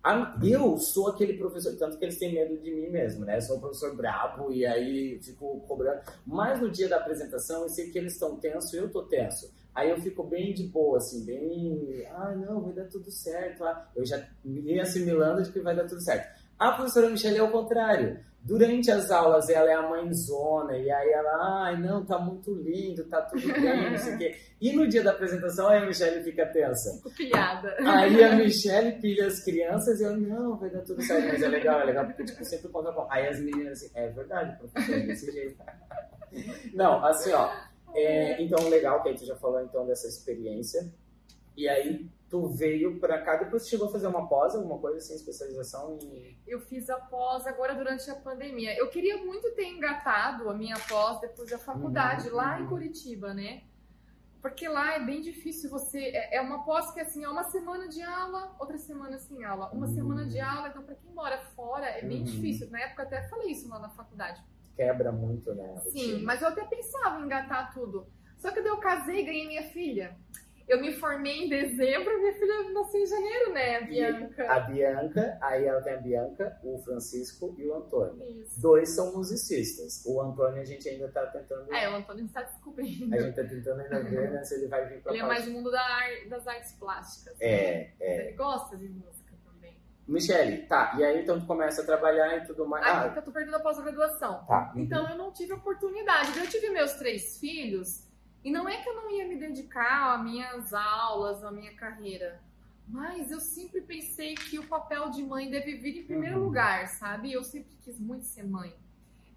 A- 0.04 0.38
eu 0.44 0.76
sou 0.78 1.08
aquele 1.08 1.36
professor, 1.36 1.74
tanto 1.76 1.98
que 1.98 2.04
eles 2.04 2.18
têm 2.18 2.32
medo 2.32 2.56
de 2.58 2.70
mim 2.72 2.88
mesmo, 2.88 3.24
né? 3.24 3.38
Eu 3.38 3.42
sou 3.42 3.56
um 3.56 3.60
professor 3.60 3.96
brabo 3.96 4.52
e 4.52 4.64
aí 4.64 5.20
fico 5.20 5.60
cobrando. 5.66 6.00
Mas 6.24 6.60
no 6.60 6.70
dia 6.70 6.88
da 6.88 6.98
apresentação, 6.98 7.62
eu 7.62 7.68
sei 7.68 7.90
que 7.90 7.98
eles 7.98 8.12
estão 8.12 8.36
tensos 8.36 8.72
e 8.72 8.76
eu 8.76 8.88
tô 8.88 9.02
tenso. 9.02 9.52
Aí 9.78 9.90
eu 9.90 10.00
fico 10.00 10.24
bem 10.24 10.52
de 10.52 10.64
boa, 10.64 10.98
assim, 10.98 11.24
bem. 11.24 12.04
Ah, 12.10 12.34
não, 12.34 12.60
vai 12.62 12.72
dar 12.72 12.86
tudo 12.86 13.08
certo. 13.12 13.62
Ah, 13.62 13.88
eu 13.94 14.04
já 14.04 14.20
me 14.44 14.80
assimilando 14.80 15.40
de 15.40 15.52
que 15.52 15.60
vai 15.60 15.76
dar 15.76 15.86
tudo 15.86 16.02
certo. 16.02 16.36
A 16.58 16.72
professora 16.72 17.08
Michelle 17.08 17.38
é 17.38 17.42
o 17.44 17.52
contrário. 17.52 18.18
Durante 18.42 18.90
as 18.90 19.08
aulas, 19.12 19.48
ela 19.48 19.70
é 19.70 19.74
a 19.74 19.88
mãezona, 19.88 20.76
e 20.76 20.90
aí 20.90 21.10
ela, 21.10 21.66
ai, 21.66 21.76
não, 21.80 22.04
tá 22.04 22.18
muito 22.18 22.52
lindo, 22.54 23.04
tá 23.04 23.22
tudo 23.22 23.52
bem, 23.52 23.90
não 23.90 23.98
sei 23.98 24.14
o 24.14 24.18
quê. 24.18 24.36
E 24.60 24.72
no 24.72 24.88
dia 24.88 25.04
da 25.04 25.12
apresentação, 25.12 25.68
aí 25.68 25.80
a 25.80 25.86
Michelle 25.86 26.24
fica 26.24 26.44
tensa. 26.46 26.96
Fico 26.96 27.14
pilhada. 27.14 27.76
Aí 27.78 28.24
a 28.24 28.34
Michelle 28.34 29.00
pilha 29.00 29.28
as 29.28 29.44
crianças 29.44 30.00
e 30.00 30.02
eu, 30.02 30.16
não, 30.16 30.56
vai 30.56 30.70
dar 30.70 30.80
tudo 30.80 31.00
certo. 31.00 31.28
Mas 31.28 31.40
é 31.40 31.46
legal, 31.46 31.80
é 31.80 31.84
legal 31.84 32.04
porque, 32.04 32.24
tipo, 32.24 32.44
sempre 32.44 32.68
conta 32.70 32.90
bom. 32.90 33.06
Aí 33.08 33.28
as 33.28 33.38
meninas 33.38 33.80
assim, 33.80 33.92
é 33.94 34.08
verdade, 34.08 34.58
professor, 34.58 35.06
desse 35.06 35.30
jeito. 35.30 35.62
Não, 36.74 37.04
assim, 37.04 37.32
ó. 37.32 37.48
É, 37.94 38.42
então, 38.42 38.68
legal 38.68 39.02
que 39.02 39.08
aí 39.08 39.14
tu 39.14 39.24
já 39.24 39.36
falou, 39.36 39.60
então, 39.62 39.86
dessa 39.86 40.06
experiência. 40.06 40.92
E 41.56 41.68
aí, 41.68 42.08
tu 42.30 42.46
veio 42.46 43.00
pra 43.00 43.20
cá, 43.22 43.36
depois 43.36 43.64
tu 43.64 43.70
chegou 43.70 43.88
a 43.88 43.90
fazer 43.92 44.06
uma 44.06 44.28
pós, 44.28 44.54
alguma 44.54 44.78
coisa 44.78 44.98
assim, 44.98 45.14
especialização 45.14 45.98
em... 46.00 46.38
Eu 46.46 46.60
fiz 46.60 46.88
a 46.88 46.98
pós 46.98 47.46
agora 47.46 47.74
durante 47.74 48.08
a 48.10 48.14
pandemia. 48.14 48.76
Eu 48.78 48.88
queria 48.90 49.16
muito 49.24 49.50
ter 49.54 49.64
engatado 49.64 50.48
a 50.48 50.54
minha 50.54 50.76
pós 50.88 51.20
depois 51.20 51.50
da 51.50 51.58
faculdade, 51.58 52.28
Uhum, 52.28 52.36
lá 52.36 52.58
em 52.60 52.62
uhum. 52.62 52.68
Curitiba, 52.68 53.34
né? 53.34 53.62
Porque 54.40 54.68
lá 54.68 54.94
é 54.94 55.00
bem 55.04 55.20
difícil 55.20 55.68
você. 55.68 55.98
É 55.98 56.36
é 56.36 56.40
uma 56.40 56.64
pós 56.64 56.92
que 56.92 57.00
assim, 57.00 57.24
é 57.24 57.28
uma 57.28 57.42
semana 57.44 57.88
de 57.88 58.00
aula, 58.02 58.54
outra 58.60 58.78
semana 58.78 59.18
sem 59.18 59.44
aula. 59.44 59.68
Uma 59.72 59.86
Uhum. 59.86 59.94
semana 59.94 60.26
de 60.26 60.38
aula, 60.38 60.68
então 60.68 60.84
pra 60.84 60.94
quem 60.94 61.12
mora 61.12 61.38
fora 61.56 61.86
é 61.86 62.02
bem 62.02 62.18
Uhum. 62.18 62.24
difícil. 62.24 62.70
Na 62.70 62.80
época 62.80 63.02
até 63.02 63.26
falei 63.28 63.50
isso 63.50 63.68
lá 63.68 63.80
na 63.80 63.88
faculdade. 63.88 64.40
Quebra 64.78 65.10
muito, 65.10 65.52
né? 65.56 65.74
a 65.76 65.80
Sim, 65.80 66.12
rotina. 66.12 66.22
mas 66.24 66.40
eu 66.40 66.48
até 66.48 66.64
pensava 66.64 67.20
em 67.20 67.24
engatar 67.24 67.74
tudo. 67.74 68.06
Só 68.38 68.52
que 68.52 68.60
daí 68.60 68.70
eu 68.70 68.76
casei 68.78 69.22
e 69.22 69.24
ganhei 69.24 69.48
minha 69.48 69.64
filha. 69.64 70.16
Eu 70.68 70.80
me 70.80 70.92
formei 70.92 71.44
em 71.44 71.48
dezembro, 71.48 72.16
minha 72.20 72.32
filha 72.34 72.70
nasceu 72.74 73.00
em 73.00 73.06
janeiro, 73.06 73.52
né, 73.54 73.80
Bianca? 73.80 74.52
A 74.52 74.60
Bianca, 74.60 75.38
aí 75.40 75.64
ela 75.64 75.80
tem 75.80 75.94
a 75.94 75.96
Bianca, 75.96 76.60
o 76.62 76.78
Francisco 76.84 77.54
e 77.58 77.66
o 77.66 77.74
Antônio. 77.74 78.22
Isso. 78.42 78.60
Dois 78.60 78.90
são 78.90 79.16
musicistas. 79.16 80.04
O 80.06 80.20
Antônio 80.20 80.60
a 80.60 80.64
gente 80.64 80.86
ainda 80.88 81.08
tá 81.08 81.26
tentando... 81.26 81.72
É, 81.74 81.88
o 81.88 81.94
Antônio 81.96 82.26
está 82.26 82.42
descobrindo. 82.42 83.14
A 83.14 83.18
gente 83.18 83.34
tá 83.34 83.44
tentando 83.44 83.80
ainda 83.80 84.02
ver 84.04 84.30
né, 84.30 84.44
se 84.44 84.54
ele 84.56 84.68
vai 84.68 84.86
vir 84.86 85.02
pra 85.02 85.10
Ele 85.12 85.22
é 85.22 85.26
parte 85.26 85.34
mais 85.40 85.44
do 85.46 85.50
mundo 85.52 85.70
da 85.72 85.80
ar- 85.80 86.28
das 86.28 86.46
artes 86.46 86.72
plásticas. 86.72 87.34
É, 87.40 87.90
é. 87.98 88.26
Ele 88.28 88.36
gosta 88.36 88.76
de 88.76 88.88
música. 88.90 89.17
Michele, 90.08 90.62
tá. 90.66 90.94
E 90.98 91.04
aí 91.04 91.22
então 91.22 91.38
tu 91.38 91.46
começa 91.46 91.82
a 91.82 91.84
trabalhar 91.84 92.38
e 92.38 92.46
tudo 92.46 92.66
mais. 92.66 92.84
Ah, 92.86 93.02
Ah, 93.02 93.10
que 93.10 93.18
eu 93.18 93.22
tô 93.24 93.30
perdendo 93.30 93.56
a 93.56 93.60
pós-graduação. 93.60 94.44
tá. 94.46 94.72
Então 94.74 95.06
eu 95.08 95.16
não 95.18 95.30
tive 95.32 95.52
oportunidade. 95.52 96.38
Eu 96.38 96.48
tive 96.48 96.70
meus 96.70 96.94
três 96.94 97.38
filhos 97.38 98.06
e 98.42 98.50
não 98.50 98.66
é 98.68 98.78
que 98.82 98.88
eu 98.88 98.94
não 98.94 99.10
ia 99.10 99.28
me 99.28 99.36
dedicar 99.36 100.14
às 100.16 100.22
minhas 100.24 100.72
aulas, 100.72 101.44
à 101.44 101.50
minha 101.52 101.74
carreira. 101.76 102.40
Mas 102.88 103.30
eu 103.30 103.38
sempre 103.38 103.82
pensei 103.82 104.34
que 104.34 104.58
o 104.58 104.66
papel 104.66 105.10
de 105.10 105.22
mãe 105.22 105.50
deve 105.50 105.76
vir 105.76 105.98
em 106.00 106.06
primeiro 106.06 106.38
Uhum. 106.38 106.44
lugar, 106.44 106.86
sabe? 106.88 107.30
Eu 107.30 107.44
sempre 107.44 107.76
quis 107.82 108.00
muito 108.00 108.24
ser 108.24 108.44
mãe. 108.46 108.74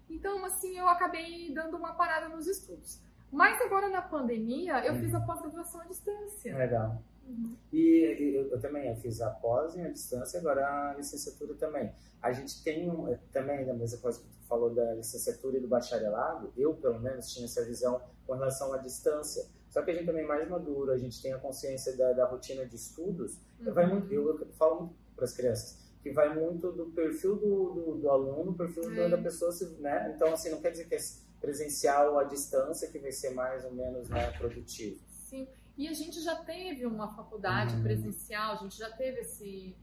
Então, 0.08 0.42
assim, 0.46 0.78
eu 0.78 0.88
acabei 0.88 1.52
dando 1.52 1.76
uma 1.76 1.92
parada 1.94 2.28
nos 2.30 2.46
estudos. 2.46 2.98
Mas 3.30 3.60
agora 3.60 3.88
na 3.90 4.00
pandemia, 4.00 4.82
eu 4.86 4.94
Uhum. 4.94 5.00
fiz 5.00 5.14
a 5.14 5.20
pós-graduação 5.20 5.82
à 5.82 5.84
distância. 5.84 6.56
Legal. 6.56 7.02
Uhum. 7.32 7.56
E, 7.72 8.34
eu, 8.36 8.48
eu 8.50 8.60
também 8.60 8.88
eu 8.88 8.96
fiz 8.96 9.20
a 9.20 9.30
pós 9.30 9.74
em 9.76 9.84
a 9.84 9.88
distância, 9.88 10.38
agora 10.38 10.90
a 10.90 10.94
licenciatura 10.94 11.54
também. 11.54 11.90
A 12.20 12.32
gente 12.32 12.62
tem 12.62 12.88
um, 12.90 13.08
eh, 13.08 13.18
também, 13.32 13.64
da 13.64 13.72
mesma 13.74 13.98
coisa 13.98 14.18
que 14.20 14.24
tu 14.26 14.46
falou 14.48 14.70
da 14.74 14.94
licenciatura 14.94 15.56
e 15.56 15.60
do 15.60 15.66
bacharelado, 15.68 16.52
eu 16.56 16.74
pelo 16.74 17.00
menos 17.00 17.32
tinha 17.32 17.46
essa 17.46 17.64
visão 17.64 18.00
com 18.26 18.34
relação 18.34 18.72
à 18.72 18.78
distância. 18.78 19.46
Só 19.70 19.82
que 19.82 19.90
a 19.90 19.94
gente 19.94 20.06
também 20.06 20.24
é 20.24 20.26
mais 20.26 20.48
maduro, 20.48 20.92
a 20.92 20.98
gente 20.98 21.20
tem 21.22 21.32
a 21.32 21.38
consciência 21.38 21.96
da, 21.96 22.12
da 22.12 22.26
rotina 22.26 22.66
de 22.66 22.76
estudos. 22.76 23.38
Vai 23.60 23.86
muito, 23.86 24.12
eu, 24.12 24.38
eu 24.38 24.46
falo 24.58 24.80
muito 24.80 24.94
para 25.16 25.24
as 25.24 25.32
crianças 25.32 25.78
que 26.02 26.10
vai 26.10 26.34
muito 26.34 26.70
do 26.72 26.86
perfil 26.86 27.36
do, 27.36 27.70
do, 27.72 27.94
do 27.98 28.10
aluno, 28.10 28.52
perfil 28.54 28.82
do- 28.82 29.00
É. 29.00 29.08
da 29.08 29.16
pessoa, 29.18 29.52
né? 29.78 30.12
Então, 30.14 30.32
assim, 30.34 30.50
não 30.50 30.60
quer 30.60 30.72
dizer 30.72 30.88
que 30.88 30.96
é 30.96 30.98
presencial 31.40 32.12
ou 32.12 32.18
à 32.18 32.24
distância 32.24 32.88
que 32.88 32.98
vai 32.98 33.12
ser 33.12 33.30
mais 33.30 33.64
ou 33.64 33.72
menos 33.72 34.08
né, 34.08 34.30
produtivo. 34.32 35.00
Sim. 35.28 35.48
E 35.76 35.88
a 35.88 35.92
gente 35.92 36.20
já 36.22 36.36
teve 36.36 36.84
uma 36.86 37.08
faculdade 37.14 37.74
Uhum. 37.76 37.82
presencial, 37.82 38.52
a 38.52 38.56
gente 38.56 38.78
já 38.78 38.90
teve 38.90 39.20
esse. 39.20 39.74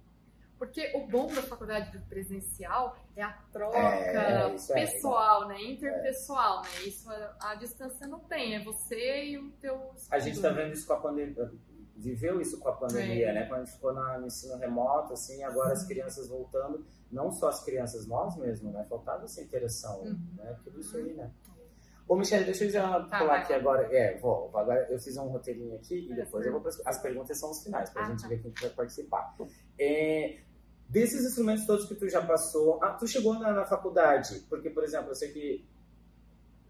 Porque 0.57 0.91
o 0.93 1.07
bom 1.07 1.27
da 1.33 1.41
faculdade 1.41 1.97
presencial 2.09 2.97
é 3.15 3.23
a 3.23 3.31
troca 3.53 3.77
É, 3.77 4.53
é 4.53 4.73
pessoal, 4.73 5.47
né? 5.47 5.61
Interpessoal, 5.63 6.61
né? 6.63 6.69
Isso 6.85 7.09
a, 7.09 7.35
a 7.51 7.55
distância 7.55 8.05
não 8.07 8.19
tem, 8.19 8.55
é 8.55 8.63
você 8.63 9.23
e 9.25 9.37
o 9.37 9.51
teu. 9.53 9.75
A 10.11 10.19
gente 10.19 10.35
está 10.35 10.49
estudo. 10.49 10.55
vendo 10.55 10.73
isso 10.73 10.85
com 10.85 10.93
a 10.93 10.99
pandemia, 10.99 11.51
viveu 11.95 12.41
isso 12.41 12.59
com 12.59 12.67
a 12.69 12.73
pandemia, 12.73 13.29
É. 13.29 13.33
né? 13.33 13.45
Quando 13.45 13.61
a 13.61 13.63
gente 13.65 13.73
ficou 13.75 13.93
na- 13.93 14.17
no 14.19 14.27
ensino 14.27 14.57
remoto, 14.57 15.13
assim, 15.13 15.43
agora 15.43 15.71
as 15.73 15.85
crianças 15.85 16.27
voltando, 16.27 16.85
não 17.09 17.31
só 17.31 17.47
as 17.47 17.63
crianças, 17.63 18.05
nós 18.05 18.35
mesmos, 18.35 18.73
né? 18.73 18.85
Faltava 18.89 19.23
essa 19.23 19.41
interação, 19.41 20.01
Uhum. 20.01 20.19
né? 20.35 20.57
Tudo 20.63 20.81
isso 20.81 20.95
aí, 20.97 21.13
né? 21.13 21.31
Ô, 22.09 22.15
Michelle, 22.15 22.43
deixa 22.43 22.65
eu 22.65 22.69
já 22.71 23.05
Tá, 23.05 23.19
pular 23.19 23.37
aqui 23.41 23.53
agora. 23.53 23.83
É, 23.95 24.17
vou. 24.17 24.49
Agora 24.57 24.87
eu 24.89 24.99
fiz 24.99 25.15
um 25.15 25.27
roteirinho 25.27 25.75
aqui 25.75 26.07
e 26.09 26.11
É, 26.11 26.15
depois 26.15 26.43
eu 26.45 26.51
vou 26.51 26.59
para 26.59 26.71
as 26.85 26.99
perguntas 27.01 27.39
são 27.39 27.51
os 27.51 27.61
finais, 27.63 27.89
pra 27.91 28.01
Ah, 28.03 28.09
gente 28.09 28.23
tá. 28.23 28.27
ver 28.27 28.41
quem 28.41 28.51
que 28.51 28.61
vai 28.63 28.71
participar. 28.71 29.35
É, 29.79 30.39
desses 30.89 31.23
instrumentos 31.23 31.67
todos 31.67 31.85
que 31.85 31.93
tu 31.93 32.09
já 32.09 32.25
passou, 32.25 32.83
ah, 32.83 32.93
tu 32.93 33.07
chegou 33.07 33.35
na, 33.35 33.53
na 33.53 33.63
faculdade, 33.65 34.39
porque, 34.49 34.71
por 34.71 34.83
exemplo, 34.83 35.11
eu 35.11 35.15
sei 35.15 35.31
que, 35.31 35.69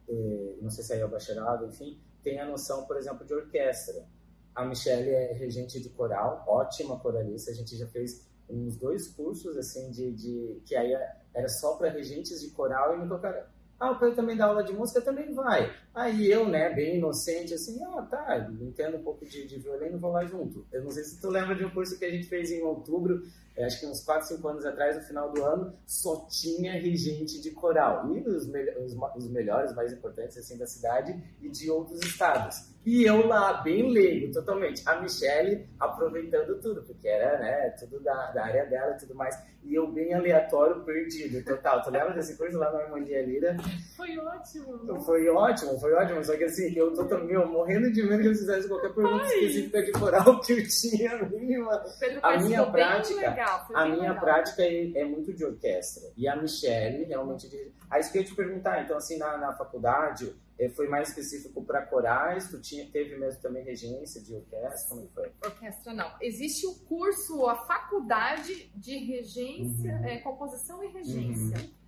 é, 0.10 0.58
não 0.62 0.70
sei 0.70 0.84
se 0.84 0.92
aí 0.94 1.00
é 1.00 1.06
o 1.06 1.10
bacharelado, 1.10 1.66
enfim, 1.68 1.98
tem 2.22 2.38
a 2.40 2.46
noção, 2.46 2.86
por 2.86 2.98
exemplo, 2.98 3.26
de 3.26 3.34
orquestra. 3.34 4.06
A 4.54 4.66
Michelle 4.66 5.10
é 5.10 5.32
regente 5.34 5.80
de 5.80 5.90
coral, 5.90 6.44
ótima 6.48 7.00
coralista. 7.00 7.52
A 7.52 7.54
gente 7.54 7.78
já 7.78 7.88
fez 7.88 8.28
uns 8.50 8.76
dois 8.76 9.08
cursos, 9.08 9.56
assim, 9.56 9.90
de, 9.92 10.12
de 10.12 10.62
que 10.66 10.76
aí 10.76 10.92
era 11.34 11.48
só 11.48 11.78
para 11.78 11.90
regentes 11.92 12.42
de 12.42 12.50
coral 12.50 12.96
e 12.96 12.98
me 13.02 13.08
colocaram 13.08 13.42
ah, 13.80 13.92
o 13.92 14.00
Pedro 14.00 14.16
também 14.16 14.36
dá 14.36 14.46
aula 14.46 14.64
de 14.64 14.74
música, 14.74 15.00
também 15.00 15.34
vai. 15.34 15.74
Aí 15.96 16.30
eu, 16.30 16.48
né, 16.48 16.70
bem 16.74 16.98
inocente, 16.98 17.54
assim, 17.54 17.82
ah, 17.84 18.02
tá, 18.02 18.50
entendo 18.60 18.98
um 18.98 19.04
pouco 19.04 19.26
de, 19.26 19.48
de 19.48 19.58
violino, 19.58 19.98
vou 19.98 20.12
lá 20.12 20.26
junto. 20.26 20.66
Eu 20.72 20.84
não 20.84 20.92
sei 20.92 21.04
se 21.04 21.22
tu 21.22 21.30
lembra 21.30 21.56
de 21.56 21.64
um 21.64 21.70
curso 21.70 21.98
que 21.98 22.04
a 22.04 22.12
gente 22.12 22.28
fez 22.28 22.52
em 22.52 22.62
outubro, 22.62 23.24
acho 23.66 23.80
que 23.80 23.86
uns 23.86 24.04
4, 24.04 24.28
5 24.28 24.48
anos 24.48 24.66
atrás, 24.66 24.96
no 24.96 25.02
final 25.04 25.32
do 25.32 25.44
ano, 25.44 25.74
só 25.86 26.28
tinha 26.30 26.74
regente 26.74 27.42
de 27.42 27.52
coral. 27.52 28.10
E 28.14 28.20
os, 28.22 28.48
me 28.48 28.64
os, 28.78 28.96
os 29.16 29.30
melhores, 29.30 29.74
mais 29.74 29.92
importantes, 29.92 30.38
assim, 30.38 30.58
da 30.58 30.66
cidade 30.66 31.22
e 31.42 31.50
de 31.50 31.70
outros 31.70 32.00
estados. 32.02 32.70
E 32.86 33.04
eu 33.04 33.28
lá, 33.28 33.62
bem 33.62 33.92
leigo, 33.92 34.34
totalmente. 34.34 34.82
A 34.86 35.02
Michelle 35.02 35.68
aproveitando 35.80 36.60
tudo, 36.62 36.82
porque 36.84 37.08
era, 37.08 37.38
né, 37.38 37.70
tudo 37.72 38.00
da, 38.00 38.32
da 38.32 38.46
área 38.46 38.66
dela 38.66 38.96
e 38.96 38.98
tudo 38.98 39.14
mais. 39.14 39.38
E 39.64 39.76
eu 39.76 39.92
bem 39.92 40.14
aleatório, 40.14 40.82
perdido, 40.84 41.44
total. 41.44 41.82
Tu 41.84 41.92
lembra 41.92 42.14
desse 42.14 42.38
curso 42.38 42.58
lá 42.58 42.72
na 42.72 42.80
Harmonia 42.80 43.22
Lira? 43.22 43.58
Foi 43.98 44.18
ótimo. 44.18 45.04
Foi 45.04 45.28
ótimo, 45.28 45.78
foi 45.78 45.94
ótimo. 45.94 46.24
Só 46.24 46.38
que 46.38 46.46
assim, 46.46 46.74
eu 46.76 46.94
tô 46.94 47.18
meu, 47.20 47.46
morrendo 47.46 47.92
de 47.92 48.02
medo 48.02 48.22
que 48.22 48.30
eu 48.30 48.36
fizesse 48.36 48.68
qualquer 48.68 48.94
pergunta 48.94 49.26
Ai. 49.26 49.36
específica 49.36 49.84
de 49.84 49.92
coral 49.92 50.40
que 50.40 50.54
eu 50.54 50.68
tinha 50.68 51.12
a 51.12 51.30
mínima. 51.30 51.84
a 52.24 52.38
minha 52.40 52.66
prática, 52.66 53.36
legal, 53.58 53.76
a 53.76 53.86
minha 53.86 54.10
legal. 54.10 54.20
prática 54.20 54.62
é, 54.64 54.92
é, 54.96 55.06
muito 55.06 55.34
de 55.34 55.46
orquestra. 55.46 56.12
E 56.16 56.28
a 56.28 56.36
Michelle 56.36 57.04
realmente. 57.06 57.50
De... 57.50 57.72
Aí 57.90 58.02
isso 58.02 58.12
que 58.12 58.18
eu 58.18 58.22
ia 58.22 58.28
te 58.28 58.36
perguntar, 58.36 58.84
então 58.84 58.98
assim, 58.98 59.18
na, 59.18 59.38
na 59.38 59.54
faculdade 59.54 60.36
é, 60.60 60.68
foi 60.70 60.88
mais 60.88 61.10
específico 61.10 61.64
para 61.64 61.86
corais? 61.86 62.50
Tu 62.50 62.60
tinha, 62.62 62.86
teve 62.92 63.18
mesmo 63.18 63.42
também 63.42 63.64
regência 63.64 64.22
de 64.22 64.36
orquestra? 64.36 64.90
Como 64.90 65.08
foi? 65.10 65.32
Orquestra 65.44 65.94
não. 65.94 66.12
Existe 66.22 66.68
o 66.68 66.76
curso, 66.86 67.48
a 67.48 67.56
faculdade 67.56 68.70
de 68.76 68.98
regência, 68.98 69.96
uhum. 69.96 70.06
é, 70.06 70.18
composição 70.20 70.84
e 70.84 70.88
regência. 70.88 71.58
Uhum. 71.58 71.80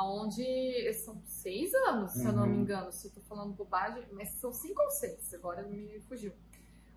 Onde 0.00 0.92
são 0.92 1.20
seis 1.24 1.74
anos, 1.74 2.12
se 2.12 2.20
uhum. 2.20 2.26
eu 2.26 2.32
não 2.32 2.46
me 2.46 2.54
uhum. 2.54 2.60
engano, 2.60 2.92
se 2.92 3.08
eu 3.08 3.12
tô 3.12 3.20
falando 3.22 3.54
bobagem, 3.54 4.06
mas 4.12 4.28
são 4.32 4.52
cinco 4.52 4.80
ou 4.80 4.90
seis, 4.90 5.32
agora 5.34 5.62
me 5.62 5.98
fugiu. 6.02 6.32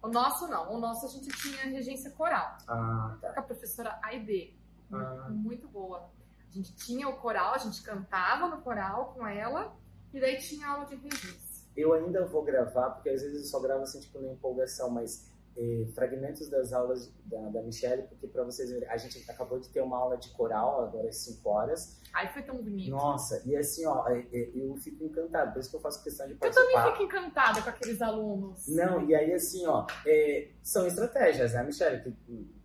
O 0.02 0.08
nosso 0.08 0.48
não, 0.48 0.74
o 0.74 0.80
nosso 0.80 1.06
a 1.06 1.10
gente 1.10 1.30
tinha 1.30 1.66
regência 1.66 2.10
coral. 2.12 2.58
Ah, 2.68 3.18
tá. 3.22 3.34
Com 3.34 3.40
a 3.40 3.44
professora 3.44 4.00
Aide, 4.04 4.56
ah. 4.92 5.28
muito 5.30 5.68
boa. 5.68 6.10
A 6.50 6.52
gente 6.54 6.76
tinha 6.76 7.08
o 7.08 7.18
coral, 7.18 7.54
a 7.54 7.58
gente 7.58 7.82
cantava 7.82 8.48
no 8.48 8.62
coral 8.62 9.14
com 9.14 9.26
ela, 9.26 9.74
e 10.14 10.20
daí 10.20 10.38
tinha 10.38 10.68
aula 10.68 10.86
de 10.86 10.96
registro. 10.96 11.70
Eu 11.78 11.94
ainda 11.94 12.26
vou 12.26 12.44
gravar, 12.44 12.90
porque 12.92 13.10
às 13.10 13.22
vezes 13.22 13.44
eu 13.44 13.46
só 13.46 13.60
gravo 13.60 13.84
assim, 13.84 14.02
tipo, 14.02 14.20
na 14.20 14.34
empolgação, 14.34 14.90
mas 14.90 15.30
eh, 15.58 15.86
fragmentos 15.94 16.50
das 16.50 16.72
aulas 16.74 17.12
da, 17.26 17.50
da 17.50 17.62
Michelle, 17.62 18.04
porque 18.04 18.28
para 18.28 18.44
vocês 18.44 18.70
verem, 18.72 18.88
a 18.88 18.98
gente 18.98 19.30
acabou 19.30 19.60
de 19.60 19.70
ter 19.70 19.82
uma 19.82 19.98
aula 19.98 20.18
de 20.18 20.30
coral, 20.32 20.82
agora 20.82 21.08
às 21.10 21.24
5 21.24 21.50
horas. 21.50 22.02
Ai, 22.14 22.32
foi 22.32 22.44
tão 22.44 22.58
bonito. 22.58 22.90
Nossa, 22.90 23.42
e 23.46 23.56
assim, 23.56 23.86
ó, 23.86 24.08
eh, 24.10 24.28
eh, 24.32 24.52
eu 24.56 24.76
fico 24.78 25.04
encantado, 25.04 25.54
por 25.54 25.60
isso 25.60 25.70
que 25.70 25.76
eu 25.76 25.82
faço 25.82 26.04
questão 26.04 26.28
de 26.28 26.36
participar. 26.36 26.70
Eu 26.70 26.76
também 26.76 26.92
fico 26.92 27.04
encantada 27.04 27.62
com 27.62 27.70
aqueles 27.70 28.02
alunos. 28.02 28.68
Não, 28.68 29.10
e 29.10 29.16
aí 29.16 29.34
assim, 29.34 29.66
ó, 29.68 29.86
é, 30.06 30.50
são 30.64 30.86
estratégias, 30.88 31.54
né, 31.54 31.64
Michelle, 31.64 32.02
que 32.02 32.16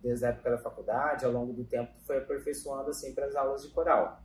desde 0.01 0.25
a 0.25 0.29
época 0.29 0.51
da 0.51 0.57
faculdade, 0.57 1.25
ao 1.25 1.31
longo 1.31 1.53
do 1.53 1.63
tempo, 1.63 1.91
foi 2.05 2.17
aperfeiçoando 2.17 2.89
assim 2.89 3.13
para 3.13 3.25
as 3.25 3.35
aulas 3.35 3.63
de 3.63 3.69
coral 3.69 4.21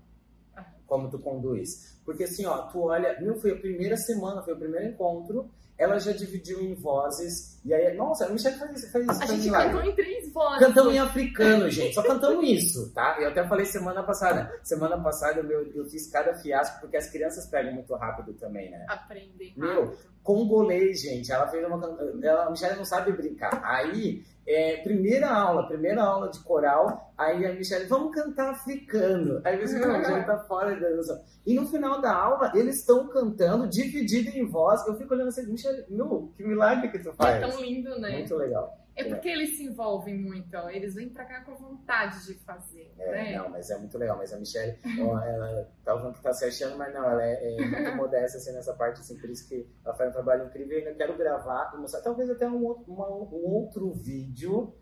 como 0.93 1.09
tu 1.09 1.19
conduz. 1.19 1.99
Porque 2.05 2.25
assim, 2.25 2.45
ó, 2.45 2.67
tu 2.67 2.81
olha, 2.83 3.19
meu, 3.19 3.35
foi 3.37 3.53
a 3.53 3.57
primeira 3.57 3.97
semana, 3.97 4.43
foi 4.43 4.53
o 4.53 4.59
primeiro 4.59 4.89
encontro, 4.89 5.51
ela 5.83 5.99
já 5.99 6.13
dividiu 6.13 6.61
em 6.61 6.75
vozes, 6.75 7.61
e 7.65 7.75
aí, 7.75 7.97
nossa, 7.97 8.27
a 8.27 8.29
Michelle 8.29 8.57
faz 8.57 8.79
isso, 8.79 8.93
faz 8.93 9.05
isso 9.05 9.23
A 9.23 9.27
gente 9.27 9.51
cantou 9.51 9.83
em 9.83 9.95
três 9.95 10.33
vozes. 10.33 10.59
Cantamos 10.59 10.95
em 10.95 10.99
africano, 10.99 11.71
gente, 11.71 11.95
só 11.95 12.03
cantamos 12.03 12.49
isso, 12.49 12.93
tá? 12.93 13.17
Eu 13.21 13.31
até 13.31 13.47
falei 13.47 13.67
semana 13.67 14.03
passada, 14.03 14.53
semana 14.63 15.01
passada 15.01 15.41
eu, 15.41 15.73
eu 15.75 15.85
fiz 15.87 16.11
cada 16.11 16.35
fiasco, 16.35 16.81
porque 16.81 16.97
as 16.97 17.11
crianças 17.11 17.47
pegam 17.47 17.73
muito 17.75 17.95
rápido 17.95 18.33
também, 18.35 18.71
né? 18.71 18.87
Aprendem 18.89 19.53
Meu, 19.57 19.97
congolês, 20.23 21.03
gente, 21.03 21.31
ela 21.33 21.49
fez 21.49 21.65
uma, 21.67 21.99
ela, 22.23 22.47
a 22.47 22.51
Michelle 22.51 22.77
não 22.77 22.85
sabe 22.85 23.13
brincar, 23.13 23.61
aí 23.65 24.25
é, 24.47 24.79
primeira 24.79 25.31
aula, 25.31 25.67
primeira 25.69 26.03
aula 26.03 26.29
de 26.31 26.41
coral, 26.41 27.13
aí 27.17 27.47
a 27.47 27.53
Michelle, 27.53 27.87
vamos 27.87 28.15
cantar 28.15 28.51
africano. 28.51 29.41
Aí 29.45 29.59
você 29.59 29.77
a 29.77 29.99
Michelle 29.99 30.27
tá 30.27 30.39
fora 30.41 30.79
da 30.79 30.89
dança. 30.89 31.25
E 31.47 31.55
no 31.55 31.67
final 31.67 32.01
da 32.01 32.13
aula, 32.13 32.53
eles 32.55 32.81
estão 32.81 33.09
cantando, 33.09 33.69
dividido 33.69 34.31
em 34.31 34.47
voz. 34.47 34.87
Eu 34.87 34.95
fico 34.97 35.15
olhando 35.15 35.29
assim, 35.29 35.47
Michelle, 35.47 35.85
meu, 35.89 36.33
que 36.37 36.45
milagre 36.45 36.91
que 36.91 36.99
tu 36.99 37.13
faz. 37.13 37.43
É 37.43 37.49
tão 37.49 37.61
lindo, 37.61 37.99
né? 38.01 38.19
Muito 38.19 38.37
legal. 38.37 38.82
É 38.95 39.05
porque 39.05 39.29
é. 39.29 39.33
eles 39.33 39.57
se 39.57 39.65
envolvem 39.65 40.19
muito, 40.19 40.55
ó. 40.55 40.69
eles 40.69 40.95
vêm 40.95 41.09
pra 41.09 41.25
cá 41.25 41.43
com 41.43 41.55
vontade 41.55 42.27
de 42.27 42.35
fazer. 42.35 42.93
É, 42.99 43.11
né? 43.11 43.37
não, 43.37 43.49
mas 43.49 43.71
é 43.71 43.79
muito 43.79 43.97
legal. 43.97 44.19
Mas 44.19 44.33
a 44.33 44.39
Michelle, 44.39 44.79
ó, 45.01 45.19
ela 45.21 45.71
tá 45.85 45.97
falando 45.97 46.15
que 46.15 46.23
tá 46.23 46.33
se 46.33 46.45
achando, 46.45 46.77
mas 46.77 46.93
não, 46.93 47.09
ela 47.09 47.25
é, 47.25 47.57
é 47.57 47.67
muito 47.67 47.97
modesta 47.97 48.39
assim, 48.39 48.53
nessa 48.53 48.75
parte, 48.75 49.01
assim, 49.01 49.19
por 49.19 49.31
isso 49.31 49.49
que 49.49 49.67
ela 49.85 49.95
faz 49.95 50.11
um 50.11 50.13
trabalho 50.13 50.47
incrível. 50.47 50.73
Eu 50.73 50.79
ainda 50.79 50.95
quero 50.95 51.17
gravar 51.17 51.73
e 51.75 51.79
mostrar, 51.79 52.03
talvez 52.03 52.29
até 52.29 52.47
um, 52.49 52.67
uma, 52.87 53.09
um 53.09 53.45
outro 53.55 53.93
vídeo, 53.93 54.75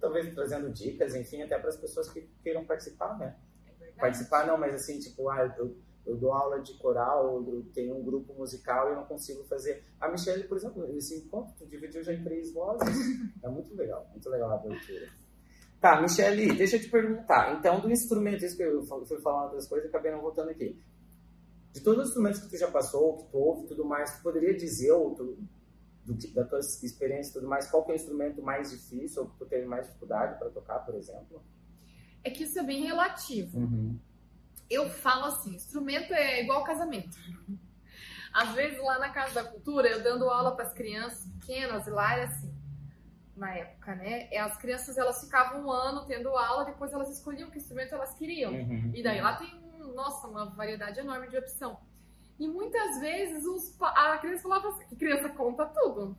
talvez 0.00 0.32
trazendo 0.34 0.70
dicas, 0.70 1.14
enfim, 1.14 1.42
até 1.42 1.58
para 1.58 1.70
as 1.70 1.76
pessoas 1.76 2.08
que 2.08 2.30
queiram 2.42 2.64
participar, 2.64 3.18
né? 3.18 3.36
É 3.80 4.00
participar 4.00 4.46
não, 4.46 4.56
mas 4.56 4.74
assim, 4.74 4.98
tipo, 5.00 5.28
ah, 5.28 5.54
eu 5.58 5.76
eu 6.06 6.16
dou 6.16 6.32
aula 6.32 6.60
de 6.60 6.74
coral, 6.74 7.44
eu 7.46 7.64
tenho 7.72 7.96
um 7.96 8.02
grupo 8.02 8.32
musical 8.34 8.92
e 8.92 8.96
não 8.96 9.04
consigo 9.04 9.44
fazer. 9.44 9.84
A 10.00 10.08
Michelle, 10.08 10.44
por 10.44 10.56
exemplo, 10.56 10.84
esse 10.96 11.14
encontro 11.16 11.66
dividiu 11.66 12.02
já 12.02 12.12
em 12.12 12.22
três 12.22 12.52
vozes. 12.52 12.96
É 13.42 13.48
muito 13.48 13.74
legal, 13.74 14.06
muito 14.10 14.28
legal 14.28 14.50
a 14.50 14.54
abertura. 14.54 15.08
Tá, 15.80 16.00
Michelle, 16.00 16.54
deixa 16.56 16.76
eu 16.76 16.80
te 16.80 16.90
perguntar. 16.90 17.56
Então, 17.58 17.80
do 17.80 17.90
instrumento, 17.90 18.44
isso 18.44 18.56
que 18.56 18.62
eu 18.62 18.84
fui 18.84 19.20
falando 19.20 19.52
das 19.52 19.66
coisas, 19.66 19.88
acabei 19.88 20.12
não 20.12 20.20
voltando 20.20 20.50
aqui. 20.50 20.78
De 21.72 21.80
todos 21.80 22.02
os 22.02 22.08
instrumentos 22.08 22.40
que 22.40 22.50
tu 22.50 22.56
já 22.58 22.70
passou, 22.70 23.18
que 23.18 23.30
tu 23.30 23.38
ouve 23.38 23.66
tudo 23.66 23.84
mais, 23.84 24.16
tu 24.16 24.22
poderia 24.22 24.54
dizer, 24.54 24.90
ou 24.92 25.14
tu, 25.14 25.38
do, 26.04 26.32
da 26.34 26.44
tua 26.44 26.58
experiência 26.58 27.30
e 27.30 27.32
tudo 27.34 27.48
mais, 27.48 27.70
qual 27.70 27.84
que 27.84 27.92
é 27.92 27.94
o 27.94 27.96
instrumento 27.96 28.42
mais 28.42 28.70
difícil, 28.70 29.22
ou 29.22 29.30
que 29.30 29.38
tu 29.38 29.46
teve 29.46 29.66
mais 29.66 29.86
dificuldade 29.86 30.38
para 30.38 30.50
tocar, 30.50 30.80
por 30.80 30.94
exemplo? 30.96 31.42
É 32.24 32.30
que 32.30 32.44
isso 32.44 32.58
é 32.58 32.62
bem 32.62 32.82
relativo. 32.82 33.58
Uhum 33.58 33.98
eu 34.70 34.88
falo 34.88 35.24
assim, 35.24 35.54
instrumento 35.54 36.14
é 36.14 36.42
igual 36.42 36.62
casamento. 36.62 37.18
Às 38.32 38.50
vezes 38.54 38.80
lá 38.80 38.98
na 38.98 39.10
Casa 39.10 39.42
da 39.42 39.44
Cultura, 39.44 39.88
eu 39.88 40.02
dando 40.02 40.30
aula 40.30 40.54
para 40.54 40.66
as 40.66 40.72
crianças 40.72 41.26
pequenas, 41.32 41.86
lá 41.88 42.14
era 42.14 42.24
assim, 42.26 42.54
na 43.36 43.52
época, 43.54 43.96
né? 43.96 44.28
As 44.36 44.56
crianças 44.56 44.96
elas 44.96 45.24
ficavam 45.24 45.66
um 45.66 45.70
ano 45.70 46.06
tendo 46.06 46.28
aula, 46.36 46.64
depois 46.64 46.92
elas 46.92 47.10
escolhiam 47.10 47.50
que 47.50 47.58
instrumento 47.58 47.94
elas 47.94 48.14
queriam. 48.14 48.52
Uhum. 48.52 48.92
E 48.94 49.02
daí 49.02 49.20
lá 49.20 49.34
tem, 49.34 49.50
nossa, 49.94 50.28
uma 50.28 50.44
variedade 50.50 51.00
enorme 51.00 51.28
de 51.28 51.36
opção. 51.36 51.80
E 52.38 52.46
muitas 52.46 53.00
vezes 53.00 53.44
os, 53.44 53.76
a 53.82 54.16
criança 54.18 54.44
falava 54.44 54.68
assim, 54.68 54.86
que 54.86 54.96
criança 54.96 55.28
conta 55.30 55.66
tudo. 55.66 56.16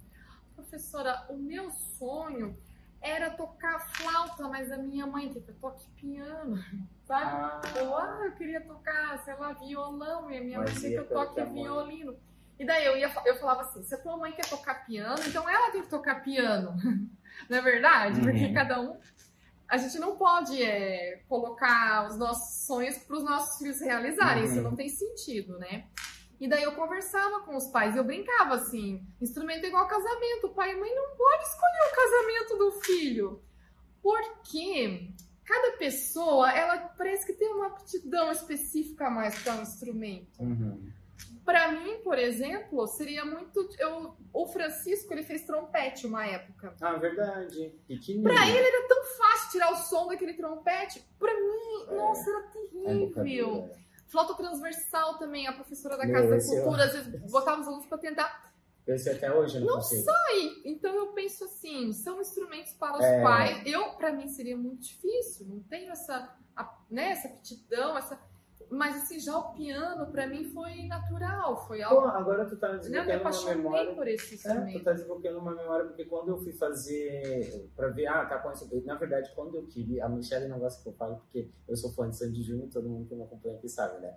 Professora, 0.55 1.25
o 1.29 1.37
meu 1.37 1.71
sonho 1.71 2.57
era 3.01 3.31
tocar 3.31 3.79
flauta, 3.95 4.47
mas 4.47 4.71
a 4.71 4.77
minha 4.77 5.07
mãe 5.07 5.29
quer 5.33 5.41
que 5.41 5.49
eu 5.49 5.55
toque 5.55 5.87
piano, 5.95 6.55
sabe? 7.03 7.25
Ah. 7.25 7.61
Eu, 7.75 7.97
ah, 7.97 8.21
eu 8.25 8.31
queria 8.33 8.61
tocar, 8.61 9.17
sei 9.19 9.35
lá, 9.35 9.53
violão, 9.53 10.29
e 10.29 10.37
a 10.37 10.41
minha 10.41 10.59
mas 10.59 10.73
mãe 10.73 10.81
quer 10.81 10.89
que 10.89 10.97
eu 10.97 11.07
toque 11.07 11.43
violino. 11.45 12.15
E 12.59 12.65
daí 12.65 12.85
eu, 12.85 12.95
ia, 12.95 13.11
eu 13.25 13.35
falava 13.37 13.61
assim, 13.63 13.83
se 13.83 13.95
a 13.95 13.97
tua 13.97 14.15
mãe 14.17 14.31
quer 14.33 14.47
tocar 14.47 14.85
piano, 14.85 15.19
então 15.25 15.49
ela 15.49 15.71
tem 15.71 15.81
que 15.81 15.89
tocar 15.89 16.23
piano. 16.23 16.75
Não 17.49 17.57
é 17.57 17.61
verdade? 17.61 18.19
Uhum. 18.19 18.25
Porque 18.25 18.53
cada 18.53 18.79
um... 18.79 18.99
A 19.67 19.77
gente 19.77 19.97
não 19.99 20.17
pode 20.17 20.61
é, 20.61 21.23
colocar 21.29 22.05
os 22.05 22.17
nossos 22.17 22.65
sonhos 22.67 22.97
para 22.97 23.15
os 23.15 23.23
nossos 23.23 23.57
filhos 23.57 23.79
realizarem, 23.79 24.43
uhum. 24.43 24.51
isso 24.51 24.61
não 24.61 24.75
tem 24.75 24.89
sentido, 24.89 25.57
né? 25.57 25.85
E 26.41 26.47
daí 26.47 26.63
eu 26.63 26.71
conversava 26.71 27.41
com 27.41 27.55
os 27.55 27.67
pais, 27.67 27.95
eu 27.95 28.03
brincava 28.03 28.55
assim, 28.55 29.05
instrumento 29.21 29.63
é 29.63 29.67
igual 29.67 29.87
casamento, 29.87 30.47
o 30.47 30.53
pai 30.55 30.71
e 30.71 30.79
mãe 30.79 30.89
não 30.95 31.15
pode 31.15 31.43
escolher 31.43 31.87
o 31.87 31.95
casamento 31.95 32.57
do 32.57 32.71
filho. 32.81 33.43
Porque 34.01 35.13
cada 35.45 35.77
pessoa, 35.77 36.51
ela 36.51 36.79
parece 36.97 37.27
que 37.27 37.33
tem 37.33 37.47
uma 37.47 37.67
aptidão 37.67 38.31
específica 38.31 39.05
a 39.05 39.11
mais 39.11 39.37
para 39.43 39.53
um 39.53 39.61
instrumento. 39.61 40.41
Uhum. 40.41 40.91
Para 41.45 41.73
mim, 41.73 41.99
por 42.03 42.17
exemplo, 42.17 42.87
seria 42.87 43.23
muito. 43.23 43.69
Eu, 43.77 44.15
o 44.33 44.47
Francisco 44.47 45.13
ele 45.13 45.21
fez 45.21 45.43
trompete 45.43 46.07
uma 46.07 46.25
época. 46.25 46.73
Ah, 46.81 46.93
verdade. 46.93 47.71
Para 48.23 48.47
ele 48.49 48.67
era 48.67 48.87
tão 48.87 49.03
fácil 49.15 49.51
tirar 49.51 49.71
o 49.73 49.75
som 49.75 50.07
daquele 50.07 50.33
trompete. 50.33 51.03
Para 51.19 51.33
mim, 51.33 51.85
é. 51.87 51.95
nossa, 51.95 52.29
era 52.29 52.41
terrível. 52.47 53.69
É 53.69 53.90
Flauta 54.11 54.33
transversal 54.35 55.17
também, 55.17 55.47
a 55.47 55.53
professora 55.53 55.95
da 55.95 56.05
Casa 56.05 56.27
Meu, 56.27 56.37
da 56.37 56.45
Cultura, 56.45 56.83
eu... 56.83 56.85
às 56.85 56.93
vezes 56.93 57.31
botava 57.31 57.61
os 57.61 57.67
alunos 57.67 57.85
para 57.85 57.97
tentar. 57.97 58.51
Esse 58.85 59.09
até 59.09 59.33
hoje 59.33 59.59
não, 59.59 59.67
não 59.67 59.75
consigo. 59.75 60.03
sai. 60.03 60.61
Então 60.65 60.93
eu 60.93 61.13
penso 61.13 61.45
assim, 61.45 61.93
são 61.93 62.19
instrumentos 62.19 62.73
para 62.73 62.97
os 62.97 63.05
é... 63.05 63.23
pais. 63.23 63.63
Eu, 63.65 63.91
para 63.93 64.11
mim, 64.11 64.27
seria 64.27 64.57
muito 64.57 64.81
difícil. 64.81 65.47
Não 65.47 65.61
tenho 65.63 65.91
essa, 65.91 66.35
a, 66.55 66.77
né, 66.89 67.11
essa 67.11 67.29
aptidão, 67.29 67.97
essa. 67.97 68.19
Mas 68.71 68.95
assim, 68.95 69.19
já 69.19 69.37
o 69.37 69.53
piano 69.53 70.09
pra 70.11 70.27
mim 70.27 70.45
foi 70.45 70.87
natural, 70.87 71.67
foi 71.67 71.79
Pô, 71.79 71.85
algo. 71.85 72.07
agora 72.07 72.45
tu 72.45 72.55
tá 72.55 72.77
desbloqueando 72.77 73.21
uma 73.21 73.55
memória. 73.55 73.95
por 73.95 74.07
esse 74.07 74.47
É, 74.47 74.71
tu 74.71 74.83
tá 74.83 74.93
desbloqueando 74.93 75.39
uma 75.39 75.53
memória, 75.53 75.87
porque 75.87 76.05
quando 76.05 76.29
eu 76.29 76.37
fui 76.37 76.53
fazer, 76.53 77.69
pra 77.75 77.89
ver, 77.89 78.07
ah, 78.07 78.25
tá 78.25 78.39
com 78.39 78.49
isso. 78.49 78.69
Na 78.85 78.95
verdade, 78.95 79.29
quando 79.35 79.55
eu 79.55 79.65
queria, 79.67 80.05
a 80.05 80.09
Michelle 80.09 80.47
não 80.47 80.57
gosta 80.57 80.81
que 80.81 80.87
eu 80.87 80.93
falo, 80.93 81.17
porque 81.17 81.49
eu 81.67 81.75
sou 81.75 81.91
fã 81.91 82.09
de 82.09 82.17
Sandy 82.17 82.41
Júnior, 82.41 82.69
todo 82.69 82.87
mundo 82.87 83.07
que 83.09 83.13
me 83.13 83.23
acompanha 83.23 83.57
aqui 83.57 83.67
sabe, 83.67 83.99
né? 83.99 84.15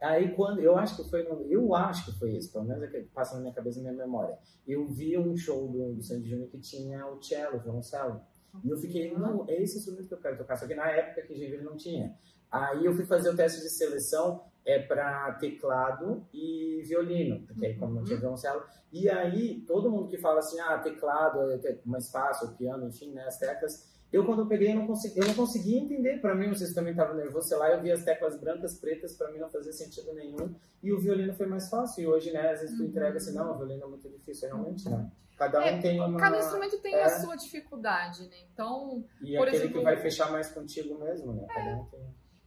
Aí 0.00 0.34
quando, 0.36 0.60
eu 0.60 0.76
acho 0.76 0.96
que 0.96 1.10
foi, 1.10 1.26
eu 1.48 1.74
acho 1.74 2.04
que 2.04 2.18
foi 2.18 2.32
isso, 2.32 2.52
pelo 2.52 2.64
menos 2.64 2.82
é 2.84 2.86
que 2.86 3.00
passa 3.04 3.34
na 3.34 3.40
minha 3.40 3.52
cabeça 3.52 3.80
e 3.80 3.82
na 3.82 3.90
minha 3.90 4.04
memória. 4.04 4.38
Eu 4.68 4.86
vi 4.86 5.18
um 5.18 5.36
show 5.36 5.66
do, 5.68 5.94
do 5.94 6.02
Sandy 6.02 6.28
Júnior 6.28 6.48
que 6.48 6.58
tinha 6.60 7.06
o 7.06 7.20
cello, 7.20 7.56
o 7.56 7.60
violoncelo. 7.60 8.20
E 8.64 8.70
eu 8.70 8.76
fiquei, 8.78 9.12
não, 9.12 9.44
é 9.48 9.62
esse 9.62 9.78
instrumento 9.78 10.08
que 10.08 10.14
eu 10.14 10.20
quero 10.20 10.38
tocar. 10.38 10.56
Só 10.56 10.66
que 10.66 10.74
na 10.74 10.88
época 10.88 11.22
que 11.22 11.34
Joinville 11.34 11.64
não 11.64 11.76
tinha. 11.76 12.16
Aí 12.50 12.84
eu 12.84 12.94
fui 12.94 13.04
fazer 13.04 13.30
o 13.30 13.36
teste 13.36 13.60
de 13.60 13.68
seleção 13.70 14.42
é 14.64 14.80
para 14.80 15.32
teclado 15.34 16.26
e 16.34 16.82
violino, 16.84 17.46
porque 17.46 17.66
aí 17.66 17.74
como 17.78 17.94
não 17.94 18.04
tinha 18.04 18.18
violoncelo. 18.18 18.64
E 18.92 19.08
aí 19.08 19.60
todo 19.60 19.90
mundo 19.90 20.08
que 20.08 20.18
fala 20.18 20.40
assim, 20.40 20.58
ah, 20.60 20.78
teclado 20.78 21.52
é 21.52 21.78
mais 21.84 22.10
fácil, 22.10 22.48
piano, 22.56 22.88
enfim, 22.88 23.12
né, 23.12 23.24
as 23.24 23.38
teclas. 23.38 23.94
Eu 24.12 24.24
quando 24.24 24.40
eu 24.42 24.46
peguei 24.46 24.70
eu 24.72 24.76
não 24.76 24.86
consegui, 24.86 25.18
eu 25.20 25.26
não 25.26 25.34
conseguia 25.34 25.78
entender. 25.78 26.20
Para 26.20 26.34
mim, 26.34 26.48
vocês 26.48 26.72
também 26.72 26.92
estavam 26.92 27.14
nervosos, 27.16 27.48
sei 27.48 27.58
lá, 27.58 27.70
eu 27.70 27.82
via 27.82 27.94
as 27.94 28.04
teclas 28.04 28.38
brancas, 28.40 28.78
pretas, 28.78 29.16
para 29.16 29.30
mim 29.30 29.38
não 29.38 29.48
fazia 29.50 29.72
sentido 29.72 30.12
nenhum. 30.14 30.54
E 30.82 30.92
o 30.92 30.98
violino 30.98 31.34
foi 31.34 31.46
mais 31.46 31.68
fácil. 31.68 32.02
E 32.02 32.06
hoje, 32.06 32.32
né, 32.32 32.50
às 32.52 32.60
vezes 32.60 32.76
tu 32.76 32.82
Uhum. 32.82 32.88
entrega 32.88 33.16
assim, 33.16 33.34
não, 33.34 33.52
o 33.52 33.56
violino 33.56 33.84
é 33.84 33.86
muito 33.88 34.08
difícil, 34.08 34.48
realmente, 34.48 34.88
né? 34.88 35.10
Cada 35.36 35.58
um 35.58 35.62
É, 35.62 35.80
tem 35.80 36.00
uma 36.00 36.18
Cada 36.18 36.38
instrumento 36.38 36.78
tem 36.78 36.94
é. 36.94 37.04
a 37.04 37.20
sua 37.20 37.36
dificuldade, 37.36 38.22
né? 38.28 38.36
Então, 38.52 39.04
e 39.20 39.36
por 39.36 39.42
aquele 39.48 39.56
exemplo, 39.64 39.78
que 39.78 39.84
vai 39.84 39.96
fechar 39.96 40.30
mais 40.32 40.50
contigo 40.50 40.98
mesmo, 40.98 41.32
né? 41.34 41.46
Cada 41.48 41.76
um 41.76 41.84
tem. 41.86 42.00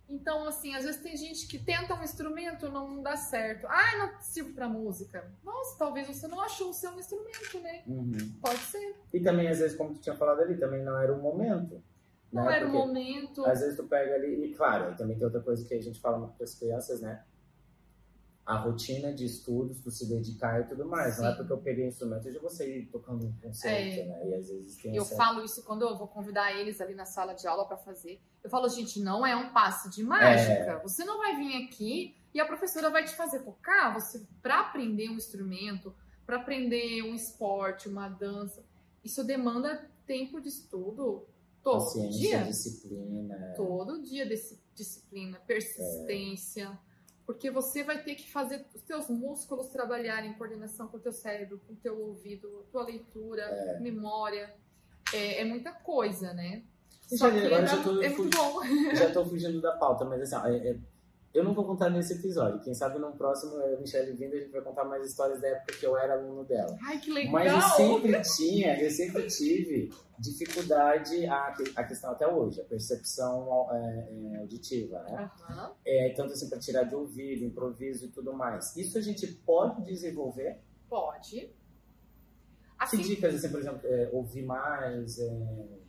Então, 0.09 0.47
assim, 0.47 0.73
às 0.73 0.83
vezes 0.83 1.01
tem 1.01 1.15
gente 1.15 1.47
que 1.47 1.59
tenta 1.59 1.93
um 1.93 2.03
instrumento 2.03 2.67
não 2.69 3.01
dá 3.01 3.15
certo. 3.15 3.67
Ah, 3.67 3.97
não 3.97 4.19
sirvo 4.19 4.53
pra 4.53 4.67
música. 4.67 5.31
Nossa, 5.43 5.77
talvez 5.77 6.07
você 6.07 6.27
não 6.27 6.41
achou 6.41 6.71
o 6.71 6.73
seu 6.73 6.97
instrumento, 6.97 7.59
né? 7.61 7.83
Uhum. 7.85 8.17
Pode 8.41 8.59
ser. 8.59 8.95
E 9.13 9.19
também, 9.19 9.47
às 9.47 9.59
vezes, 9.59 9.77
como 9.77 9.93
tu 9.93 9.99
tinha 9.99 10.15
falado 10.15 10.41
ali, 10.41 10.57
também 10.57 10.83
não 10.83 10.97
era 10.97 11.13
o 11.13 11.21
momento. 11.21 11.83
Não 12.33 12.45
né? 12.45 12.57
era 12.57 12.67
o 12.67 12.71
Porque, 12.71 12.87
momento. 12.87 13.45
Às 13.45 13.59
vezes 13.59 13.75
tu 13.75 13.83
pega 13.83 14.15
ali, 14.15 14.45
e 14.45 14.53
claro, 14.55 14.95
também 14.95 15.15
tem 15.15 15.25
outra 15.25 15.41
coisa 15.41 15.63
que 15.63 15.73
a 15.75 15.81
gente 15.81 15.99
fala 15.99 16.27
para 16.27 16.43
as 16.43 16.55
crianças, 16.55 17.01
né? 17.01 17.23
A 18.49 18.57
rotina 18.57 19.13
de 19.13 19.25
estudos, 19.25 19.79
tu 19.79 19.91
se 19.91 20.09
dedicar 20.09 20.61
e 20.61 20.63
tudo 20.67 20.83
mais. 20.87 21.19
Não 21.19 21.27
é 21.27 21.31
Sim. 21.31 21.37
porque 21.37 21.53
eu 21.53 21.57
peguei 21.59 21.85
instrumento, 21.87 22.27
eu 22.27 22.33
já 22.33 22.39
vou 22.39 22.49
sair 22.49 22.87
tocando 22.87 23.27
um 23.27 23.33
concerto, 23.33 23.99
É. 23.99 24.05
né? 24.05 24.27
E 24.27 24.33
às 24.33 24.49
vezes 24.49 24.75
tem 24.77 24.95
Eu 24.95 25.03
essa... 25.03 25.15
falo 25.15 25.43
isso 25.43 25.63
quando 25.63 25.83
eu 25.83 25.95
vou 25.95 26.07
convidar 26.07 26.51
eles 26.59 26.81
ali 26.81 26.95
na 26.95 27.05
sala 27.05 27.33
de 27.33 27.45
aula 27.47 27.67
pra 27.67 27.77
fazer. 27.77 28.19
Eu 28.43 28.49
falo, 28.49 28.67
gente, 28.67 28.99
não 29.01 29.23
é 29.23 29.35
um 29.35 29.53
passe 29.53 29.87
de 29.91 30.01
mágica. 30.03 30.51
É. 30.51 30.79
Você 30.81 31.05
não 31.05 31.19
vai 31.19 31.35
vir 31.35 31.63
aqui 31.63 32.15
e 32.33 32.39
a 32.39 32.45
professora 32.45 32.89
vai 32.89 33.03
te 33.05 33.15
fazer 33.15 33.39
tocar. 33.43 33.93
Você, 33.93 34.25
para 34.41 34.61
aprender 34.61 35.09
um 35.09 35.15
instrumento, 35.15 35.93
para 36.25 36.37
aprender 36.37 37.03
um 37.03 37.13
esporte, 37.13 37.87
uma 37.87 38.09
dança, 38.09 38.63
isso 39.03 39.23
demanda 39.23 39.87
tempo 40.07 40.41
de 40.41 40.47
estudo 40.49 41.23
todo 41.61 41.83
Paciência, 41.83 42.19
dia. 42.19 42.43
disciplina. 42.45 43.53
Todo 43.55 44.01
dia 44.01 44.27
disciplina, 44.73 45.39
persistência. 45.45 46.79
Porque 47.29 47.51
você 47.51 47.83
vai 47.83 48.01
ter 48.01 48.15
que 48.15 48.27
fazer 48.31 48.65
os 48.73 48.81
teus 48.81 49.07
músculos 49.07 49.67
trabalharem 49.67 50.31
em 50.31 50.33
coordenação 50.33 50.87
com 50.87 50.97
o 50.97 50.99
teu 50.99 51.11
cérebro, 51.11 51.61
com 51.67 51.73
o 51.73 51.75
teu 51.75 51.95
ouvido, 52.01 52.65
tua 52.71 52.83
leitura, 52.83 53.77
memória. 53.79 54.51
É, 55.13 55.41
é 55.41 55.45
muita 55.45 55.71
coisa, 55.71 56.33
né? 56.33 56.63
E, 57.11 57.15
Só 57.15 57.27
Janine, 57.27 57.41
que 57.47 57.53
agora 57.53 57.63
é, 57.65 57.67
já 57.67 57.83
tô- 57.83 58.01
é 58.01 58.09
muito 58.09 58.35
bom. 58.35 58.95
Já 58.95 59.13
tô 59.13 59.23
fugindo 59.25 59.61
da 59.61 59.73
pauta, 59.73 60.05
mas 60.05 60.23
assim, 60.23 60.35
ó, 60.43 60.47
é- 60.51 60.69
é- 60.69 60.77
eu 61.33 61.43
não 61.43 61.53
vou 61.53 61.63
contar 61.65 61.89
nesse 61.89 62.13
episódio. 62.13 62.61
Quem 62.61 62.73
sabe 62.73 62.97
no 62.97 63.11
próximo, 63.11 63.55
eu 63.57 63.77
e 63.77 63.81
Michelle 63.81 64.11
vindo, 64.13 64.35
a 64.35 64.39
gente 64.39 64.51
vai 64.51 64.61
contar 64.61 64.83
mais 64.83 65.05
histórias 65.05 65.39
da 65.39 65.47
época 65.47 65.77
que 65.77 65.85
eu 65.85 65.97
era 65.97 66.13
aluno 66.13 66.43
dela. 66.43 66.75
Ai, 66.83 66.99
que 66.99 67.11
legal! 67.11 67.31
Mas 67.31 67.53
eu 67.53 67.61
sempre 67.61 68.21
tinha, 68.21 68.81
eu 68.81 68.89
sempre 68.89 69.27
tive 69.27 69.93
dificuldade, 70.17 71.25
a, 71.27 71.53
a 71.75 71.83
questão 71.83 72.11
até 72.11 72.27
hoje, 72.27 72.59
a 72.59 72.65
percepção 72.65 73.67
é, 73.71 74.35
é, 74.35 74.37
auditiva, 74.39 74.99
né? 75.03 75.31
Aham. 75.49 75.75
É, 75.85 76.13
tanto 76.15 76.33
assim 76.33 76.49
para 76.49 76.59
tirar 76.59 76.83
de 76.83 76.95
ouvido, 76.95 77.45
improviso 77.45 78.05
e 78.05 78.09
tudo 78.09 78.33
mais. 78.33 78.75
Isso 78.75 78.97
a 78.97 79.01
gente 79.01 79.27
pode 79.27 79.83
desenvolver? 79.83 80.59
Pode. 80.89 81.39
Que 81.39 81.55
Assim, 82.77 82.97
dicas, 83.01 83.35
assim, 83.35 83.49
por 83.49 83.59
exemplo, 83.59 83.81
é, 83.83 84.09
ouvir 84.13 84.43
mais? 84.43 85.19
é, 85.19 85.79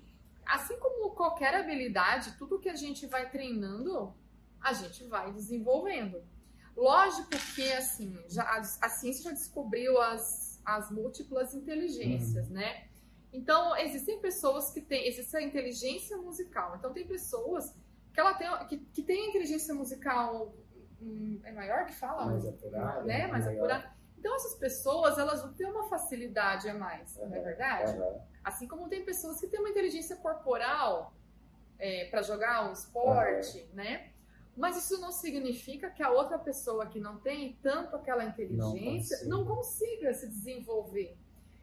assim 0.44 0.76
como 0.78 1.10
qualquer 1.10 1.54
habilidade, 1.54 2.36
tudo 2.36 2.58
que 2.58 2.68
a 2.68 2.74
gente 2.74 3.06
vai 3.06 3.30
treinando, 3.30 4.12
a 4.60 4.72
gente 4.72 5.04
vai 5.04 5.32
desenvolvendo. 5.32 6.22
Lógico 6.76 7.30
que, 7.54 7.72
assim, 7.72 8.16
já, 8.28 8.44
a, 8.80 8.88
ciência 8.88 9.24
já 9.24 9.30
descobriu 9.32 10.00
as, 10.00 10.60
as 10.64 10.90
múltiplas 10.90 11.54
inteligências, 11.54 12.48
né? 12.48 12.86
Então, 13.32 13.76
existem 13.76 14.20
pessoas 14.20 14.70
que 14.70 14.80
têm, 14.80 15.06
existe 15.06 15.36
a 15.36 15.42
inteligência 15.42 16.16
musical. 16.16 16.76
Então, 16.76 16.92
tem 16.92 17.06
pessoas 17.06 17.74
que, 18.12 18.20
ela 18.20 18.34
tem, 18.34 18.48
que, 18.66 18.78
que 18.78 19.02
têm 19.02 19.26
a 19.26 19.28
inteligência 19.28 19.74
musical 19.74 20.54
hum, 21.00 21.40
é 21.44 21.52
maior 21.52 21.86
que 21.86 21.92
fala? 21.92 22.26
mais 22.26 22.46
apurada? 22.46 23.02
né? 23.04 23.26
Mais 23.26 23.44
maior? 23.44 23.58
apurada. 23.58 24.00
Então, 24.18 24.34
essas 24.36 24.54
pessoas, 24.54 25.18
elas 25.18 25.42
vão 25.42 25.52
ter 25.54 25.64
uma 25.64 25.88
facilidade 25.88 26.68
a 26.68 26.74
mais, 26.74 27.16
não 27.16 27.34
é 27.34 27.40
verdade? 27.40 27.92
aham. 27.92 28.20
Assim 28.42 28.66
como 28.66 28.88
tem 28.88 29.04
pessoas 29.04 29.38
que 29.38 29.46
têm 29.46 29.60
uma 29.60 29.68
inteligência 29.68 30.16
corporal 30.16 31.14
para 32.10 32.22
jogar 32.22 32.68
um 32.68 32.72
esporte, 32.72 33.68
né? 33.72 34.09
Mas 34.60 34.76
isso 34.76 35.00
não 35.00 35.10
significa 35.10 35.88
que 35.88 36.02
a 36.02 36.10
outra 36.10 36.38
pessoa 36.38 36.86
que 36.86 37.00
não 37.00 37.18
tem 37.18 37.58
tanto 37.62 37.96
aquela 37.96 38.24
inteligência 38.24 39.16
consiga. 39.16 39.30
não 39.30 39.44
consiga 39.46 40.12
se 40.12 40.28
desenvolver. 40.28 41.16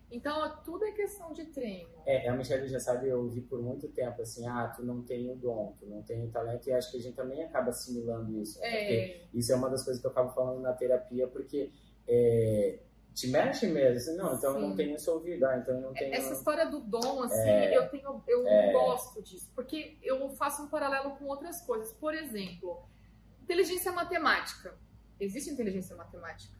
Então, 0.09 0.57
tudo 0.63 0.85
é 0.85 0.91
questão 0.91 1.31
de 1.33 1.45
treino. 1.45 1.89
É, 2.05 2.27
a 2.27 2.35
Michelle 2.35 2.67
já 2.67 2.79
sabe, 2.79 3.09
eu 3.09 3.19
ouvi 3.19 3.41
por 3.41 3.61
muito 3.61 3.87
tempo 3.89 4.21
assim, 4.21 4.47
ah, 4.47 4.73
tu 4.75 4.83
não 4.83 5.03
tem 5.03 5.29
o 5.29 5.35
dom, 5.35 5.75
tu 5.77 5.85
não 5.85 6.01
tem 6.01 6.23
o 6.23 6.31
talento, 6.31 6.67
e 6.67 6.73
acho 6.73 6.89
que 6.89 6.97
a 6.97 7.01
gente 7.01 7.15
também 7.15 7.43
acaba 7.43 7.69
assimilando 7.69 8.35
isso. 8.41 8.57
né? 8.59 8.69
Porque 8.69 8.93
É, 8.93 9.21
isso 9.33 9.51
é 9.51 9.55
uma 9.55 9.69
das 9.69 9.83
coisas 9.83 10.01
que 10.01 10.07
eu 10.07 10.11
acabo 10.11 10.33
falando 10.33 10.61
na 10.61 10.73
terapia, 10.73 11.27
porque 11.27 11.71
é, 12.07 12.79
te 13.17 13.27
mexe 13.29 13.65
mesmo, 13.65 13.97
assim, 13.97 14.15
não, 14.15 14.35
então 14.35 14.53
eu 14.53 14.59
não 14.61 14.69
Sim. 14.69 14.75
tenho 14.77 14.95
esse 14.95 15.09
ouvido, 15.09 15.43
ah, 15.47 15.57
então 15.57 15.73
eu 15.73 15.81
não 15.81 15.91
tenho... 15.93 16.13
essa 16.13 16.33
história 16.35 16.67
do 16.67 16.79
dom, 16.79 17.23
assim, 17.23 17.49
É. 17.49 17.75
eu 17.75 17.89
tenho, 17.89 18.23
eu 18.27 18.47
É. 18.47 18.71
gosto 18.71 19.23
disso, 19.23 19.49
porque 19.55 19.97
eu 20.03 20.29
faço 20.29 20.61
um 20.61 20.67
paralelo 20.67 21.15
com 21.17 21.25
outras 21.25 21.59
coisas. 21.61 21.91
Por 21.93 22.13
exemplo, 22.13 22.83
inteligência 23.41 23.91
matemática. 23.91 24.77
Existe 25.19 25.49
inteligência 25.49 25.95
matemática. 25.95 26.55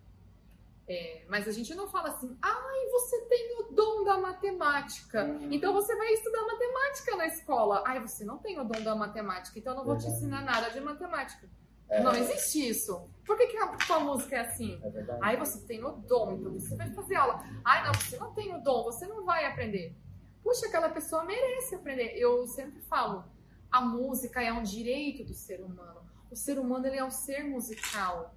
É, 0.90 1.26
mas 1.28 1.48
a 1.48 1.52
gente 1.52 1.76
não 1.76 1.88
fala 1.88 2.08
assim, 2.10 2.36
ai, 2.42 2.90
você 2.92 3.22
tem 3.26 3.60
o 3.60 3.64
dom 3.74 4.04
da 4.04 4.18
matemática. 4.18 5.26
Hum, 5.26 5.50
Então 5.52 5.72
você 5.74 5.96
vai 5.96 6.12
estudar 6.14 6.42
matemática 6.42 7.16
na 7.18 7.28
escola. 7.28 7.84
Ai, 7.86 8.00
você 8.00 8.26
não 8.26 8.40
tem 8.40 8.60
o 8.60 8.64
dom 8.64 8.82
da 8.82 8.96
matemática, 8.96 9.60
então 9.60 9.74
eu 9.74 9.78
não 9.78 9.86
vou 9.86 9.98
te 9.98 10.08
ensinar 10.08 10.42
nada 10.44 10.70
de 10.70 10.80
matemática. 10.82 11.48
É, 11.90 12.02
Não 12.02 12.16
existe 12.16 12.68
isso. 12.68 13.10
Por 13.26 13.38
que, 13.38 13.48
que 13.48 13.58
a 13.58 13.68
tua 13.78 14.00
música 14.00 14.36
é 14.36 14.40
assim? 14.40 14.80
É 14.84 14.90
verdade. 14.90 15.20
Ai, 15.22 15.38
você 15.38 15.66
tem 15.66 15.84
o 15.84 15.92
dom, 15.92 16.34
então 16.34 16.54
você 16.54 16.76
vai 16.76 16.90
fazer 16.92 17.16
aula. 17.16 17.44
Ai, 17.64 17.86
não, 17.86 17.94
você 17.94 18.18
não 18.18 18.34
tem 18.34 18.56
o 18.56 18.62
dom, 18.62 18.84
você 18.84 19.06
não 19.06 19.26
vai 19.26 19.46
aprender. 19.46 19.96
Puxa, 20.44 20.68
aquela 20.68 20.90
pessoa 20.90 21.26
merece 21.26 21.76
aprender. 21.76 22.14
Eu 22.16 22.48
sempre 22.48 22.82
falo, 22.82 23.26
a 23.72 23.82
música 23.82 24.42
é 24.42 24.52
um 24.52 24.64
direito 24.64 25.24
do 25.24 25.34
ser 25.34 25.62
humano. 25.62 26.02
O 26.32 26.36
ser 26.36 26.60
humano 26.60 26.88
ele 26.88 26.98
é 26.98 27.04
um 27.04 27.12
ser 27.12 27.44
musical. 27.44 28.36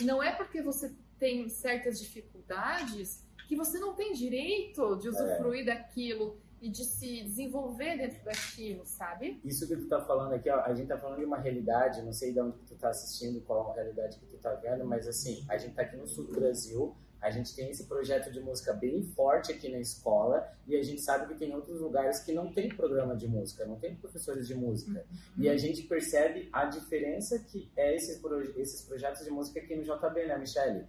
E 0.00 0.04
não 0.04 0.22
é 0.22 0.32
porque 0.32 0.62
você 0.62 0.94
tem 1.18 1.48
certas 1.48 2.00
dificuldades 2.00 3.24
que 3.46 3.56
você 3.56 3.78
não 3.78 3.94
tem 3.94 4.12
direito 4.12 4.96
de 4.96 5.08
usufruir 5.08 5.64
daquilo 5.64 6.40
e 6.64 6.70
de 6.70 6.84
se 6.84 7.22
desenvolver 7.24 7.96
dentro 7.98 8.24
daquilo, 8.24 8.84
sabe? 8.86 9.40
Isso 9.44 9.66
que 9.68 9.76
tu 9.76 9.86
tá 9.86 10.00
falando 10.04 10.32
aqui, 10.32 10.48
ó, 10.48 10.60
a 10.60 10.72
gente 10.74 10.88
tá 10.88 10.98
falando 10.98 11.18
de 11.18 11.24
uma 11.24 11.36
realidade, 11.38 12.00
não 12.02 12.12
sei 12.12 12.32
de 12.32 12.40
onde 12.40 12.56
tu 12.66 12.74
tá 12.74 12.88
assistindo, 12.88 13.40
qual 13.42 13.70
a 13.70 13.74
realidade 13.74 14.18
que 14.18 14.26
tu 14.26 14.38
tá 14.38 14.54
vendo, 14.54 14.84
mas 14.84 15.06
assim, 15.06 15.44
a 15.48 15.58
gente 15.58 15.74
tá 15.74 15.82
aqui 15.82 15.96
no 15.96 16.08
sul 16.08 16.24
do 16.24 16.32
Brasil, 16.32 16.96
a 17.20 17.30
gente 17.30 17.54
tem 17.56 17.70
esse 17.70 17.84
projeto 17.84 18.30
de 18.30 18.38
música 18.40 18.72
bem 18.72 19.02
forte 19.02 19.50
aqui 19.50 19.68
na 19.70 19.78
escola 19.78 20.46
e 20.66 20.76
a 20.76 20.82
gente 20.82 21.00
sabe 21.00 21.26
que 21.26 21.38
tem 21.38 21.54
outros 21.54 21.80
lugares 21.80 22.20
que 22.20 22.32
não 22.32 22.52
tem 22.52 22.68
programa 22.68 23.16
de 23.16 23.26
música, 23.26 23.64
não 23.64 23.76
tem 23.76 23.94
professores 23.96 24.46
de 24.46 24.54
música. 24.54 25.04
E 25.38 25.48
a 25.48 25.56
gente 25.56 25.82
percebe 25.84 26.48
a 26.52 26.66
diferença 26.66 27.38
que 27.38 27.70
é 27.76 27.94
esses, 27.96 28.18
proje- 28.18 28.52
esses 28.58 28.82
projetos 28.82 29.24
de 29.24 29.30
música 29.30 29.58
aqui 29.60 29.74
no 29.74 29.82
JB, 29.82 30.26
né, 30.26 30.36
Michele? 30.38 30.84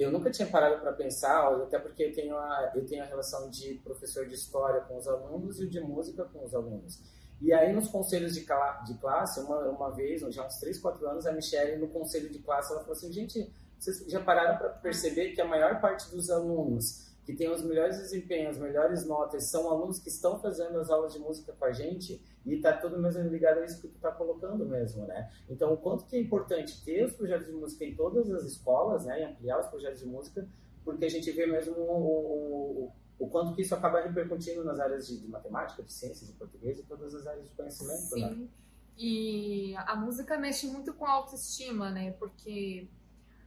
Eu 0.00 0.10
nunca 0.10 0.30
tinha 0.30 0.48
parado 0.48 0.80
para 0.80 0.92
pensar, 0.92 1.46
até 1.62 1.78
porque 1.78 2.04
eu 2.04 2.14
tenho, 2.14 2.34
a, 2.34 2.72
eu 2.74 2.86
tenho 2.86 3.02
a 3.02 3.06
relação 3.06 3.50
de 3.50 3.74
professor 3.84 4.26
de 4.26 4.34
história 4.34 4.80
com 4.80 4.96
os 4.96 5.06
alunos 5.06 5.60
e 5.60 5.68
de 5.68 5.78
música 5.78 6.24
com 6.24 6.42
os 6.42 6.54
alunos. 6.54 6.98
E 7.40 7.52
aí, 7.52 7.72
nos 7.72 7.88
conselhos 7.88 8.34
de, 8.34 8.40
de 8.40 8.94
classe, 8.98 9.40
uma, 9.40 9.58
uma 9.68 9.90
vez, 9.90 10.22
já 10.34 10.46
uns 10.46 10.56
3, 10.56 10.78
4 10.78 11.06
anos, 11.06 11.26
a 11.26 11.32
Michelle, 11.32 11.78
no 11.78 11.88
conselho 11.88 12.30
de 12.30 12.38
classe, 12.38 12.72
ela 12.72 12.80
falou 12.80 12.96
assim: 12.96 13.12
gente, 13.12 13.52
vocês 13.78 14.04
já 14.10 14.20
pararam 14.20 14.56
para 14.56 14.70
perceber 14.70 15.32
que 15.32 15.40
a 15.40 15.46
maior 15.46 15.80
parte 15.80 16.10
dos 16.10 16.30
alunos 16.30 17.09
que 17.24 17.34
tem 17.34 17.50
os 17.50 17.62
melhores 17.62 17.98
desempenhos, 17.98 18.56
as 18.56 18.62
melhores 18.62 19.06
notas, 19.06 19.44
são 19.44 19.70
alunos 19.70 19.98
que 19.98 20.08
estão 20.08 20.38
fazendo 20.40 20.78
as 20.78 20.90
aulas 20.90 21.12
de 21.12 21.18
música 21.18 21.52
com 21.52 21.64
a 21.64 21.72
gente 21.72 22.20
e 22.44 22.54
está 22.54 22.72
tudo 22.72 22.98
mesmo 22.98 23.22
ligado 23.28 23.58
a 23.58 23.64
isso 23.64 23.80
que 23.80 23.88
tu 23.88 23.96
está 23.96 24.10
colocando 24.10 24.64
mesmo, 24.64 25.06
né? 25.06 25.30
Então, 25.48 25.72
o 25.72 25.76
quanto 25.76 26.06
que 26.06 26.16
é 26.16 26.20
importante 26.20 26.82
ter 26.84 27.04
os 27.04 27.12
projetos 27.12 27.46
de 27.46 27.52
música 27.52 27.84
em 27.84 27.94
todas 27.94 28.30
as 28.30 28.44
escolas, 28.44 29.04
né? 29.04 29.20
E 29.20 29.24
ampliar 29.24 29.60
os 29.60 29.66
projetos 29.66 30.00
de 30.00 30.06
música, 30.06 30.48
porque 30.84 31.04
a 31.04 31.10
gente 31.10 31.30
vê 31.30 31.46
mesmo 31.46 31.74
o, 31.74 32.84
o, 32.84 32.92
o 33.18 33.28
quanto 33.28 33.54
que 33.54 33.62
isso 33.62 33.74
acaba 33.74 34.00
repercutindo 34.00 34.64
nas 34.64 34.80
áreas 34.80 35.06
de, 35.06 35.20
de, 35.20 35.28
matemática, 35.28 35.82
de 35.82 35.92
ciências, 35.92 36.28
de 36.28 36.34
português 36.36 36.78
e 36.78 36.82
todas 36.84 37.14
as 37.14 37.26
áreas 37.26 37.48
de 37.48 37.54
conhecimento, 37.54 38.00
Sim. 38.00 38.20
né? 38.20 38.48
E 38.96 39.74
a 39.76 39.96
música 39.96 40.36
mexe 40.38 40.66
muito 40.66 40.92
com 40.94 41.06
a 41.06 41.12
autoestima, 41.12 41.90
né? 41.90 42.12
Porque 42.18 42.88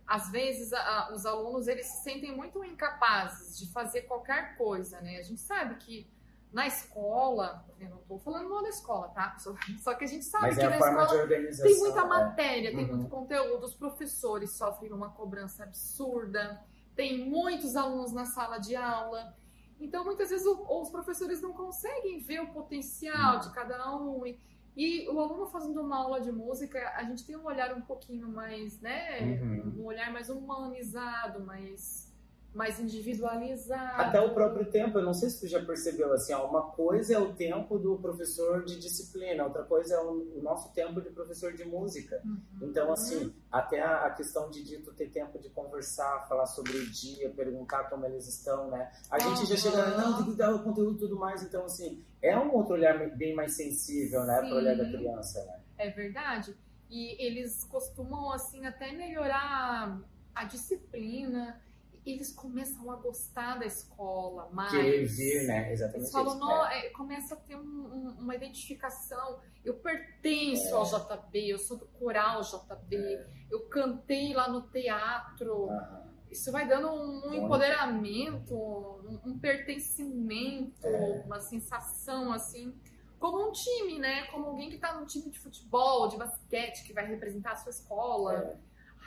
às 0.06 0.30
vezes 0.30 0.74
a, 0.74 1.12
os 1.14 1.26
alunos 1.26 1.68
eles 1.68 1.86
se 1.88 2.04
sentem 2.04 2.36
muito 2.36 2.64
incapazes 2.64 3.58
de 3.58 3.72
fazer 3.72 4.04
qualquer 4.04 4.58
coisa, 4.58 4.99
né? 5.01 5.18
A 5.18 5.24
gente 5.24 5.41
sabe 5.41 5.76
que 5.76 6.12
na 6.54 6.68
escola, 6.68 7.66
eu 7.80 7.89
não 7.89 7.97
estou 7.97 8.20
falando 8.20 8.47
mal 8.47 8.62
da 8.62 8.70
escola, 8.70 9.08
tá? 9.10 9.36
Só, 9.39 9.56
só, 9.80 9.95
que 9.95 10.04
a 10.04 10.08
gente 10.08 10.24
sabe 10.24 10.47
Mas 10.47 10.56
que 10.56 10.62
é 10.62 10.70
na 10.70 10.78
escola 10.78 11.28
tem 11.28 11.80
muita 11.80 12.01
é. 12.01 12.06
matéria, 12.06 12.72
tem 12.72 12.86
uhum. 12.86 12.97
muito 12.97 13.10
conteúdo, 13.10 13.66
os 13.66 13.74
professores 13.74 14.51
sofrem 14.51 14.93
uma 14.93 15.10
cobrança 15.10 15.64
absurda, 15.64 16.64
tem 16.95 17.28
muitos 17.28 17.76
alunos 17.76 18.14
na 18.14 18.26
sala 18.26 18.60
de 18.60 18.76
aula. 18.76 19.36
Então, 19.80 20.06
muitas 20.06 20.30
vezes, 20.30 20.45
o, 20.45 20.64
os 20.80 20.91
professores 20.91 21.41
não 21.41 21.54
conseguem 21.54 22.20
ver 22.20 22.41
o 22.41 22.54
potencial 22.54 23.36
uhum. 23.36 23.39
de 23.41 23.51
cada 23.51 23.95
um. 23.95 24.26
E, 24.28 24.39
e 24.76 25.07
o 25.09 25.19
aluno 25.19 25.45
fazendo 25.47 25.82
uma 25.82 25.97
aula 25.97 26.21
de 26.21 26.32
música, 26.32 26.93
a 26.95 27.03
gente 27.03 27.26
tem 27.26 27.36
um 27.36 27.45
olhar 27.45 27.76
um 27.76 27.82
pouquinho 27.82 28.28
mais, 28.28 28.80
né? 28.82 29.19
Uhum. 29.21 29.82
Um 29.82 29.86
olhar 29.86 30.11
mais 30.11 30.30
humanizado, 30.30 31.43
mais, 31.43 32.12
mais 32.54 32.80
individualizado. 32.80 34.01
Até 34.01 34.22
o 34.22 34.34
próprio 34.34 34.66
tempo, 34.66 34.99
eu 34.99 35.04
não 35.04 35.14
sei 35.14 35.30
se 35.30 35.41
tu 35.41 35.47
já 35.47 35.64
percebeu, 35.64 36.14
assim, 36.14 36.34
ó, 36.34 36.47
uma 36.47 36.70
coisa 36.72 37.16
é 37.16 37.20
o 37.20 37.34
tempo 37.34 37.80
do 37.80 37.97
professor 37.97 38.64
de 38.64 38.80
disciplina, 38.80 39.43
outra 39.43 39.64
coisa 39.64 39.95
é 39.95 39.99
o, 39.99 40.39
nosso 40.41 40.72
tempo 40.74 41.01
de 41.01 41.10
professor 41.10 41.54
de 41.54 41.66
música. 41.66 42.22
Uhum. 42.24 42.70
Então, 42.70 42.91
assim, 42.91 43.34
até 43.51 43.82
a, 43.82 44.10
questão 44.12 44.49
de, 44.51 44.78
tu 44.80 44.93
ter 44.93 45.10
tempo 45.10 45.39
de 45.39 45.49
conversar, 45.49 46.28
falar 46.28 46.45
sobre 46.45 46.78
o 46.78 46.91
dia, 46.91 47.30
perguntar 47.32 47.89
como 47.89 48.06
eles 48.06 48.28
estão, 48.28 48.70
né? 48.70 48.91
A 49.10 49.18
gente 49.18 49.39
uhum. 49.39 49.45
já 49.47 49.56
chega, 49.56 49.97
não, 49.97 50.18
tem 50.18 50.32
que 50.32 50.38
dar 50.38 50.54
o 50.54 50.64
conteúdo 50.64 50.97
e 50.97 50.99
tudo 50.99 51.18
mais, 51.18 51.41
então, 51.41 51.66
assim, 51.66 52.04
é 52.22 52.38
um 52.38 52.54
outro 52.54 52.74
olhar 52.74 52.97
bem 53.16 53.34
mais 53.34 53.56
sensível, 53.56 54.24
né, 54.26 54.38
para 54.38 54.54
o 54.54 54.58
olhar 54.58 54.78
da 54.78 54.86
criança, 54.86 55.43
né? 55.45 55.60
É 55.78 55.89
verdade. 55.89 56.56
E 56.89 57.26
eles 57.26 57.64
costumam, 57.64 58.32
assim, 58.32 58.66
até 58.68 58.91
melhorar 58.91 59.99
a 60.36 60.43
disciplina. 60.45 61.60
Eles 62.06 62.34
começam 62.34 62.91
a 62.91 62.95
gostar 62.97 63.60
da 63.60 63.66
escola 63.66 64.49
mais. 64.51 64.72
Querer 64.72 65.06
vir, 65.06 65.47
né? 65.47 65.72
Exatamente 65.72 66.01
Eles 66.04 66.12
falam, 66.12 66.28
isso. 66.36 66.39
não, 66.39 66.66
é. 66.68 66.86
é, 66.88 66.89
começa 66.89 67.34
a 67.34 67.38
ter 67.38 67.56
um, 67.56 67.62
um, 67.62 68.10
uma 68.20 68.36
identificação. 68.36 69.39
Eu 69.64 69.76
pertenço 69.76 70.68
É. 70.68 70.72
ao 70.72 70.84
JB, 70.86 71.49
eu 71.49 71.58
sou 71.58 71.78
do 71.78 71.86
coral 71.88 72.41
JB, 72.41 72.95
É. 72.97 73.28
eu 73.49 73.62
cantei 73.68 74.34
lá 74.34 74.49
no 74.49 74.62
teatro. 74.70 75.70
Aham. 75.70 76.04
Isso 76.30 76.51
vai 76.51 76.68
dando 76.68 76.89
um, 76.89 77.22
Muito. 77.30 77.36
empoderamento, 77.45 78.56
um, 78.56 79.20
um 79.24 79.39
pertencimento, 79.39 80.86
É. 80.88 81.24
uma 81.26 81.39
sensação 81.39 82.32
assim, 82.34 82.74
como 83.20 83.47
um 83.47 83.51
time, 83.51 83.99
né? 83.99 84.26
Como 84.32 84.47
alguém 84.47 84.70
que 84.70 84.78
tá 84.78 84.93
num 84.99 85.06
time 85.06 85.30
de 85.30 85.39
futebol, 85.39 86.08
de 86.10 86.18
basquete, 86.18 86.84
que 86.86 86.91
vai 86.91 87.06
representar 87.08 87.51
a 87.51 87.56
sua 87.56 87.70
escola. 87.70 88.60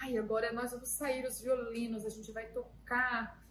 É. 0.03 0.05
Ai, 0.05 0.19
agora 0.19 0.53
nós 0.53 0.71
vamos 0.73 0.89
sair 0.89 1.25
os 1.27 1.41
violinos, 1.41 2.05
a 2.05 2.09
gente 2.09 2.33
vai 2.33 2.47
tocar, 2.47 3.43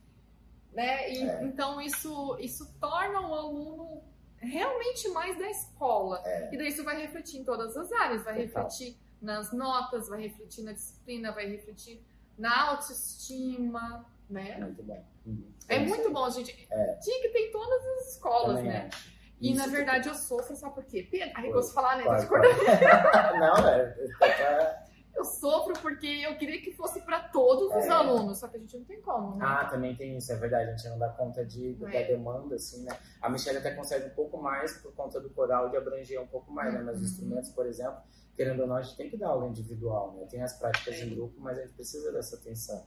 né? 0.73 1.11
E, 1.11 1.23
É. 1.23 1.43
Então 1.43 1.81
isso, 1.81 2.37
isso 2.39 2.73
torna 2.79 3.21
o 3.21 3.33
aluno 3.33 4.03
realmente 4.37 5.07
mais 5.09 5.37
da 5.37 5.49
escola. 5.49 6.21
É. 6.25 6.53
E 6.53 6.57
daí 6.57 6.67
isso 6.67 6.83
vai 6.83 7.01
refletir 7.01 7.39
em 7.39 7.43
todas 7.43 7.75
as 7.75 7.91
áreas, 7.91 8.23
vai 8.23 8.35
refletir 8.35 8.97
nas 9.21 9.51
notas, 9.51 10.07
vai 10.07 10.21
refletir 10.21 10.63
na 10.63 10.73
disciplina, 10.73 11.31
vai 11.31 11.47
refletir 11.47 12.03
na 12.37 12.69
autoestima, 12.69 14.05
né? 14.29 14.57
Muito 14.59 14.83
bom. 14.83 15.05
Uhum. 15.25 15.51
É 15.67 15.77
isso 15.77 15.89
muito 15.89 16.07
aí. 16.07 16.13
bom, 16.13 16.29
gente. 16.29 16.67
É. 16.69 16.93
Tinha 16.97 17.21
que 17.21 17.29
ter 17.29 17.47
em 17.47 17.51
todas 17.51 17.83
as 17.85 18.11
escolas, 18.11 18.57
Também 18.57 18.71
né? 18.71 18.89
acho. 18.91 19.15
E 19.41 19.51
Isso 19.51 19.59
na 19.59 19.67
verdade 19.67 20.07
eu 20.07 20.15
sofro, 20.15 20.55
sabe 20.55 20.75
por 20.75 20.85
quê? 20.85 21.07
Pedro, 21.09 21.31
ai, 21.35 21.51
eu 21.51 21.59
de 21.59 21.73
falar, 21.73 21.97
né? 21.97 22.03
Pode, 22.03 22.25
pode. 22.27 22.47
Não, 23.39 23.67
é. 23.67 24.84
Eu 25.15 25.23
sofro 25.23 25.73
porque 25.81 26.05
eu 26.07 26.35
queria 26.37 26.61
que 26.61 26.73
fosse 26.73 26.99
para 27.01 27.19
todos 27.29 27.67
os 27.73 27.85
É. 27.85 27.89
alunos, 27.89 28.37
só 28.39 28.47
que 28.49 28.57
a 28.57 28.59
gente 28.59 28.77
não 28.77 28.83
tem 28.83 29.01
como, 29.01 29.35
né? 29.37 29.45
Ah, 29.47 29.65
também 29.65 29.95
tem 29.95 30.17
isso, 30.17 30.31
é 30.31 30.35
verdade. 30.35 30.69
A 30.69 30.75
gente 30.75 30.89
não 30.89 30.99
dá 30.99 31.09
conta 31.09 31.45
de, 31.45 31.73
da 31.75 31.89
É. 31.89 32.03
demanda, 32.07 32.55
assim, 32.55 32.83
né? 32.83 32.91
A 33.21 33.29
Michelle 33.29 33.57
até 33.57 33.71
consegue 33.73 34.07
um 34.07 34.13
pouco 34.15 34.37
mais 34.37 34.77
por 34.81 34.93
conta 34.93 35.19
do 35.21 35.29
coral 35.29 35.69
de 35.69 35.77
abranger 35.77 36.21
um 36.21 36.27
pouco 36.27 36.51
mais, 36.51 36.73
né? 36.73 36.81
Mas 36.81 36.95
os 36.97 37.01
Uhum. 37.01 37.07
instrumentos, 37.07 37.49
por 37.51 37.65
exemplo, 37.65 37.97
querendo 38.35 38.59
ou 38.61 38.67
não, 38.67 38.75
a 38.75 38.81
gente 38.81 38.97
tem 38.97 39.09
que 39.09 39.15
dar 39.17 39.29
aula 39.29 39.47
individual, 39.47 40.13
né? 40.13 40.25
Tem 40.29 40.41
as 40.43 40.53
práticas 40.59 40.95
em 40.97 41.09
grupo, 41.15 41.39
mas 41.39 41.57
a 41.57 41.61
gente 41.61 41.73
precisa 41.73 42.11
dessa 42.11 42.35
atenção. 42.35 42.85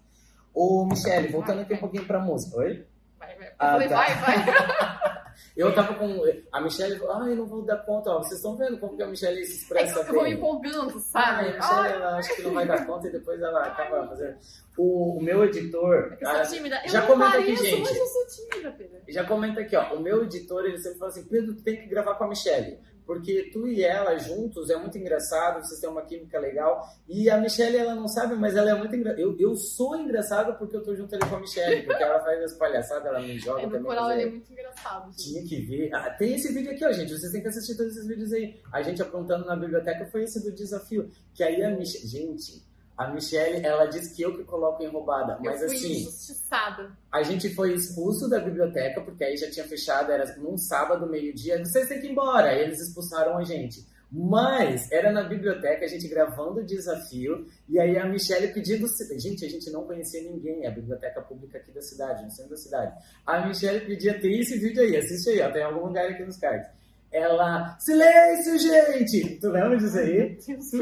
Ô, 0.53 0.85
Michelle, 0.85 1.29
voltando 1.29 1.61
aqui 1.61 1.72
um 1.74 1.79
pouquinho 1.79 2.07
pra 2.07 2.18
música. 2.20 2.59
Oi? 2.59 2.87
Vai, 3.19 3.37
vai. 3.37 3.49
Eu 3.49 3.53
Ah, 3.59 3.73
falei, 3.73 3.89
tá. 3.89 3.95
vai, 3.97 4.14
vai. 4.16 5.19
Eu 5.57 5.73
tava 5.75 5.95
com. 5.95 6.21
A 6.53 6.61
Michelle 6.61 6.99
falou, 6.99 7.23
ah, 7.23 7.29
eu 7.29 7.37
não 7.37 7.47
vou 7.47 7.62
dar 7.62 7.79
conta, 7.79 8.11
ó. 8.11 8.19
Vocês 8.19 8.37
estão 8.37 8.57
vendo 8.57 8.79
como 8.79 8.97
que 8.97 9.03
a 9.03 9.07
Michelle 9.07 9.45
se 9.45 9.53
É 9.53 9.57
expressa 9.57 10.05
que 10.05 10.11
eu 10.11 10.14
vou 10.14 10.23
bem. 10.25 10.33
empolgando, 10.35 10.97
Ah, 10.97 11.01
sabe? 11.01 11.49
a 11.49 11.53
Michelle, 11.57 11.93
ela 11.95 12.16
acha 12.16 12.35
que 12.35 12.43
não 12.43 12.55
vai 12.55 12.66
dar 12.66 12.87
conta 12.87 13.09
e 13.09 13.12
depois 13.12 13.41
ela 13.41 13.62
acaba 13.64 14.07
fazendo. 14.09 14.37
O, 14.77 15.16
o 15.19 15.23
meu 15.23 15.45
editor. 15.45 16.16
É 16.21 16.25
eu 16.25 16.29
ah, 16.29 16.45
sou 16.45 16.57
tímida. 16.57 16.81
Eu 16.85 16.91
já 16.91 17.03
comenta 17.07 17.39
aqui, 17.39 17.45
pareço, 17.57 17.64
gente. 17.64 17.83
mas 17.83 17.97
eu 17.97 18.07
sou 18.07 18.27
tímida, 18.27 18.71
Pedro. 18.73 19.01
Já 19.09 19.25
comenta 19.25 19.61
aqui, 19.61 19.77
ó. 19.77 19.95
O 19.95 20.01
meu 20.01 20.23
editor, 20.25 20.64
ele 20.64 20.79
sempre 20.79 20.99
fala 20.99 21.11
assim: 21.11 21.25
Pedro, 21.25 21.55
tem 21.55 21.77
que 21.77 21.87
gravar 21.87 22.14
com 22.14 22.25
a 22.25 22.29
Michelle. 22.29 22.79
Porque 23.09 23.49
tu 23.51 23.67
e 23.67 23.83
ela 23.83 24.19
juntos 24.19 24.69
é 24.69 24.77
muito 24.77 24.99
engraçado, 24.99 25.65
vocês 25.65 25.81
têm 25.81 25.89
uma 25.89 26.03
química 26.03 26.39
legal. 26.39 26.87
E 27.09 27.31
a 27.31 27.39
Michelle, 27.39 27.79
ela 27.79 27.95
não 27.95 28.07
sabe, 28.07 28.35
mas 28.35 28.55
ela 28.55 28.69
é 28.71 28.75
muito 28.75 28.95
engraçada. 28.95 29.23
Eu, 29.23 29.35
eu 29.41 29.57
sou 29.57 29.97
engraçado 29.97 30.59
porque 30.59 30.77
eu 30.77 30.83
tô 30.83 30.95
junto 30.95 31.15
ali 31.15 31.25
com 31.27 31.37
a 31.37 31.41
Michelle, 31.41 31.85
porque 31.87 32.03
ela 32.03 32.21
faz 32.21 32.43
as 32.45 32.53
palhaçadas, 32.53 33.07
ela 33.07 33.19
me 33.21 33.39
joga 33.39 33.61
É, 33.63 33.65
também. 33.65 33.83
coral 33.83 34.13
ele 34.13 34.21
é- 34.21 34.27
é 34.27 34.31
muito 34.31 34.53
engraçado, 34.53 35.11
gente. 35.11 35.25
Tinha 35.25 35.43
que 35.43 35.61
ver. 35.63 35.91
Ah, 35.95 36.11
tem 36.11 36.35
esse 36.35 36.53
vídeo 36.53 36.71
aqui, 36.71 36.85
ó, 36.85 36.93
gente. 36.93 37.11
Vocês 37.19 37.33
têm 37.33 37.41
que 37.41 37.49
assistir 37.49 37.77
todos 37.79 37.97
esses 37.97 38.07
vídeos 38.07 38.31
aí. 38.35 38.61
A 38.71 38.83
gente 38.83 39.01
aprontando 39.01 39.47
na 39.47 39.57
biblioteca 39.57 40.05
foi 40.13 40.25
esse 40.25 40.45
do 40.45 40.53
desafio. 40.53 41.11
Que 41.33 41.43
aí 41.43 41.63
a 41.65 41.71
Michelle. 41.71 42.07
Gente, 42.07 42.63
a 42.99 43.07
Michelle, 43.07 43.64
ela 43.64 43.86
diz 43.86 44.12
que 44.12 44.22
eu 44.22 44.36
que 44.36 44.42
coloco 44.42 44.82
em 44.82 44.88
roubada. 44.88 45.38
Mas 45.40 45.62
eu 45.62 45.68
fui 45.68 45.76
assim. 45.76 46.01
injustiçada. 46.01 46.90
A 47.12 47.22
gente 47.22 47.55
foi 47.55 47.72
expulso 47.72 48.28
da 48.28 48.40
biblioteca, 48.40 49.01
porque 49.01 49.22
aí 49.22 49.36
já 49.36 49.49
tinha 49.49 49.64
fechado, 49.68 50.11
era 50.11 50.36
num 50.36 50.59
sábado, 50.59 51.07
meio-dia. 51.07 51.64
Vocês 51.64 51.86
têm 51.88 52.01
que 52.01 52.09
ir 52.09 52.11
embora. 52.11 52.49
Aí 52.51 52.61
eles 52.61 52.80
expulsaram 52.80 53.38
a 53.38 53.44
gente. 53.44 53.86
Mas 54.11 54.90
era 54.90 55.12
na 55.12 55.22
biblioteca, 55.22 55.84
a 55.84 55.88
gente 55.88 56.09
gravando 56.09 56.61
o 56.61 56.64
desafio, 56.64 57.46
e 57.68 57.78
aí 57.78 57.96
a 57.99 58.07
Michelle 58.07 58.53
pedindo. 58.53 58.86
Gente, 59.16 59.44
a 59.44 59.49
gente 59.49 59.70
não 59.70 59.84
conhecia 59.84 60.22
ninguém, 60.22 60.64
é 60.64 60.68
a 60.68 60.72
biblioteca 60.72 61.20
pública 61.20 61.59
aqui 61.59 61.70
da 61.70 61.82
cidade, 61.82 62.24
no 62.24 62.30
centro 62.30 62.51
da 62.51 62.57
cidade. 62.57 62.96
A 63.24 63.46
Michelle 63.46 63.86
pedia, 63.86 64.18
tem 64.18 64.40
esse 64.40 64.59
vídeo 64.59 64.82
aí, 64.82 64.96
assiste 64.96 65.30
aí, 65.30 65.40
ó, 65.42 65.53
tem 65.53 65.62
algum 65.62 65.86
lugar 65.86 66.11
aqui 66.11 66.24
nos 66.24 66.38
cards. 66.38 66.78
Ela, 67.11 67.75
silêncio, 67.79 68.59
gente! 68.59 69.39
Tu 69.41 69.49
lembra 69.49 69.79
disso 69.79 69.99
aí? 69.99 70.39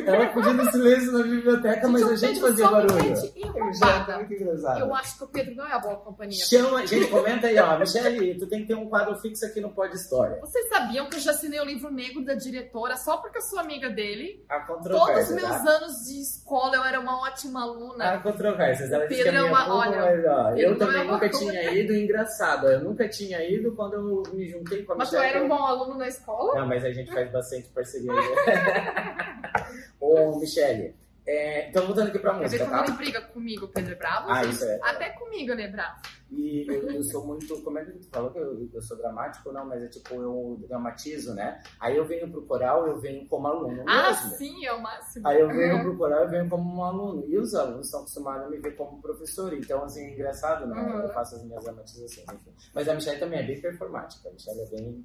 Ela 0.07 0.27
pedindo 0.27 0.71
silêncio 0.73 1.13
na 1.13 1.23
biblioteca, 1.23 1.87
mas 1.89 2.03
a 2.03 2.17
gente 2.17 2.41
fazia 2.41 2.67
barulho. 2.69 3.15
Já 3.17 3.23
tá 3.23 3.93
roubada. 3.93 4.19
muito 4.19 4.35
engraçado. 4.35 4.81
Eu 4.81 4.95
acho 4.95 5.19
que 5.19 5.25
o 5.25 5.29
Pedro 5.29 5.55
não 5.55 5.67
é 5.67 5.73
a 5.73 5.79
boa 5.79 5.97
companhia. 5.97 6.45
Chama, 6.45 6.85
gente, 6.85 7.09
comenta 7.11 7.47
aí, 7.47 7.57
ó. 7.61 7.79
Michelle, 7.79 8.39
tu 8.39 8.47
tem 8.49 8.63
que 8.63 8.67
ter 8.67 8.75
um 8.75 8.89
quadro 8.89 9.15
fixo 9.21 9.47
aqui 9.47 9.61
no 9.61 9.71
Pod 9.71 9.95
História. 9.95 10.39
Vocês 10.41 10.69
sabiam 10.69 11.09
que 11.09 11.15
eu 11.17 11.21
já 11.21 11.31
assinei 11.31 11.61
o 11.61 11.65
livro 11.65 11.93
negro 11.93 12.25
da 12.25 12.35
diretora 12.35 12.97
só 12.97 13.19
porque 13.19 13.39
eu 13.39 13.43
sou 13.43 13.61
amiga 13.61 13.89
dele? 13.89 14.45
Há 14.49 14.61
Todos 14.61 14.87
os 15.31 15.35
meus 15.35 15.49
tá? 15.49 15.71
anos 15.77 16.07
de 16.07 16.21
escola 16.21 16.75
eu 16.77 16.85
era 16.85 16.99
uma 16.99 17.21
ótima 17.23 17.63
aluna. 17.63 18.05
Há 18.15 18.19
controvérsias. 18.19 18.91
Ela 18.91 19.07
Pedro 19.07 19.31
a 19.31 19.35
é 19.35 19.43
uma- 19.43 19.65
pouco, 19.65 19.79
olha, 19.81 19.97
mas 20.01 20.25
ó, 20.27 20.51
eu 20.57 20.71
não 20.73 20.79
também 20.79 21.01
é 21.03 21.05
nunca 21.05 21.29
tinha 21.31 21.71
ido. 21.73 21.95
Engraçado, 21.95 22.67
eu 22.69 22.81
nunca 22.81 23.09
tinha 23.09 23.49
ido 23.49 23.75
quando 23.77 23.95
eu 23.95 24.23
me 24.35 24.45
juntei 24.49 24.83
com 24.85 24.93
a 24.95 24.97
Mas 24.97 25.11
tu 25.11 25.15
Michelle. 25.17 25.37
era 25.37 25.45
um 25.45 25.49
bom 25.49 25.63
aluno 25.65 25.95
na 25.99 26.09
escola? 26.09 26.16
Não, 26.55 26.67
mas 26.67 26.85
a 26.85 26.93
gente 26.93 27.13
faz 27.13 27.31
bastante 27.31 27.69
parceria. 27.69 28.13
Ô, 30.01 30.39
Michelle, 30.39 30.95
é, 31.27 31.69
então 31.69 31.85
voltando 31.87 32.09
aqui 32.09 32.21
pra 32.21 32.35
música, 32.35 32.65
tá? 32.67 32.85
ele 32.87 32.97
briga 32.97 33.21
comigo, 33.21 33.67
Pedro 33.67 33.93
é 33.93 33.97
bravo? 33.97 34.31
Ah, 34.31 34.45
isso 34.45 34.65
é. 34.65 34.79
Até 34.81 35.11
comigo 35.11 35.51
ele 35.51 35.63
é 35.63 35.69
bravo. 35.69 36.01
E 36.31 36.65
eu, 36.69 36.89
eu 36.91 37.03
sou 37.03 37.27
muito. 37.27 37.61
Como 37.63 37.79
é 37.79 37.85
que 37.85 37.93
tu 37.93 38.09
falou 38.11 38.31
que 38.31 38.39
eu, 38.39 38.69
eu 38.73 38.83
sou 38.83 38.97
dramático? 38.97 39.53
Não, 39.53 39.67
mas 39.67 39.83
é 39.83 39.89
tipo, 39.89 40.15
eu 40.15 40.57
dramatizo, 40.69 41.35
né? 41.35 41.61
Aí 41.81 41.97
eu 41.97 42.05
venho 42.05 42.31
pro 42.31 42.43
coral, 42.47 42.87
eu 42.87 43.01
venho 43.01 43.27
como 43.27 43.47
aluno 43.49 43.83
Ah, 43.89 44.11
mesmo. 44.11 44.37
sim, 44.37 44.65
é 44.67 44.73
o 44.73 44.81
máximo. 44.81 45.27
Aí 45.27 45.41
eu 45.41 45.49
venho 45.49 45.83
pro 45.83 45.97
coral, 45.97 46.23
eu 46.23 46.29
venho 46.29 46.49
como 46.49 46.77
um 46.79 46.85
aluno. 46.85 47.25
E 47.27 47.37
os 47.39 47.55
alunos 47.55 47.87
estão 47.87 48.01
acostumados 48.01 48.47
a 48.47 48.51
me 48.51 48.59
ver 48.59 48.77
como 48.77 49.01
professor. 49.03 49.53
Então, 49.53 49.83
assim, 49.83 50.05
é 50.05 50.13
engraçado, 50.15 50.67
né? 50.67 50.81
Uhum. 50.81 51.01
Eu 51.01 51.09
faço 51.11 51.35
as 51.37 51.45
minhas 51.45 51.63
dramatizações, 51.65 52.27
enfim. 52.29 52.53
Mas 52.73 52.89
a 52.89 52.95
Michelle 52.95 53.19
também 53.19 53.41
é 53.41 53.43
bem 53.47 53.61
performática. 53.61 54.29
A 54.29 54.33
Michelle 54.33 54.61
é 54.61 54.67
bem... 54.67 55.05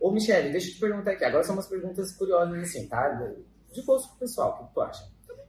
Ô, 0.00 0.10
Michelle, 0.10 0.50
deixa 0.50 0.68
eu 0.70 0.74
te 0.74 0.80
perguntar 0.80 1.12
aqui. 1.12 1.24
Agora 1.24 1.44
são 1.44 1.54
umas 1.54 1.68
perguntas 1.68 2.12
curiosas, 2.16 2.58
assim, 2.62 2.88
tá? 2.88 3.08
De 3.72 3.82
gosto 3.82 4.16
pessoal, 4.18 4.58
o 4.62 4.66
que 4.66 4.74
tu 4.74 4.80
acha? 4.80 5.08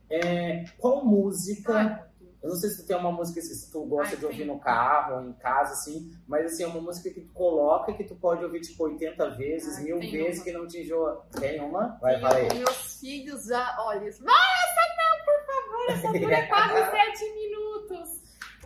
É, 0.09 0.65
qual 0.77 1.05
música... 1.05 1.83
Deus. 1.83 2.11
Eu 2.41 2.49
não 2.49 2.55
sei 2.55 2.71
se 2.71 2.81
tu 2.81 2.87
tem 2.87 2.97
uma 2.97 3.11
música 3.11 3.39
que 3.39 3.71
tu 3.71 3.85
gosta 3.85 4.15
Ai, 4.15 4.19
de 4.19 4.25
ouvir 4.25 4.37
tem. 4.39 4.47
no 4.47 4.59
carro 4.59 5.17
ou 5.17 5.29
em 5.29 5.33
casa, 5.33 5.73
assim, 5.73 6.11
mas 6.27 6.47
assim, 6.47 6.63
é 6.63 6.67
uma 6.67 6.81
música 6.81 7.11
que 7.11 7.21
tu 7.21 7.31
coloca 7.33 7.93
que 7.93 8.03
tu 8.03 8.15
pode 8.15 8.43
ouvir 8.43 8.61
tipo 8.61 8.83
80 8.83 9.29
vezes, 9.37 9.77
Ai, 9.77 9.83
mil 9.83 9.99
tem 9.99 10.11
vezes 10.11 10.37
uma. 10.37 10.43
que 10.45 10.51
não 10.51 10.67
te 10.67 10.81
enjoa. 10.81 11.23
Tem 11.39 11.61
uma? 11.61 11.99
Vai, 12.01 12.19
fala 12.19 12.41
os 12.47 12.53
meus 12.53 12.99
filhos 12.99 13.45
já, 13.45 13.75
olha, 13.81 14.09
isso. 14.09 14.23
Não, 14.23 14.33
essa 14.33 14.81
não, 14.97 15.25
por 15.25 15.45
favor, 15.45 15.91
essa 15.91 16.19
dura 16.19 16.47
quase 16.49 16.91
sete 16.91 17.33
minutos. 17.35 18.21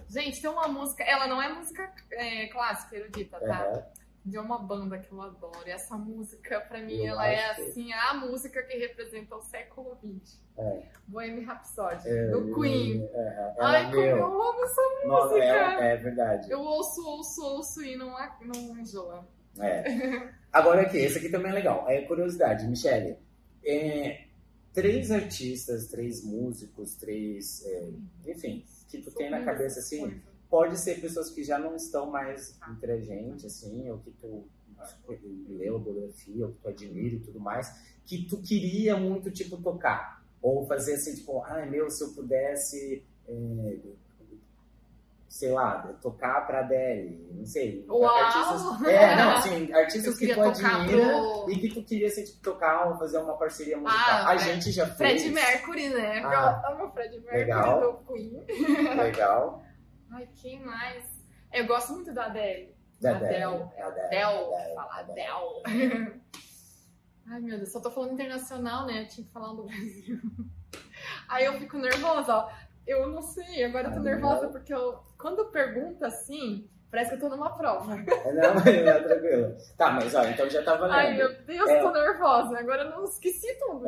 Gente, 0.07 0.41
tem 0.41 0.49
uma 0.49 0.69
música, 0.69 1.03
ela 1.03 1.27
não 1.27 1.41
é 1.41 1.53
música 1.53 1.91
é, 2.13 2.47
clássica, 2.47 2.95
erudita, 2.95 3.37
tá? 3.41 3.61
Aham. 3.61 3.83
De 4.25 4.39
uma 4.39 4.57
banda 4.57 4.97
que 4.97 5.11
eu 5.11 5.21
adoro. 5.21 5.59
E 5.67 5.69
essa 5.69 5.95
música, 5.95 6.59
pra 6.61 6.81
mim, 6.81 6.95
Eu 6.97 7.09
ela 7.13 7.27
é 7.27 7.51
assim, 7.51 7.93
a 7.93 8.15
música 8.15 8.63
que 8.63 8.75
representa 8.75 9.35
o 9.35 9.41
século 9.41 9.95
XX. 10.03 10.39
É. 10.57 10.81
Bohemian 11.07 11.45
Rhapsody, 11.45 12.07
É, 12.09 12.27
do 12.31 12.55
Queen. 12.55 13.03
Aham. 13.03 13.53
Ela, 13.57 13.69
Ai, 13.69 13.83
como 13.85 13.97
meu, 14.01 14.17
eu 14.17 14.41
amo 14.41 14.63
essa 14.63 14.81
Nossa, 15.05 15.27
música. 15.27 15.45
é, 15.83 15.93
é 15.93 15.97
verdade. 15.97 16.51
Eu 16.51 16.59
ouço, 16.59 17.07
ouço, 17.07 17.41
ouço 17.45 17.83
e 17.83 17.95
não, 17.95 18.15
não 18.41 18.79
enjoa. 18.79 19.27
É. 19.59 20.31
Agora 20.51 20.81
aqui, 20.81 20.97
esse 20.97 21.19
aqui 21.19 21.29
também 21.29 21.51
é 21.51 21.55
legal. 21.55 21.87
É 21.87 22.01
curiosidade, 22.01 22.67
Michele. 22.67 23.17
É, 23.63 24.25
três 24.73 25.11
artistas, 25.11 25.87
três 25.87 26.23
músicos, 26.23 26.95
três. 26.95 27.63
é, 27.65 27.89
enfim, 28.27 28.65
que 28.89 28.97
tu 29.01 29.11
tem 29.11 29.29
na 29.29 29.43
cabeça 29.43 29.79
assim. 29.79 30.19
Pode 30.55 30.77
ser 30.79 31.01
pessoas 31.01 31.29
que 31.29 31.43
já 31.43 31.59
não 31.59 31.75
estão 31.75 32.09
mais 32.09 32.57
entre 32.71 32.89
a 32.93 32.97
gente, 33.01 33.45
assim, 33.45 33.89
ou 33.91 33.97
que 33.97 34.09
tu 34.11 34.45
leu 35.49 35.75
a 35.75 35.79
biografia, 35.79 36.45
ou 36.45 36.53
que 36.53 36.61
tu 36.61 36.67
admira 36.69 37.15
e 37.15 37.19
tudo 37.19 37.41
mais, 37.41 37.75
que 38.05 38.23
tu 38.23 38.37
queria 38.41 38.95
muito, 38.95 39.29
tipo, 39.29 39.57
tocar. 39.57 40.23
Ou 40.41 40.65
fazer 40.65 40.93
assim, 40.93 41.13
tipo, 41.13 41.41
ai 41.43 41.69
meu, 41.69 41.89
se 41.89 42.01
eu 42.05 42.13
pudesse, 42.13 43.03
é, 43.27 43.75
sei 45.27 45.51
lá, 45.51 45.93
tocar 46.01 46.47
pra 46.47 46.59
Adele, 46.61 47.27
não 47.33 47.45
sei. 47.45 47.85
Uau! 47.89 48.05
Artistas, 48.15 48.87
é, 48.87 49.15
não, 49.17 49.31
assim, 49.33 49.73
artistas 49.73 50.17
que 50.17 50.33
tu 50.33 50.41
admira 50.41 51.05
pro- 51.09 51.51
e 51.51 51.59
que 51.59 51.67
tu 51.73 51.83
queria, 51.83 52.07
assim, 52.07 52.23
tipo, 52.23 52.39
tocar 52.41 52.87
ou 52.87 52.97
fazer 52.97 53.17
uma 53.17 53.35
parceria 53.35 53.75
musical. 53.75 53.99
Ah, 53.99 54.29
a 54.29 54.37
gente 54.37 54.71
já 54.71 54.85
fez. 54.87 55.21
Fred 55.21 55.33
Mercury, 55.33 55.89
né? 55.89 56.21
Ah. 56.23 56.61
eu 56.63 56.75
amo 56.83 56.93
Fred 56.93 57.19
Mercury 57.19 57.39
Legal. 57.39 57.81
do 57.81 58.13
Queen. 58.13 58.45
Legal. 58.95 59.61
Ai, 60.15 60.29
quem 60.41 60.61
mais? 60.63 61.03
Eu 61.51 61.67
gosto 61.67 61.91
muito 61.91 62.13
da 62.13 62.27
Adele. 62.27 62.73
Da 63.01 63.17
Adele. 63.17 63.43
Adele. 63.43 63.71
Adele. 63.81 64.75
Fala 64.75 64.99
Adele. 64.99 66.21
Ai, 67.27 67.41
meu 67.41 67.57
Deus, 67.57 67.69
só 67.73 67.81
tô 67.81 67.91
falando 67.91 68.13
internacional, 68.13 68.85
né? 68.85 69.01
Eu 69.01 69.07
tinha 69.09 69.27
que 69.27 69.33
falar 69.33 69.53
do 69.53 69.63
Brasil. 69.63 70.17
Aí 71.27 71.43
eu 71.43 71.59
fico 71.59 71.77
nervosa, 71.77 72.33
ó. 72.33 72.49
Eu 72.87 73.09
não 73.09 73.21
sei, 73.21 73.65
agora 73.65 73.89
eu 73.89 73.93
tô 73.93 73.99
nervosa 73.99 74.47
porque 74.47 74.73
eu, 74.73 75.03
quando 75.19 75.51
pergunta 75.51 76.07
assim, 76.07 76.69
parece 76.89 77.09
que 77.09 77.15
eu 77.17 77.19
tô 77.19 77.27
numa 77.35 77.49
prova. 77.57 77.97
Não, 78.31 78.55
mas 78.55 78.85
não, 78.85 79.03
tranquilo. 79.03 79.57
Tá, 79.75 79.91
mas 79.91 80.15
ó, 80.15 80.23
então 80.23 80.49
já 80.49 80.63
tá 80.63 80.75
valendo. 80.75 80.95
Ai, 80.95 81.17
meu 81.17 81.41
Deus, 81.43 81.69
É. 81.69 81.81
tô 81.81 81.91
nervosa. 81.91 82.57
Agora 82.57 82.83
eu 82.83 82.91
não 82.91 83.03
esqueci 83.03 83.53
tudo. 83.59 83.85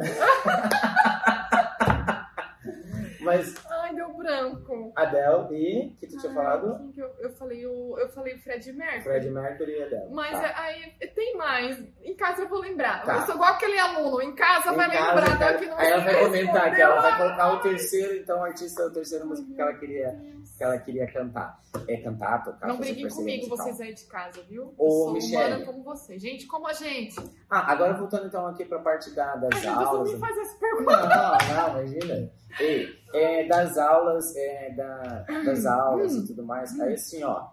Mas 3.27 3.53
Ai, 3.69 3.93
deu 3.93 4.13
branco. 4.13 4.93
Adele 4.95 5.53
e. 5.53 6.06
que 6.17 6.27
tinha 6.27 6.33
falado? 6.33 6.91
que 6.93 6.99
eu, 6.99 7.09
eu 7.19 7.29
falei 7.31 7.65
o, 7.65 7.97
eu 7.97 8.09
falei 8.09 8.35
o 8.35 8.39
Fred 8.39 8.73
Mercury. 8.73 9.03
Fred 9.03 9.29
Mercury 9.29 9.71
e 9.71 9.83
Adele. 9.83 10.09
Mas 10.11 10.31
tá. 10.31 10.53
aí 10.55 10.93
tem 11.15 11.35
mais. 11.35 11.83
Em 12.03 12.15
casa 12.15 12.41
eu 12.41 12.49
vou 12.49 12.59
lembrar. 12.59 13.03
Tá. 13.03 13.15
Eu 13.15 13.21
sou 13.21 13.35
igual 13.35 13.53
aquele 13.53 13.77
aluno. 13.77 14.21
Em 14.21 14.35
casa 14.35 14.71
vai 14.73 14.87
Em 14.87 14.91
casa, 14.91 15.15
lembrar 15.15 15.37
cara, 15.37 15.53
da 15.53 15.59
que 15.59 15.65
não 15.67 15.77
Aí 15.77 15.91
ela 15.91 16.03
vai 16.03 16.19
comentar 16.25 16.75
que 16.75 16.81
ela 16.81 17.01
vai 17.01 17.17
colocar 17.17 17.53
o 17.53 17.59
terceiro, 17.59 18.15
então 18.15 18.39
o 18.39 18.43
artista, 18.43 18.85
o 18.85 18.91
terceiro 18.91 19.25
músico 19.25 19.53
que 19.53 19.61
ela 19.61 19.73
queria, 19.73 20.19
que 20.57 20.63
ela 20.63 20.77
queria 20.79 21.05
cantar. 21.11 21.61
É 21.87 21.97
cantar, 21.97 22.43
tocar, 22.43 22.67
Não 22.67 22.77
briguem 22.77 23.07
comigo, 23.07 23.47
vocês 23.47 23.79
aí 23.79 23.93
de 23.93 24.05
casa, 24.05 24.41
viu? 24.43 24.73
Ô, 24.77 25.11
humana 25.11 25.63
como 25.63 25.83
você. 25.83 26.17
Gente, 26.17 26.47
como 26.47 26.67
a 26.67 26.73
gente. 26.73 27.15
Ah, 27.49 27.71
agora 27.71 27.93
voltando 27.93 28.25
então 28.25 28.47
aqui 28.47 28.65
pra 28.65 28.79
parte 28.79 29.11
da, 29.11 29.35
das 29.35 29.63
Ai, 29.63 29.65
não 29.65 29.87
aulas. 29.87 30.11
pergunta. 30.59 31.07
Não, 31.07 31.73
não, 31.73 31.83
imagina. 31.83 32.31
Ei, 32.59 32.99
é, 33.13 33.47
das 33.47 33.77
aulas, 33.77 34.35
é, 34.35 34.71
da, 34.71 35.25
das 35.45 35.65
aulas 35.65 36.15
e 36.15 36.25
tudo 36.25 36.43
mais. 36.43 36.77
Aí 36.79 36.93
assim, 36.95 37.23
ó. 37.23 37.49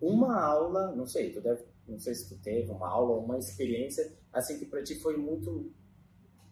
Uma 0.00 0.40
aula, 0.40 0.92
não 0.94 1.06
sei, 1.06 1.32
tu 1.32 1.40
deve, 1.40 1.64
não 1.88 1.98
sei 1.98 2.14
se 2.14 2.28
tu 2.28 2.40
teve 2.40 2.70
uma 2.70 2.88
aula 2.88 3.16
ou 3.16 3.24
uma 3.24 3.36
experiência 3.36 4.16
assim 4.32 4.56
que 4.60 4.64
pra 4.64 4.80
ti 4.80 4.94
foi 4.94 5.16
muito 5.16 5.72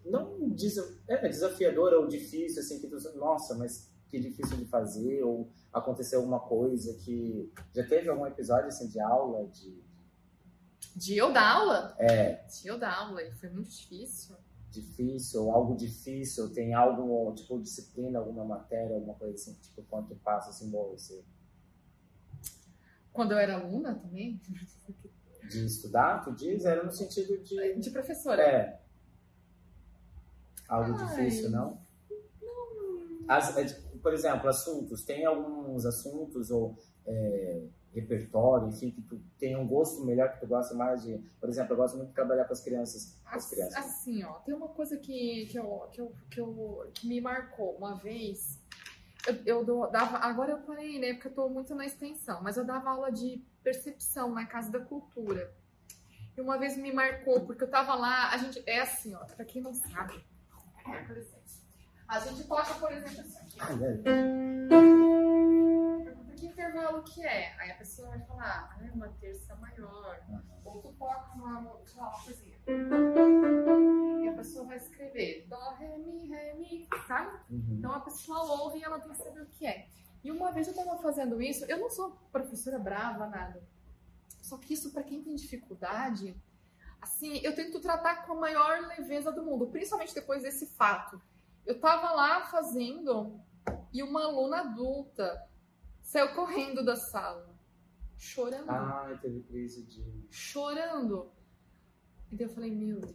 não 0.05 0.53
é, 1.09 1.29
desafiadora 1.29 1.99
ou 1.99 2.07
difícil, 2.07 2.61
assim, 2.61 2.81
que 2.81 2.87
tu, 2.87 2.97
nossa, 3.17 3.55
mas 3.55 3.89
que 4.09 4.19
difícil 4.21 4.57
de 4.57 4.65
fazer, 4.67 5.23
ou 5.23 5.51
aconteceu 5.73 6.21
alguma 6.21 6.41
coisa 6.41 6.95
que. 6.95 7.53
Já 7.75 7.87
teve 7.87 8.09
algum 8.09 8.27
episódio 8.27 8.69
assim 8.69 8.89
de 8.89 9.01
aula, 9.01 9.47
de. 9.49 9.85
De 10.95 11.17
eu 11.17 11.33
dar 11.33 11.57
aula? 11.57 11.95
É, 11.99 12.45
De 12.47 12.67
eu 12.69 12.79
dar 12.79 12.95
aula. 12.95 13.23
E 13.23 13.31
foi 13.33 13.49
muito 13.51 13.69
difícil. 13.71 14.35
difícil, 14.71 15.51
algo 15.51 15.75
difícil, 15.77 16.53
tem 16.53 16.73
algo, 16.75 17.35
tipo, 17.35 17.61
disciplina, 17.61 18.19
alguma 18.19 18.45
matéria, 18.45 18.95
alguma 18.95 19.15
coisa 19.15 19.35
assim, 19.35 19.55
tipo, 19.55 19.83
quando 19.91 20.09
tu 20.09 20.17
passa 20.17 20.51
assim, 20.51 20.71
bom, 20.71 20.91
você 20.91 21.23
Quando 23.13 23.33
eu 23.33 23.39
era 23.39 23.57
aluna 23.57 23.95
também. 23.95 24.41
de 25.51 25.65
estudar, 25.65 26.25
tu 26.25 26.33
diz, 26.35 26.65
era 26.65 26.83
no 26.83 26.91
sentido 26.93 27.39
de. 27.43 27.75
De 27.79 27.91
professora. 27.91 28.43
É. 28.43 28.81
Algo 30.69 30.95
Ai. 30.97 31.07
difícil, 31.07 31.51
não? 31.51 31.79
As- 33.29 33.57
é, 33.57 33.86
por 34.07 34.15
exemplo, 34.15 34.49
assuntos. 34.49 35.03
Tem 35.03 35.25
alguns 35.27 35.85
assuntos 35.85 36.49
ou 36.49 36.79
é, 37.05 37.65
repertório, 37.93 38.69
enfim, 38.69 38.93
que 38.93 39.03
tu 39.03 39.21
tem 39.37 39.57
um 39.57 39.67
gosto 39.67 40.05
melhor, 40.05 40.33
que 40.33 40.39
tu 40.39 40.47
gosta 40.47 40.77
mais 40.77 41.03
de. 41.03 41.19
Por 41.41 41.49
exemplo, 41.49 41.73
eu 41.73 41.77
gosto 41.77 41.97
muito 41.97 42.11
de 42.11 42.15
trabalhar 42.15 42.45
com 42.45 42.53
as 42.53 42.61
crianças. 42.61 43.19
As 43.25 43.43
As- 43.43 43.51
crianças. 43.51 43.77
Assim, 43.77 44.23
ó, 44.23 44.35
tem 44.45 44.55
uma 44.55 44.69
coisa 44.69 44.97
que, 44.97 45.47
que, 45.47 45.59
eu, 45.59 45.89
que, 45.91 46.01
eu, 46.01 46.13
que, 46.31 46.41
eu, 46.41 46.89
que 46.95 47.09
me 47.09 47.21
marcou 47.21 47.75
uma 47.79 47.97
vez. 47.97 48.61
Eu, 49.27 49.35
eu 49.45 49.65
dou- 49.65 49.91
dava, 49.91 50.19
agora 50.19 50.53
eu 50.53 50.59
parei, 50.59 51.01
né? 51.01 51.15
Porque 51.15 51.27
eu 51.27 51.35
tô 51.35 51.49
muito 51.49 51.75
na 51.75 51.85
extensão, 51.85 52.41
mas 52.45 52.57
eu 52.57 52.65
dava 52.65 52.91
aula 52.91 53.11
de 53.11 53.43
percepção 53.65 54.31
na 54.33 54.47
Casa 54.47 54.71
da 54.71 54.79
Cultura. 54.79 55.53
E 56.37 56.41
uma 56.41 56.57
vez 56.59 56.77
me 56.77 56.93
marcou, 56.93 57.41
porque 57.45 57.65
eu 57.65 57.69
tava 57.71 57.97
lá, 57.97 58.31
a 58.31 58.39
gente. 58.39 58.63
É 58.69 58.83
assim, 58.83 59.17
ó, 59.17 59.25
pra 59.25 59.45
quem 59.45 59.61
não 59.61 59.75
sabe. 59.75 60.25
A 62.09 62.21
gente 62.21 62.45
toca, 62.45 62.75
por 62.75 62.93
exemplo, 62.93 63.21
assim. 63.21 63.39
aqui. 63.39 63.57
Ah, 63.61 63.73
é. 63.73 63.97
Pergunta 66.05 66.33
que 66.35 66.47
intervalo 66.47 67.03
que 67.03 67.25
é. 67.25 67.55
Aí 67.59 67.71
a 67.71 67.75
pessoa 67.75 68.09
vai 68.11 68.21
falar, 68.21 68.71
ah, 68.79 68.85
é 68.85 68.91
uma 68.93 69.09
terça 69.21 69.57
maior. 69.57 70.21
Ou 70.65 70.81
tu 70.81 70.93
toca 70.93 71.33
uma, 71.35 71.61
uma 71.61 72.11
coisinha. 72.25 72.57
E 74.23 74.29
a 74.29 74.33
pessoa 74.35 74.67
vai 74.67 74.77
escrever 74.77 75.47
Dó, 75.49 75.75
Ré, 75.75 75.99
Mi, 75.99 76.29
Ré, 76.29 76.55
Mi, 76.55 76.89
sabe? 77.07 77.39
Uhum. 77.51 77.77
Então 77.79 77.93
a 77.93 78.01
pessoa 78.01 78.63
ouve 78.63 78.79
e 78.79 78.85
ela 78.85 79.01
tem 79.01 79.11
que 79.11 79.19
saber 79.19 79.43
o 79.43 79.47
que 79.47 79.67
é. 79.67 79.89
E 80.23 80.31
uma 80.31 80.53
vez 80.53 80.69
eu 80.69 80.75
tava 80.75 80.97
fazendo 80.99 81.41
isso, 81.43 81.65
eu 81.67 81.79
não 81.79 81.91
sou 81.91 82.11
professora 82.33 82.79
brava, 82.79 83.27
nada. 83.27 83.63
Só 84.43 84.59
que 84.59 84.75
isso, 84.75 84.93
pra 84.93 85.03
quem 85.03 85.23
tem 85.23 85.35
dificuldade, 85.35 86.37
assim, 87.01 87.39
eu 87.43 87.55
tento 87.55 87.81
tratar 87.81 88.27
com 88.27 88.33
a 88.33 88.41
maior 88.41 88.81
leveza 88.89 89.33
do 89.33 89.45
mundo, 89.45 89.69
principalmente 89.69 90.15
depois 90.15 90.43
desse 90.43 90.67
fato. 90.67 91.21
Eu 91.67 91.81
tava 91.81 92.12
lá 92.12 92.43
fazendo 92.47 93.41
e 93.93 94.03
uma 94.03 94.25
aluna 94.25 94.61
adulta 94.61 95.47
saiu 96.01 96.33
correndo 96.35 96.85
da 96.85 96.95
sala, 96.97 97.59
chorando 98.17 98.71
Ah, 98.71 99.19
teve 99.21 99.41
crise 99.43 99.85
de. 99.85 100.27
chorando. 100.31 101.33
E 102.31 102.37
daí 102.37 102.47
eu 102.47 102.51
falei, 102.55 102.71
meu 102.71 103.01
Deus, 103.01 103.14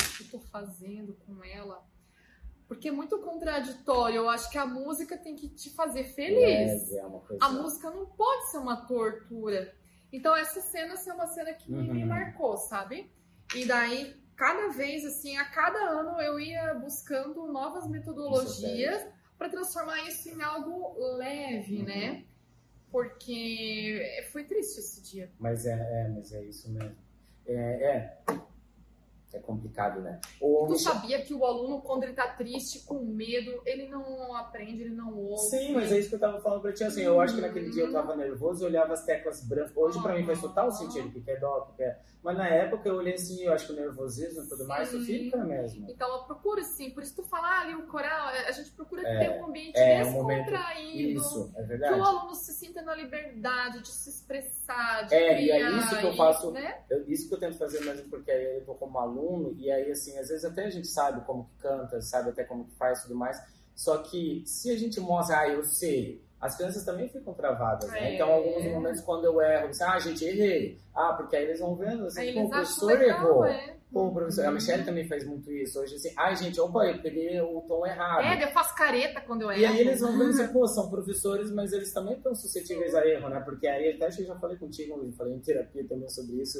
o 0.00 0.16
que 0.16 0.24
eu 0.24 0.30
tô 0.30 0.38
fazendo 0.38 1.14
com 1.26 1.42
ela? 1.44 1.86
Porque 2.66 2.88
é 2.88 2.92
muito 2.92 3.18
contraditório. 3.18 4.16
Eu 4.16 4.28
acho 4.30 4.50
que 4.50 4.56
a 4.56 4.64
música 4.66 5.18
tem 5.18 5.36
que 5.36 5.48
te 5.48 5.68
fazer 5.70 6.04
feliz. 6.04 6.90
É 6.92 7.04
uma 7.04 7.20
coisa. 7.20 7.44
A 7.44 7.50
música 7.50 7.90
não 7.90 8.06
pode 8.06 8.50
ser 8.50 8.58
uma 8.58 8.86
tortura. 8.86 9.76
Então 10.10 10.34
essa 10.34 10.60
cena 10.62 10.94
assim, 10.94 11.10
é 11.10 11.14
uma 11.14 11.26
cena 11.26 11.52
que 11.52 11.70
me- 11.70 11.82
me 11.92 12.02
Uhum. 12.02 12.08
marcou, 12.08 12.56
sabe? 12.56 13.10
E 13.54 13.66
daí, 13.66 14.21
cada 14.36 14.68
vez, 14.68 15.04
assim, 15.04 15.36
a 15.36 15.44
cada 15.44 15.78
ano 15.78 16.20
eu 16.20 16.38
ia 16.40 16.74
buscando 16.74 17.46
novas 17.46 17.86
metodologias 17.88 19.06
para 19.38 19.48
transformar 19.48 20.06
isso 20.08 20.28
em 20.28 20.42
algo 20.42 20.94
leve, 21.16 21.78
Uhum. 21.78 21.84
né? 21.84 22.24
Porque 22.90 24.22
foi 24.30 24.44
triste 24.44 24.78
esse 24.80 25.00
dia. 25.02 25.30
Mas 25.38 25.64
é, 25.66 25.72
é, 25.72 26.08
mas 26.08 26.32
é 26.32 26.42
isso 26.44 26.70
mesmo. 26.70 26.96
É, 27.46 27.54
é. 27.54 28.18
É 29.34 29.38
complicado, 29.38 30.00
né? 30.00 30.20
Ou 30.40 30.66
Tu 30.66 30.78
sabia 30.78 31.22
que 31.22 31.32
o 31.34 31.44
aluno, 31.44 31.80
quando 31.80 32.04
ele 32.04 32.12
tá 32.12 32.28
triste, 32.28 32.80
com 32.84 33.00
medo, 33.02 33.62
ele 33.64 33.88
não 33.88 34.34
aprende, 34.34 34.82
ele 34.82 34.94
não 34.94 35.16
ouve. 35.16 35.42
Sim, 35.48 35.72
mas 35.72 35.90
é 35.90 35.98
isso 35.98 36.10
que 36.10 36.14
eu 36.16 36.20
tava 36.20 36.40
falando 36.40 36.60
pra 36.60 36.72
ti. 36.72 36.84
Assim, 36.84 37.02
eu 37.02 37.20
acho 37.20 37.34
que 37.34 37.40
naquele 37.40 37.70
dia 37.70 37.84
eu 37.84 37.92
tava 37.92 38.14
nervoso 38.14 38.62
e 38.62 38.66
olhava 38.66 38.92
as 38.92 39.04
teclas 39.04 39.42
brancas. 39.44 39.76
Hoje 39.76 40.00
pra 40.02 40.14
mim 40.14 40.24
faz 40.26 40.40
total 40.40 40.70
sentido, 40.70 41.18
o 41.18 41.22
que 41.22 41.30
é 41.30 41.38
dó, 41.38 41.68
o 41.70 41.74
que 41.74 41.82
é. 41.82 41.98
Mas 42.22 42.36
na 42.36 42.46
época 42.46 42.88
eu 42.88 42.96
olhei 42.96 43.14
assim, 43.14 43.42
eu 43.42 43.52
acho 43.52 43.66
que 43.66 43.72
o 43.72 43.76
nervosismo 43.76 44.42
e 44.44 44.48
tudo 44.48 44.66
mais, 44.66 44.90
tu 44.90 45.00
fica 45.00 45.38
mesmo. 45.38 45.90
Então 45.90 46.24
procura 46.24 46.62
sim, 46.62 46.90
por 46.90 47.02
isso 47.02 47.16
tu 47.16 47.22
falar 47.24 47.62
ali 47.62 47.74
o 47.74 47.86
coral, 47.86 48.28
a 48.28 48.50
gente 48.52 48.70
procura 48.72 49.02
É, 49.06 49.18
ter 49.18 49.40
um 49.40 49.46
ambiente 49.46 49.76
é, 49.76 50.02
um 50.04 50.12
descontraído. 50.12 51.18
Isso, 51.18 51.52
é 51.56 51.62
Que 51.62 51.68
verdade. 51.68 51.98
o 52.00 52.04
aluno 52.04 52.34
se 52.34 52.52
sinta 52.52 52.82
na 52.82 52.94
liberdade 52.94 53.80
de 53.80 53.88
se 53.88 54.10
expressar, 54.10 55.02
de 55.06 55.14
É, 55.14 55.42
e 55.42 55.50
é 55.50 55.54
criar, 55.56 55.78
isso 55.78 55.98
que 55.98 56.06
eu 56.06 56.14
faço. 56.16 56.50
Né? 56.52 56.78
Eu- 56.90 57.08
isso 57.08 57.28
que 57.28 57.34
eu 57.34 57.40
tento 57.40 57.56
fazer 57.58 57.80
mesmo 57.80 58.08
porque 58.08 58.30
aí 58.30 58.58
eu 58.58 58.64
tô 58.64 58.74
como 58.74 58.98
aluno 58.98 59.21
e 59.58 59.70
aí 59.70 59.90
assim, 59.90 60.16
às 60.18 60.28
vezes 60.28 60.44
até 60.44 60.64
a 60.66 60.70
gente 60.70 60.88
sabe 60.88 61.24
como 61.26 61.44
que 61.44 61.62
canta, 61.62 62.00
sabe 62.00 62.30
até 62.30 62.44
como 62.44 62.64
que 62.64 62.74
faz 62.76 63.00
e 63.00 63.02
tudo 63.02 63.14
mais. 63.14 63.40
Só 63.74 63.98
que 63.98 64.42
se 64.46 64.70
a 64.70 64.76
gente 64.76 65.00
mostra, 65.00 65.38
ah, 65.40 65.48
eu 65.48 65.64
sei, 65.64 66.22
as 66.40 66.56
crianças 66.56 66.84
também 66.84 67.08
ficam 67.08 67.32
travadas, 67.34 67.88
né? 67.90 68.10
É. 68.10 68.14
Então, 68.14 68.30
alguns 68.30 68.64
momentos 68.66 69.00
quando 69.00 69.24
eu 69.24 69.40
erro, 69.40 69.68
assim, 69.68 69.84
ah, 69.84 69.98
gente, 69.98 70.24
errei. 70.24 70.78
Ah, 70.94 71.14
porque 71.14 71.36
aí 71.36 71.44
eles 71.44 71.60
vão 71.60 71.74
vendo, 71.74 72.04
assim, 72.06 72.34
pô, 72.34 72.42
o 72.42 72.50
professor 72.50 72.86
legal, 72.98 73.28
errou. 73.28 73.44
é. 73.46 73.76
Pô, 73.92 74.06
o 74.06 74.14
professor, 74.14 74.46
a 74.46 74.48
Uhum. 74.48 74.54
Michelle 74.54 74.84
também 74.86 75.06
faz 75.06 75.26
muito 75.26 75.52
isso. 75.52 75.78
Hoje, 75.78 75.96
assim, 75.96 76.10
ai, 76.16 76.34
gente, 76.34 76.58
opa, 76.58 76.86
eu 76.86 77.02
peguei 77.02 77.38
o 77.42 77.60
tom 77.68 77.86
errado. 77.86 78.24
É, 78.24 78.42
eu 78.42 78.50
faço 78.50 78.74
careta 78.74 79.20
quando 79.20 79.42
eu 79.42 79.50
erro. 79.50 79.60
E 79.60 79.66
aí 79.66 79.80
eles 79.80 80.00
vão 80.00 80.16
ver 80.18 80.30
assim, 80.30 80.48
pô, 80.52 80.66
são 80.66 80.88
professores, 80.88 81.50
mas 81.50 81.72
eles 81.74 81.92
também 81.92 82.14
estão 82.14 82.34
suscetíveis 82.34 82.94
a 82.94 83.06
erro, 83.06 83.28
né? 83.28 83.38
Porque 83.40 83.66
aí 83.66 83.90
até 83.92 84.06
eu 84.06 84.26
já 84.26 84.34
falei 84.36 84.56
contigo, 84.56 84.98
eu 85.02 85.12
falei 85.12 85.34
em 85.34 85.40
terapia 85.40 85.86
também 85.86 86.08
sobre 86.08 86.36
isso, 86.40 86.58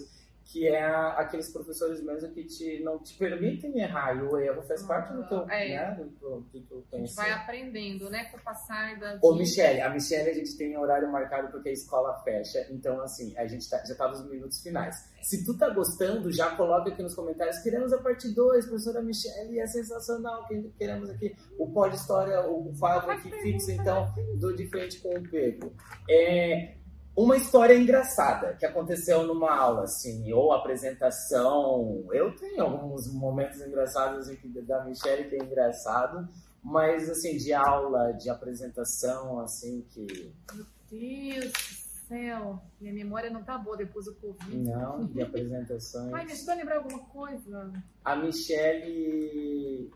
que 0.52 0.68
é 0.68 0.82
a- 0.84 1.12
aqueles 1.12 1.50
professores 1.50 2.02
mesmo 2.02 2.30
que 2.32 2.44
te, 2.44 2.80
não 2.84 2.98
te 2.98 3.16
permitem 3.16 3.80
errar, 3.80 4.14
e 4.16 4.22
o 4.22 4.36
erro 4.38 4.60
faz 4.62 4.82
parte 4.82 5.12
do 5.14 5.26
teu, 5.26 5.48
É. 5.50 5.68
né, 5.68 5.94
do, 5.94 6.04
do, 6.10 6.40
do 6.40 6.60
teu 6.62 6.84
A 6.92 6.96
gente 6.98 7.14
vai 7.14 7.30
aprendendo, 7.32 8.10
né, 8.10 8.24
com 8.26 8.36
o 8.36 8.40
passar 8.42 8.98
da 8.98 9.18
Ô. 9.22 9.34
Michelle, 9.34 9.80
a 9.80 9.88
Michelle 9.88 10.28
a 10.28 10.34
gente 10.34 10.54
tem 10.58 10.76
horário 10.76 11.10
marcado 11.10 11.50
porque 11.50 11.70
a 11.70 11.72
escola 11.72 12.14
fecha, 12.22 12.66
então 12.70 13.00
assim, 13.00 13.34
a 13.38 13.46
gente 13.46 13.68
tá- 13.70 13.82
já 13.86 13.94
tá 13.94 14.08
nos 14.08 14.28
minutos 14.28 14.60
finais. 14.62 14.94
Se 15.22 15.44
tu 15.44 15.56
tá 15.56 15.70
gostando, 15.70 16.30
já 16.30 16.54
coloca 16.56 16.90
aqui 16.90 17.02
nos 17.02 17.14
comentários, 17.14 17.58
queremos 17.60 17.92
a 17.92 17.98
parte 17.98 18.28
2, 18.34 18.66
professora 18.66 19.00
Michelle, 19.00 19.58
é 19.58 19.66
sensacional, 19.66 20.46
que- 20.46 20.70
queremos 20.76 21.08
aqui 21.08 21.34
o 21.58 21.70
Pode 21.72 21.96
História, 21.96 22.40
o 22.46 22.74
Fábio 22.74 23.10
aqui 23.12 23.30
fixa, 23.40 23.72
então, 23.72 24.12
do 24.38 24.54
de 24.54 24.66
frente 24.68 25.00
com 25.00 25.16
o 25.16 25.22
Pedro. 25.30 25.72
É, 26.10 26.74
uma 27.14 27.36
história 27.36 27.74
engraçada 27.74 28.54
que 28.54 28.64
aconteceu 28.64 29.26
numa 29.26 29.54
aula, 29.54 29.84
assim, 29.84 30.32
ou 30.32 30.52
apresentação. 30.52 32.06
Eu 32.12 32.34
tenho 32.36 32.62
alguns 32.62 33.12
momentos 33.12 33.60
engraçados 33.60 34.28
aqui 34.28 34.48
da 34.48 34.84
Michelle 34.84 35.28
que 35.28 35.36
é 35.36 35.44
engraçado, 35.44 36.26
mas 36.62 37.10
assim, 37.10 37.36
de 37.36 37.52
aula, 37.52 38.12
de 38.12 38.30
apresentação, 38.30 39.40
assim, 39.40 39.84
que. 39.90 40.32
Meu 40.54 40.66
Deus 40.90 41.52
do 41.52 42.08
céu, 42.08 42.62
minha 42.80 42.94
memória 42.94 43.30
não 43.30 43.42
tá 43.42 43.58
boa 43.58 43.76
depois 43.76 44.06
do 44.06 44.14
Covid. 44.14 44.56
Não, 44.56 45.04
de 45.06 45.22
apresentações. 45.22 46.12
Ai, 46.12 46.24
me 46.24 46.32
ajuda 46.32 46.52
a 46.52 46.56
lembrar 46.56 46.76
alguma 46.76 47.00
coisa. 47.00 47.72
A 48.04 48.16
Michelle. 48.16 49.90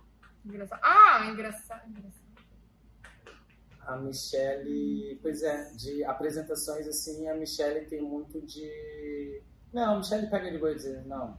Engraçado. 0.45 0.81
Ah, 0.83 1.27
engraçado. 1.31 1.89
engraçado. 1.89 2.26
A 3.87 3.97
Michelle. 3.97 5.19
Pois 5.23 5.43
é, 5.43 5.71
de 5.73 6.05
apresentações 6.05 6.87
assim, 6.89 7.29
a 7.29 7.35
Michelle 7.35 7.87
tem 7.87 8.03
muito 8.03 8.41
de. 8.41 9.43
Não, 9.73 9.95
a 9.95 9.99
Michelle 9.99 10.27
pega 10.29 10.51
de 10.51 10.59
boa 10.59 10.73
e 10.73 10.77
dizer, 10.77 11.05
não. 11.07 11.37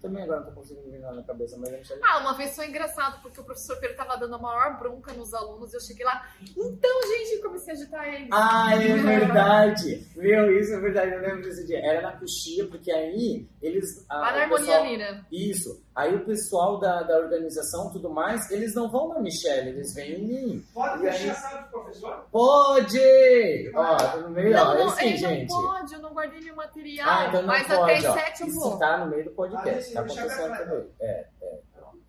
Também 0.00 0.22
agora 0.22 0.38
não 0.42 0.46
tô 0.46 0.52
conseguindo 0.52 0.96
nada 1.00 1.16
na 1.16 1.22
cabeça, 1.24 1.56
mas 1.58 1.74
a 1.74 1.76
Michelle. 1.78 2.00
Ah, 2.04 2.18
uma 2.18 2.34
vez 2.34 2.54
foi 2.54 2.68
engraçado, 2.68 3.20
porque 3.20 3.40
o 3.40 3.44
professor 3.44 3.80
Pedro 3.80 3.96
tava 3.96 4.16
dando 4.16 4.36
a 4.36 4.38
maior 4.38 4.78
bronca 4.78 5.12
nos 5.12 5.34
alunos, 5.34 5.74
eu 5.74 5.80
cheguei 5.80 6.04
lá, 6.06 6.24
então, 6.56 7.00
gente, 7.08 7.32
eu 7.34 7.42
comecei 7.42 7.74
a 7.74 7.76
agitar 7.76 8.06
eles. 8.14 8.28
Ah, 8.30 8.74
é 8.76 8.96
verdade! 8.96 10.06
Meu, 10.14 10.56
isso 10.56 10.72
é 10.72 10.78
verdade, 10.78 11.12
eu 11.12 11.20
lembro 11.20 11.42
desse 11.42 11.66
dia. 11.66 11.78
Era 11.84 12.00
na 12.00 12.12
coxia, 12.12 12.64
porque 12.68 12.92
aí 12.92 13.48
eles. 13.60 14.04
ah, 14.08 14.20
o 14.20 14.24
Harmonia 14.24 14.56
pessoal- 14.58 14.84
Lira. 14.86 15.26
Isso. 15.32 15.82
Aí 15.98 16.14
o 16.14 16.24
pessoal 16.24 16.78
da, 16.78 17.02
da 17.02 17.18
organização 17.18 17.88
e 17.88 17.92
tudo 17.94 18.08
mais, 18.08 18.48
eles 18.52 18.72
não 18.72 18.88
vão 18.88 19.08
na 19.08 19.18
Michelle, 19.20 19.70
eles 19.70 19.92
vêm 19.94 20.12
em 20.12 20.26
mim. 20.28 20.64
Pode 20.72 21.02
E 21.02 21.08
aí- 21.08 21.18
fechar 21.18 21.32
a 21.32 21.34
sala 21.34 21.62
do 21.62 21.68
professor? 21.70 22.26
Pode! 22.30 23.72
Ó, 23.74 23.96
tá 23.96 24.16
no 24.18 24.30
meio, 24.30 24.56
ó, 24.56 24.64
Não, 24.64 24.74
é 24.74 24.78
não, 24.78 24.88
assim, 24.90 25.06
ele 25.08 25.16
gente. 25.16 25.48
não 25.50 25.62
pode, 25.62 25.92
eu 25.94 25.98
não 26.00 26.14
guardei 26.14 26.40
meu 26.40 26.54
material. 26.54 27.08
Ah, 27.10 27.26
então 27.28 27.40
não 27.42 27.48
mas 27.48 27.66
pode, 27.66 27.92
até 27.96 28.08
ó. 28.10 28.14
sete 28.14 28.40
eu 28.42 28.46
Isso 28.46 28.60
vou. 28.60 28.78
tá 28.78 28.98
no 28.98 29.10
meio 29.10 29.24
do 29.24 29.30
podcast, 29.32 29.92
tá 29.92 30.00
acontecendo 30.00 30.56
também. 30.56 30.86
É, 31.00 31.26
é. 31.42 31.58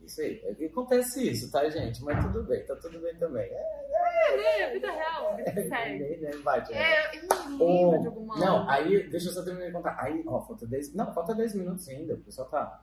Isso 0.06 0.22
aí. 0.22 0.42
É 0.46 0.54
que 0.56 0.66
Acontece 0.66 1.30
isso, 1.32 1.52
tá, 1.52 1.68
gente? 1.70 2.04
Mas 2.04 2.24
tudo 2.26 2.44
bem, 2.44 2.64
tá 2.66 2.76
tudo 2.76 3.00
bem 3.00 3.16
também. 3.18 3.44
É, 3.52 4.62
É, 4.64 4.74
vida 4.74 4.92
real, 4.92 5.36
vida 5.36 5.52
séria. 5.68 5.98
nem, 6.00 6.20
nem 6.22 6.42
bate, 6.42 6.72
né? 6.72 6.80
É, 6.80 7.18
eu 7.18 7.28
não 7.28 7.58
lembro 7.68 8.02
de 8.02 8.08
alguma. 8.08 8.38
Não, 8.38 8.70
aí, 8.70 9.08
deixa 9.10 9.30
eu 9.30 9.34
só 9.34 9.44
terminar 9.44 9.68
de 9.68 9.72
contar. 9.74 9.98
Aí, 10.00 10.24
ó, 10.28 10.42
falta 10.42 10.66
10. 10.68 10.94
Não, 10.96 11.14
falta 11.14 11.34
10 11.36 11.54
minutos 11.56 11.88
ainda, 11.90 12.14
o 12.16 12.18
pessoal 12.20 12.48
tá. 12.50 12.82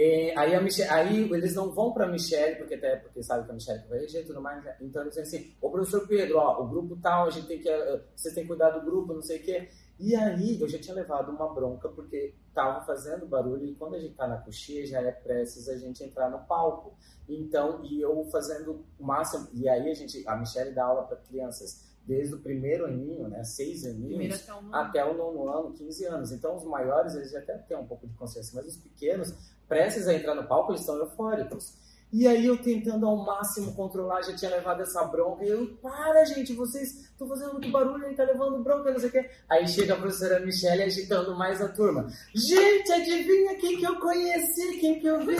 É, 0.00 0.32
aí, 0.38 0.54
a 0.54 0.60
Michelle, 0.60 0.90
aí 0.90 1.22
eles 1.32 1.56
não 1.56 1.72
vão 1.72 1.92
pra 1.92 2.06
Michelle, 2.06 2.54
porque 2.54 2.74
até 2.74 2.94
porque 2.96 3.20
sabe 3.20 3.44
que 3.44 3.50
a 3.50 3.54
Michelle 3.54 3.82
vai 3.88 3.98
reger 3.98 4.22
e 4.22 4.26
tudo 4.26 4.40
mais. 4.40 4.62
né? 4.62 4.76
Então 4.80 5.02
eles 5.02 5.14
dizem 5.14 5.40
assim, 5.40 5.56
ô 5.60 5.70
professor 5.70 6.06
Pedro, 6.06 6.38
ó, 6.38 6.62
o 6.62 6.68
grupo 6.68 6.96
tal, 7.02 7.26
a 7.26 7.30
gente 7.30 7.48
tem 7.48 7.58
que. 7.60 7.68
eh, 7.68 8.00
Vocês 8.14 8.32
têm 8.32 8.44
que 8.44 8.48
cuidar 8.48 8.70
do 8.70 8.84
grupo, 8.84 9.12
não 9.12 9.22
sei 9.22 9.38
o 9.40 9.42
quê. 9.42 9.68
E 9.98 10.14
aí 10.14 10.60
eu 10.60 10.68
já 10.68 10.78
tinha 10.78 10.94
levado 10.94 11.32
uma 11.32 11.52
bronca, 11.52 11.88
porque 11.88 12.32
tava 12.54 12.84
fazendo 12.86 13.26
barulho, 13.26 13.64
e 13.64 13.74
quando 13.74 13.96
a 13.96 13.98
gente 13.98 14.14
tá 14.14 14.28
na 14.28 14.36
coxinha, 14.36 14.86
já 14.86 15.00
é 15.00 15.10
prestes 15.10 15.68
a 15.68 15.76
gente 15.76 16.04
entrar 16.04 16.30
no 16.30 16.38
palco. 16.46 16.94
Então, 17.28 17.84
e 17.84 18.00
eu 18.00 18.24
fazendo 18.30 18.84
o 18.98 19.04
máximo. 19.04 19.48
E 19.52 19.68
aí 19.68 19.90
a 19.90 19.94
gente, 19.94 20.22
a 20.28 20.36
Michelle 20.36 20.72
dá 20.72 20.84
aula 20.84 21.02
para 21.02 21.16
crianças 21.16 21.88
desde 22.06 22.34
o 22.36 22.38
primeiro 22.38 22.86
aninho, 22.86 23.28
né? 23.28 23.42
Seis 23.44 23.84
aninhos 23.84 24.18
até 24.48 24.54
o 24.54 24.74
até 24.74 25.04
o 25.04 25.14
nono 25.14 25.48
ano, 25.48 25.72
15 25.72 26.04
anos. 26.06 26.30
Então, 26.32 26.56
os 26.56 26.64
maiores, 26.64 27.14
eles 27.16 27.30
já 27.32 27.40
até 27.40 27.58
têm 27.58 27.76
um 27.76 27.86
pouco 27.86 28.06
de 28.06 28.14
consciência, 28.14 28.52
mas 28.54 28.66
os 28.66 28.76
pequenos, 28.78 29.34
prestes 29.68 30.08
a 30.08 30.14
entrar 30.14 30.34
no 30.34 30.46
palco, 30.46 30.72
eles 30.72 30.80
estão 30.80 30.96
eufóricos. 30.96 31.74
E 32.10 32.26
aí, 32.26 32.46
eu 32.46 32.56
tentando 32.56 33.06
ao 33.06 33.16
máximo 33.16 33.74
controlar, 33.74 34.22
já 34.22 34.34
tinha 34.34 34.50
levado 34.50 34.80
essa 34.80 35.04
bronca, 35.04 35.44
e 35.44 35.48
eu, 35.48 35.76
para, 35.82 36.24
gente, 36.24 36.54
vocês 36.54 37.07
estão 37.18 37.28
fazendo 37.28 37.52
muito 37.54 37.70
barulho, 37.70 38.04
ele 38.06 38.14
tá 38.14 38.22
levando 38.22 38.62
bronca, 38.62 38.92
não 38.92 38.98
sei 39.00 39.08
o 39.08 39.12
quê. 39.12 39.28
Aí 39.48 39.66
chega 39.66 39.94
a 39.94 39.96
professora 39.96 40.38
Michelle 40.40 40.84
agitando 40.84 41.34
mais 41.36 41.60
a 41.60 41.68
turma. 41.68 42.06
Gente, 42.32 42.92
adivinha 42.92 43.56
quem 43.56 43.76
que 43.76 43.84
eu 43.84 43.96
conheci, 43.96 44.78
quem 44.78 45.00
que 45.00 45.06
eu 45.06 45.18
vi? 45.20 45.34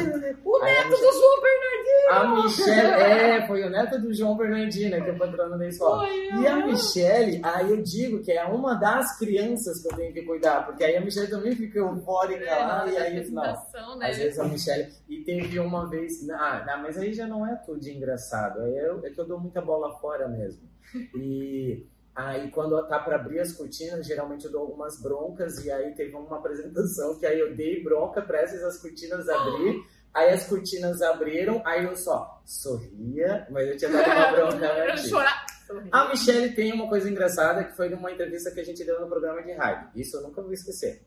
O 0.44 0.56
Aí 0.62 0.74
neto 0.74 0.90
do 0.90 1.12
João 1.12 1.40
Bernardino! 1.40 2.08
A 2.10 2.42
Michelle, 2.42 3.02
é, 3.02 3.46
foi 3.46 3.64
o 3.64 3.70
neto 3.70 4.00
do 4.00 4.12
João 4.12 4.36
Bernardino, 4.36 5.02
que 5.02 5.08
é 5.10 5.12
o 5.12 5.18
patrono 5.18 5.56
da 5.56 5.68
escola. 5.68 6.06
Foi, 6.06 6.40
E 6.40 6.46
a. 6.46 6.66
Michelle, 6.66 7.40
aí 7.44 7.70
eu 7.70 7.82
digo 7.82 8.22
que 8.22 8.32
é 8.32 8.44
uma 8.44 8.74
das 8.74 9.16
crianças 9.18 9.80
que 9.80 9.88
eu 9.88 9.96
tenho 9.96 10.12
que 10.12 10.22
cuidar, 10.22 10.66
porque 10.66 10.82
aí 10.82 10.96
a 10.96 11.00
Michelle 11.00 11.30
também 11.30 11.54
fica 11.54 11.78
eufórica 11.78 12.44
É, 12.44 12.54
lá, 12.64 12.86
e 12.88 12.96
aí, 12.96 13.30
não. 13.30 13.42
né? 13.42 14.08
Às 14.08 14.16
vezes 14.18 14.38
a 14.38 14.44
Michelle, 14.44 14.92
e 15.08 15.18
teve 15.22 15.58
uma 15.60 15.88
vez, 15.88 16.28
ah, 16.30 16.64
não, 16.66 16.82
mas 16.82 16.98
aí 16.98 17.12
já 17.12 17.26
não 17.26 17.46
é 17.46 17.54
tudo 17.54 17.86
engraçado, 17.88 18.60
aí 18.62 18.76
eu, 18.76 19.04
é 19.04 19.10
que 19.10 19.20
eu 19.20 19.26
dou 19.26 19.38
muita 19.38 19.60
bola 19.60 19.96
fora 19.98 20.26
mesmo. 20.28 20.60
E 21.14 21.86
aí 22.14 22.51
quando 22.51 22.80
tá 22.89 22.99
para 22.99 23.16
abrir 23.16 23.41
as 23.41 23.53
cortinas, 23.53 24.07
geralmente 24.07 24.45
eu 24.47 24.53
dou 24.53 24.62
algumas 24.62 25.01
broncas, 25.01 25.64
e 25.64 25.70
aí 25.70 25.95
teve 25.95 26.14
uma 26.14 26.39
apresentação 26.39 27.18
que 27.18 27.26
aí 27.26 27.39
eu 27.39 27.55
dei 27.55 27.82
bronca 27.82 28.20
para 28.22 28.41
essas 28.41 28.78
cortinas 28.78 29.28
abrir, 29.28 29.82
aí 30.12 30.30
as 30.30 30.47
cortinas 30.47 31.01
abriram, 31.01 31.62
aí 31.64 31.84
eu 31.84 31.97
só 31.97 32.43
sorria, 32.45 33.47
mas 33.51 33.68
eu 33.68 33.76
tinha 33.76 33.91
dado 33.91 34.11
uma 34.11 34.32
bronca 34.32 34.72
antes. 34.93 35.09
A 35.93 36.09
Michelle 36.09 36.55
tem 36.55 36.72
uma 36.72 36.89
coisa 36.89 37.11
engraçada 37.11 37.62
que 37.62 37.76
foi 37.76 37.91
numa 37.91 38.11
entrevista 38.11 38.51
que 38.51 38.61
a 38.61 38.64
gente 38.64 38.82
deu 38.84 39.01
no 39.01 39.07
programa 39.07 39.43
de 39.43 39.53
rádio. 39.53 39.91
Isso 39.95 40.16
eu 40.16 40.22
nunca 40.22 40.41
vou 40.41 40.53
esquecer. 40.53 41.03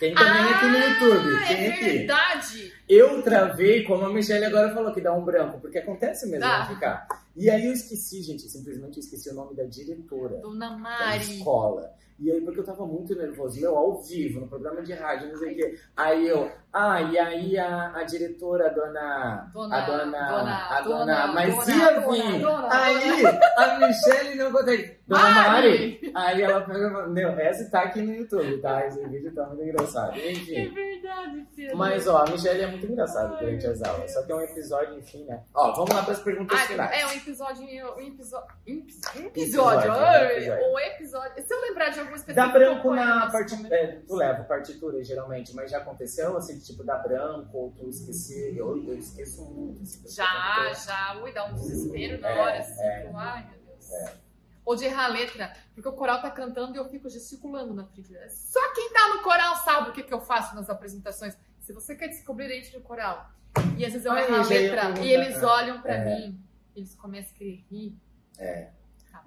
Tem 0.00 0.14
também 0.14 0.42
aqui 0.42 0.66
no 0.66 0.78
YouTube. 0.78 1.36
Ah, 1.42 1.46
Tem 1.48 1.56
é 1.66 1.72
aqui. 1.72 1.84
verdade! 1.84 2.72
Eu 2.88 3.22
travei, 3.22 3.84
como 3.84 4.04
a 4.04 4.10
Michelle 4.12 4.44
agora 4.44 4.74
falou, 4.74 4.92
que 4.92 5.00
dá 5.00 5.12
um 5.14 5.24
branco, 5.24 5.60
porque 5.60 5.78
acontece 5.78 6.26
mesmo 6.26 6.40
Dá. 6.40 6.66
ficar. 6.66 7.06
E 7.36 7.48
aí 7.48 7.66
eu 7.66 7.72
esqueci, 7.72 8.22
gente, 8.22 8.42
simplesmente 8.48 8.96
eu 8.98 9.00
esqueci 9.00 9.30
o 9.30 9.34
nome 9.34 9.54
da 9.56 9.64
diretora 9.64 10.36
Dona 10.38 10.70
da 10.70 10.76
Mari. 10.76 11.36
escola. 11.38 11.90
E 12.16 12.30
aí, 12.30 12.40
porque 12.42 12.60
eu 12.60 12.64
tava 12.64 12.86
muito 12.86 13.12
nervoso, 13.16 13.60
meu, 13.60 13.76
ao 13.76 14.00
vivo, 14.00 14.38
no 14.38 14.46
programa 14.46 14.80
de 14.82 14.92
rádio, 14.92 15.30
não 15.30 15.36
sei 15.36 15.52
o 15.52 15.56
quê. 15.56 15.78
Aí 15.96 16.28
eu, 16.28 16.48
ah, 16.72 17.02
e 17.02 17.18
aí 17.18 17.58
a, 17.58 17.90
a 17.92 18.04
diretora, 18.04 18.66
a 18.66 18.68
dona. 18.72 19.50
Dona- 19.52 19.76
a 19.76 19.80
dona. 19.80 20.04
dona- 20.04 20.66
a 20.68 20.80
dona. 20.82 20.98
dona- 20.98 21.26
mas 21.32 21.54
dona- 21.66 21.76
ia 21.76 22.00
vir. 22.00 22.46
aí 22.70 23.22
a 23.56 23.78
Michelle 23.88 24.34
não 24.36 24.52
consegue. 24.52 24.93
Dona 25.06 25.30
Mari. 25.30 26.12
Aí 26.14 26.40
ela 26.42 26.60
pega 26.62 27.06
meu, 27.08 27.28
essa 27.38 27.70
tá 27.70 27.82
aqui 27.82 28.00
no 28.00 28.14
YouTube, 28.14 28.58
tá? 28.62 28.86
Esse 28.86 29.06
vídeo 29.06 29.34
tá 29.34 29.44
muito 29.46 29.62
engraçado. 29.62 30.18
É 30.18 30.32
Enfim. 30.32 30.70
verdade, 30.72 30.74
verdade, 30.74 31.46
filho. 31.54 31.76
Mas, 31.76 32.06
ó, 32.06 32.18
a 32.24 32.30
Michelle 32.30 32.62
é 32.62 32.66
muito 32.68 32.86
engraçada 32.86 33.36
durante 33.36 33.66
as 33.66 33.82
aulas. 33.82 34.10
Só 34.12 34.22
que 34.22 34.32
é 34.32 34.34
um 34.34 34.40
episódio, 34.40 34.96
enfim, 34.98 35.24
né? 35.24 35.42
Ó, 35.54 35.72
vamos 35.72 35.94
lá 35.94 36.02
para 36.02 36.12
as 36.12 36.20
perguntas 36.22 36.58
Ah, 36.58 36.66
finais. 36.66 37.02
é 37.02 37.06
um 37.06 37.12
episódio. 37.12 37.62
Um 37.64 38.00
episódio. 38.00 38.54
Um 38.66 38.72
episódio. 38.78 39.26
Episódio, 39.26 39.92
ai, 39.92 40.36
episódio. 40.38 40.64
Um 40.72 40.78
episódio. 40.78 41.46
Se 41.46 41.54
eu 41.54 41.60
lembrar 41.60 41.88
de 41.90 42.00
algum 42.00 42.14
específico. 42.14 42.46
Dá 42.46 42.52
branco 42.52 42.94
na 42.94 43.30
partitura. 43.30 43.56
comentários. 43.68 43.94
É, 43.94 44.00
tu 44.06 44.14
leva 44.14 44.44
partitura 44.44 45.04
geralmente, 45.04 45.54
mas 45.54 45.70
já 45.70 45.78
aconteceu 45.78 46.36
assim, 46.36 46.58
tipo, 46.60 46.82
dar 46.82 46.98
branco 46.98 47.50
ou 47.56 47.70
tu 47.72 47.90
esquecer? 47.90 48.56
Eu, 48.56 48.82
eu 48.86 48.94
esqueço 48.98 49.44
muito. 49.44 49.82
assim, 49.82 50.08
Já, 50.08 50.72
já. 50.72 51.20
Ui, 51.22 51.30
dá 51.32 51.44
um 51.44 51.52
desespero 51.54 52.20
na 52.22 52.28
É, 52.30 52.38
hora, 52.40 52.58
assim. 52.58 52.82
é. 52.82 53.00
tipo, 53.02 53.16
Ai, 53.18 53.46
meu 53.50 53.58
Deus. 53.66 54.23
Ou 54.64 54.74
de 54.76 54.84
errar 54.86 55.06
a 55.06 55.08
letra, 55.08 55.52
porque 55.74 55.88
o 55.88 55.92
coral 55.92 56.22
tá 56.22 56.30
cantando 56.30 56.74
e 56.74 56.78
eu 56.78 56.88
fico 56.88 57.08
gesticulando 57.10 57.74
na 57.74 57.84
frente. 57.86 58.10
Só 58.30 58.60
quem 58.72 58.90
tá 58.92 59.08
no 59.14 59.22
coral 59.22 59.56
sabe 59.56 59.90
o 59.90 59.92
que, 59.92 60.02
que 60.02 60.14
eu 60.14 60.20
faço 60.20 60.54
nas 60.54 60.70
apresentações. 60.70 61.36
Se 61.60 61.72
você 61.72 61.94
quer 61.94 62.08
descobrir, 62.08 62.50
entre 62.50 62.76
no 62.76 62.82
coral. 62.82 63.28
E 63.76 63.84
às 63.84 63.92
vezes 63.92 64.06
eu 64.06 64.16
erro 64.16 64.34
a 64.36 64.42
letra 64.46 64.98
e 65.00 65.12
eles 65.12 65.42
olham 65.42 65.80
pra 65.82 65.94
É. 65.94 66.04
mim, 66.04 66.40
eles 66.74 66.94
começam 66.94 67.32
a 67.34 67.38
querer 67.38 67.64
rir. 67.70 67.94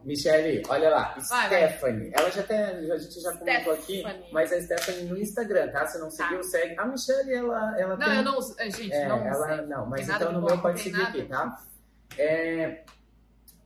Michelle, 0.04 0.64
olha 0.70 0.90
lá, 0.90 1.16
Vai, 1.30 1.50
vai. 1.50 1.70
Stephanie. 1.70 2.12
Ela 2.14 2.30
já 2.32 2.42
até, 2.42 2.66
a 2.92 2.98
gente 2.98 3.20
já 3.20 3.34
comentou 3.36 3.74
aqui, 3.74 4.00
Stephanie. 4.00 4.30
mas 4.32 4.54
a 4.54 4.62
Stephanie 4.62 5.04
no 5.06 5.18
Instagram, 5.18 5.70
tá? 5.72 5.86
Se 5.88 5.98
não 6.00 6.10
seguiu, 6.10 6.44
segue. 6.44 6.76
A 6.80 6.86
Michelle, 6.86 7.34
ela, 7.34 7.80
ela 7.80 7.98
Não, 7.98 8.06
tem. 8.06 8.16
eu 8.18 8.24
não 8.24 8.40
é, 8.60 8.70
Gente, 8.70 8.94
É, 8.94 9.08
não 9.08 9.18
ela 9.26 9.48
sei. 9.58 9.66
não, 9.66 9.86
mas 9.88 10.06
Tem 10.06 10.16
então 10.16 10.32
no 10.32 10.42
meu 10.46 10.62
pode 10.62 10.82
tem 10.84 10.92
seguir 10.94 11.04
aqui, 11.04 11.24
tá? 11.24 11.62
É, 12.18 12.84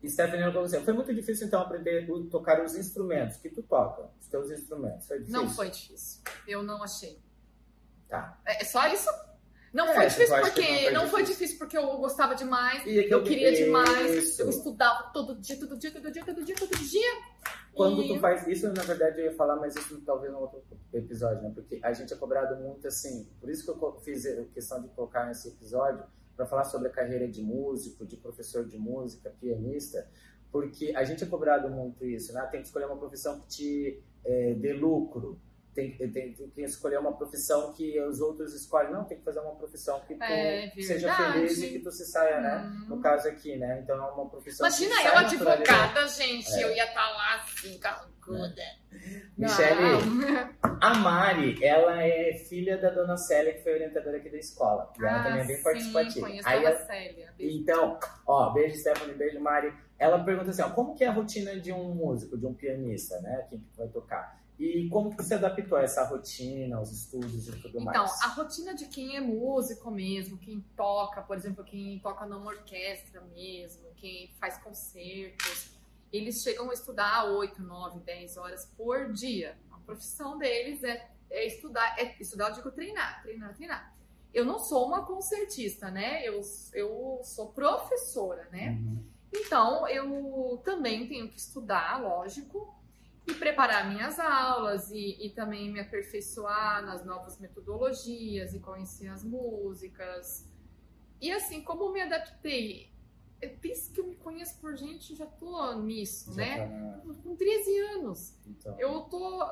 Stephanie, 0.10 0.41
ela 0.41 0.52
falou 0.52 0.66
assim, 0.66 0.84
foi 0.84 0.93
muito 0.93 1.14
difícil 1.14 1.47
então 1.47 1.62
aprender 1.62 2.04
a 2.10 2.30
tocar 2.30 2.64
os 2.64 2.76
instrumentos 2.76 3.38
que 3.38 3.49
tu 3.49 3.62
toca, 3.64 4.10
os 4.20 4.28
teus 4.28 4.49
instrumentos. 4.49 5.08
Foi 5.08 5.20
difícil? 5.20 5.39
Não 5.41 5.49
foi 5.49 5.70
difícil. 5.70 6.22
Eu 6.47 6.64
não 6.64 6.84
achei. 6.84 7.20
Tá. 8.08 8.39
É 8.45 8.62
é 8.62 8.66
só 8.66 8.88
isso? 8.88 9.10
Não 9.74 9.88
É, 9.88 9.93
foi 9.95 10.08
difícil 10.08 10.36
porque. 10.41 10.62
não 10.62 10.68
foi 10.82 10.91
Não 10.91 11.08
foi 11.08 11.22
difícil. 11.22 11.34
difícil 11.45 11.58
porque 11.60 11.78
eu 11.78 11.97
gostava 11.97 12.36
demais. 12.36 12.86
E 12.86 12.99
aquele- 12.99 13.14
Eu 13.14 13.24
queria 13.24 13.54
demais. 13.56 14.16
Isso. 14.16 14.41
Eu 14.41 14.49
estudava 14.49 15.12
todo 15.14 15.36
dia, 15.39 15.58
todo 15.58 15.78
dia, 15.78 15.91
todo 15.91 16.12
dia, 16.12 16.26
todo 16.26 16.43
dia, 16.43 16.56
todo 16.56 16.78
dia. 16.78 17.12
Quando 17.74 18.02
E- 18.04 18.08
tu 18.10 18.20
faz 18.20 18.45
isso, 18.47 18.68
na 18.74 18.84
verdade 18.84 19.22
eu 19.22 19.26
ia 19.28 19.36
falar, 19.36 19.56
mas 19.56 19.74
isso 19.78 20.02
talvez 20.02 20.30
no 20.34 20.39
outro 20.39 20.62
episódio, 20.91 21.41
né? 21.41 21.52
Porque 21.56 21.80
a 21.82 21.93
gente 21.93 22.14
é 22.14 22.18
cobrado 22.18 22.58
muito 22.62 22.86
assim. 22.86 23.30
Por 23.39 23.49
isso 23.49 23.64
que 23.64 23.70
eu 23.70 23.99
fiz 24.04 24.26
a 24.26 24.43
questão 24.54 24.82
de 24.82 24.89
colocar 24.89 25.26
nesse 25.28 25.47
episódio 25.47 26.04
para 26.41 26.47
falar 26.47 26.63
sobre 26.63 26.87
a 26.87 26.91
carreira 26.91 27.27
de 27.27 27.41
músico, 27.43 28.05
de 28.05 28.17
professor 28.17 28.65
de 28.65 28.77
música, 28.77 29.29
pianista, 29.39 30.07
porque 30.51 30.91
a 30.95 31.03
gente 31.03 31.23
é 31.23 31.27
cobrado 31.27 31.69
muito 31.69 32.03
isso, 32.03 32.33
né? 32.33 32.41
Tem 32.51 32.61
que 32.61 32.67
escolher 32.67 32.85
uma 32.85 32.97
profissão 32.97 33.39
que 33.41 33.47
te 33.47 34.03
eh, 34.25 34.55
dê 34.55 34.73
lucro. 34.73 35.39
Tem, 35.73 35.95
tem, 35.95 36.11
tem 36.11 36.33
que 36.33 36.61
escolher 36.63 36.99
uma 36.99 37.15
profissão 37.15 37.71
que 37.71 37.97
os 38.01 38.19
outros 38.19 38.53
escolhem. 38.53 38.91
Não, 38.91 39.05
tem 39.05 39.17
que 39.17 39.23
fazer 39.23 39.39
uma 39.39 39.55
profissão 39.55 40.01
que 40.01 40.15
tu 40.15 40.23
É 40.23 40.69
seja 40.81 41.15
feliz 41.15 41.61
e 41.61 41.69
que 41.69 41.79
tu 41.79 41.91
se 41.91 42.05
saia, 42.05 42.41
né? 42.41 42.65
Hum. 42.65 42.89
No 42.89 42.99
caso 42.99 43.29
aqui, 43.29 43.55
né? 43.55 43.79
Então 43.81 43.95
é 43.95 44.11
uma 44.11 44.27
profissão 44.27 44.67
Imagina 44.67 44.95
eu, 45.03 45.17
advogada, 45.19 46.07
gente. 46.07 46.51
É. 46.55 46.63
Eu 46.65 46.71
ia 46.71 46.85
estar 46.85 47.09
lá 47.11 47.35
assim, 47.35 47.79
carrancuda. 48.22 48.63
Michele. 49.38 50.57
A 50.82 50.93
Mari, 50.95 51.63
ela 51.63 52.01
é 52.03 52.34
filha 52.34 52.78
da 52.78 52.89
dona 52.89 53.17
Célia, 53.17 53.53
que 53.53 53.63
foi 53.63 53.74
orientadora 53.74 54.17
aqui 54.17 54.30
da 54.30 54.38
escola. 54.38 54.91
E 54.99 55.03
ela 55.03 55.19
Ah, 55.19 55.24
também 55.24 55.41
é 55.41 55.45
bem 55.45 55.57
sim, 55.57 55.63
participativa. 55.63 56.28
Conheço 56.28 56.47
Aí 56.47 56.65
a 56.65 56.69
ela- 56.69 56.86
Célia. 56.86 57.34
Beijo. 57.38 57.57
então, 57.61 57.99
ó, 58.28 58.49
beijo 58.51 58.78
Stephanie, 58.80 59.15
beijo 59.15 59.39
Mari. 59.39 59.74
Ela 59.97 60.24
pergunta 60.24 60.49
assim, 60.49 60.61
ó, 60.61 60.69
como 60.72 60.95
que 60.95 61.03
é 61.03 61.07
a 61.07 61.11
rotina 61.11 61.59
de 61.59 61.72
um 61.72 61.93
músico, 61.93 62.38
de 62.38 62.45
um 62.45 62.53
pianista, 62.53 63.19
né? 63.22 63.45
Quem 63.49 63.59
que 63.59 63.78
vai 63.78 63.88
tocar? 63.88 64.39
E 64.59 64.88
como 64.89 65.09
que 65.15 65.24
você 65.24 65.34
adaptou 65.36 65.78
a 65.78 65.84
essa 65.84 66.03
rotina, 66.05 66.78
aos 66.78 66.91
estudos 66.91 67.47
e 67.47 67.51
tudo 67.51 67.80
Então, 67.80 67.84
mais? 67.84 68.22
a 68.22 68.28
rotina 68.28 68.76
de 68.76 68.86
quem 68.86 69.15
é 69.17 69.22
músico 69.22 69.89
mesmo, 69.89 70.38
quem 70.38 70.63
toca, 70.76 71.22
por 71.22 71.36
exemplo, 71.36 71.63
quem 71.63 71.97
toca 71.99 72.26
numa 72.28 72.45
orquestra 72.47 73.22
mesmo, 73.22 73.89
quem 73.95 74.32
faz 74.39 74.57
concertos, 74.59 75.72
eles 76.12 76.41
chegam 76.41 76.70
a 76.70 76.74
estudar 76.74 77.26
8, 77.26 77.62
9, 77.62 77.99
10 78.01 78.38
horas 78.38 78.66
por 78.78 79.12
dia. 79.12 79.57
A 79.72 79.78
profissão 79.78 80.38
deles 80.38 80.84
é, 80.84 81.09
é 81.30 81.47
estudar, 81.47 81.95
é 81.97 82.16
estudar, 82.20 82.49
eu 82.49 82.55
digo 82.55 82.72
treinar, 82.72 83.22
treinar, 83.22 83.53
treinar. 83.55 83.95
Eu 84.34 84.45
não 84.45 84.59
sou 84.59 84.88
uma 84.88 85.05
concertista, 85.05 85.89
né? 85.91 86.26
Eu, 86.26 86.41
eu 86.74 87.20
sou 87.24 87.51
professora, 87.51 88.47
né? 88.51 88.72
Uhum. 88.72 89.03
Então, 89.34 89.88
eu 89.88 90.62
também 90.64 91.07
tenho 91.07 91.30
que 91.30 91.38
estudar, 91.38 92.01
lógico, 92.01 92.74
e 93.28 93.34
preparar 93.34 93.89
minhas 93.89 94.20
aulas 94.20 94.91
e, 94.91 95.18
e 95.22 95.30
também 95.30 95.72
me 95.72 95.80
aperfeiçoar 95.80 96.86
nas 96.86 97.05
novas 97.05 97.39
metodologias 97.39 98.53
e 98.53 98.59
conhecer 98.59 99.07
as 99.07 99.24
músicas. 99.24 100.49
E 101.20 101.32
assim, 101.32 101.62
como 101.62 101.91
me 101.91 102.01
adaptei? 102.01 102.90
Eu 103.41 103.49
penso 103.59 103.91
que 103.91 103.99
eu 103.99 104.05
me 104.05 104.15
conheço 104.17 104.59
por 104.59 104.75
gente, 104.77 105.15
já 105.15 105.25
tô 105.25 105.73
nisso, 105.81 106.31
Já 106.33 106.37
né? 106.41 106.57
tá 106.67 107.05
na- 107.05 107.13
Com 107.23 107.35
13 107.35 107.77
anos. 107.95 108.35
Então. 108.45 108.79
Eu 108.79 109.01
tô. 109.01 109.43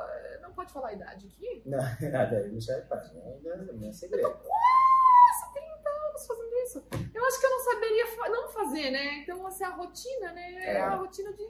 Não 0.41 0.53
pode 0.53 0.71
falar 0.71 0.89
a 0.89 0.93
idade 0.93 1.27
aqui? 1.27 1.63
Não, 1.65 1.79
nada, 2.11 2.47
Michelle 2.49 2.85
faz, 2.87 3.11
né? 3.13 3.21
ainda 3.35 3.55
não 3.73 3.87
é 3.89 3.91
segredo. 3.91 4.27
Estamos 5.77 6.27
fazendo 6.27 6.53
isso. 6.65 6.83
Eu 7.13 7.25
acho 7.25 7.39
que 7.39 7.45
eu 7.45 7.49
não 7.49 7.59
saberia 7.63 8.07
fa- 8.07 8.29
não 8.29 8.49
fazer, 8.49 8.91
né? 8.91 9.19
Então, 9.19 9.47
assim, 9.47 9.63
a 9.63 9.69
rotina, 9.69 10.31
né? 10.33 10.53
É, 10.55 10.73
É. 10.73 10.81
a 10.81 10.95
rotina 10.95 11.31
de. 11.33 11.47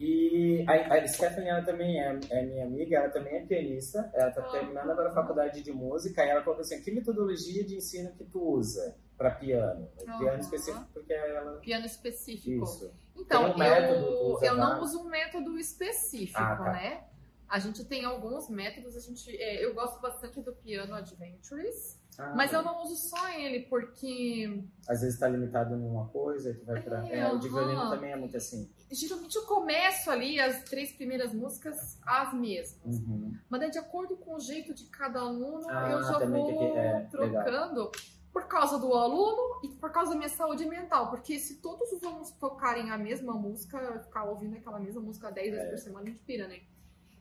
E 0.00 0.64
a, 0.66 0.94
a 0.94 1.06
Stephanie, 1.06 1.48
ela 1.48 1.62
também 1.62 2.00
é, 2.00 2.18
é 2.30 2.42
minha 2.44 2.64
amiga, 2.64 2.96
ela 2.96 3.08
também 3.10 3.36
é 3.36 3.46
pianista, 3.46 4.10
ela 4.14 4.30
está 4.30 4.42
Ah. 4.42 4.50
terminando 4.50 4.90
agora 4.90 5.10
a 5.10 5.14
faculdade 5.14 5.62
de 5.62 5.70
música, 5.72 6.24
e 6.24 6.28
ela 6.28 6.42
colocou 6.42 6.62
assim, 6.62 6.80
que 6.82 6.90
metodologia 6.90 7.62
de 7.64 7.76
ensino 7.76 8.10
que 8.14 8.24
tu 8.24 8.40
usa 8.42 8.96
para 9.22 9.30
piano? 9.36 9.88
Ah. 10.08 10.18
Piano 10.18 10.40
específico, 10.40 10.86
porque 10.92 11.12
ela... 11.12 11.52
Piano 11.60 11.86
específico. 11.86 12.64
Isso. 12.64 12.92
Então, 13.16 13.54
um 13.54 13.62
eu, 13.62 14.38
eu 14.42 14.56
não 14.56 14.80
uso 14.82 15.00
um 15.00 15.04
método 15.08 15.56
específico, 15.58 16.38
Ah, 16.40 16.56
tá. 16.56 16.72
né? 16.72 17.04
A 17.48 17.58
gente 17.58 17.84
tem 17.84 18.04
alguns 18.04 18.48
métodos, 18.48 18.96
a 18.96 19.00
gente, 19.00 19.30
é, 19.36 19.62
eu 19.64 19.74
gosto 19.74 20.00
bastante 20.00 20.40
do 20.40 20.54
piano 20.54 20.94
Adventures, 20.94 22.00
Ah, 22.18 22.32
mas 22.34 22.50
eu 22.50 22.62
não 22.62 22.82
uso 22.82 22.96
só 22.96 23.28
ele, 23.28 23.60
porque 23.66 24.64
Às 24.88 25.02
vezes 25.02 25.14
está 25.14 25.28
limitado 25.28 25.76
numa 25.76 26.08
coisa, 26.08 26.48
e 26.50 26.54
tu 26.54 26.64
vai 26.64 26.80
pra... 26.80 27.06
É, 27.06 27.18
É, 27.18 27.30
o 27.32 27.38
de 27.38 27.48
violino 27.50 27.90
também 27.90 28.12
é 28.12 28.16
muito 28.16 28.34
assim. 28.38 28.70
geralmente 28.90 29.36
eu 29.36 29.42
começo 29.44 30.10
ali 30.10 30.40
as 30.40 30.62
três 30.64 30.92
primeiras 30.92 31.34
músicas 31.34 31.98
as 32.06 32.32
mesmas. 32.32 32.96
Uhum. 33.00 33.34
Mas 33.50 33.60
daí, 33.60 33.70
de 33.70 33.78
acordo 33.78 34.16
com 34.16 34.34
o 34.34 34.40
jeito 34.40 34.72
de 34.72 34.86
cada 34.86 35.20
aluno, 35.20 35.66
Ah, 35.68 35.90
eu 35.90 36.02
já 36.04 36.18
vou 36.20 36.58
que- 36.58 36.78
é, 36.78 37.00
trocando 37.10 37.90
por 38.32 38.46
causa 38.46 38.78
do 38.78 38.92
aluno 38.94 39.60
e 39.62 39.68
por 39.68 39.90
causa 39.92 40.12
da 40.12 40.16
minha 40.16 40.28
saúde 40.28 40.64
mental. 40.64 41.10
Porque 41.10 41.38
se 41.38 41.60
todos 41.60 41.90
os 41.92 42.02
alunos 42.02 42.30
tocarem 42.32 42.90
a 42.90 42.96
mesma 42.98 43.34
música, 43.34 44.00
ficar 44.04 44.24
ouvindo 44.24 44.56
aquela 44.56 44.80
mesma 44.80 45.00
música 45.02 45.30
10 45.30 45.50
vezes 45.50 45.66
É. 45.66 45.70
por 45.70 45.78
semana, 45.78 46.06
a 46.06 46.10
gente 46.10 46.22
pira, 46.24 46.48
né? 46.48 46.60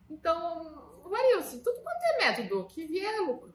Então, 0.10 1.02
varia 1.10 1.38
assim, 1.40 1.60
tudo 1.60 1.82
quanto 1.82 2.02
é 2.04 2.18
método, 2.26 2.66
que 2.68 2.86
vier 2.86 3.14
é 3.14 3.20
lucro. 3.22 3.54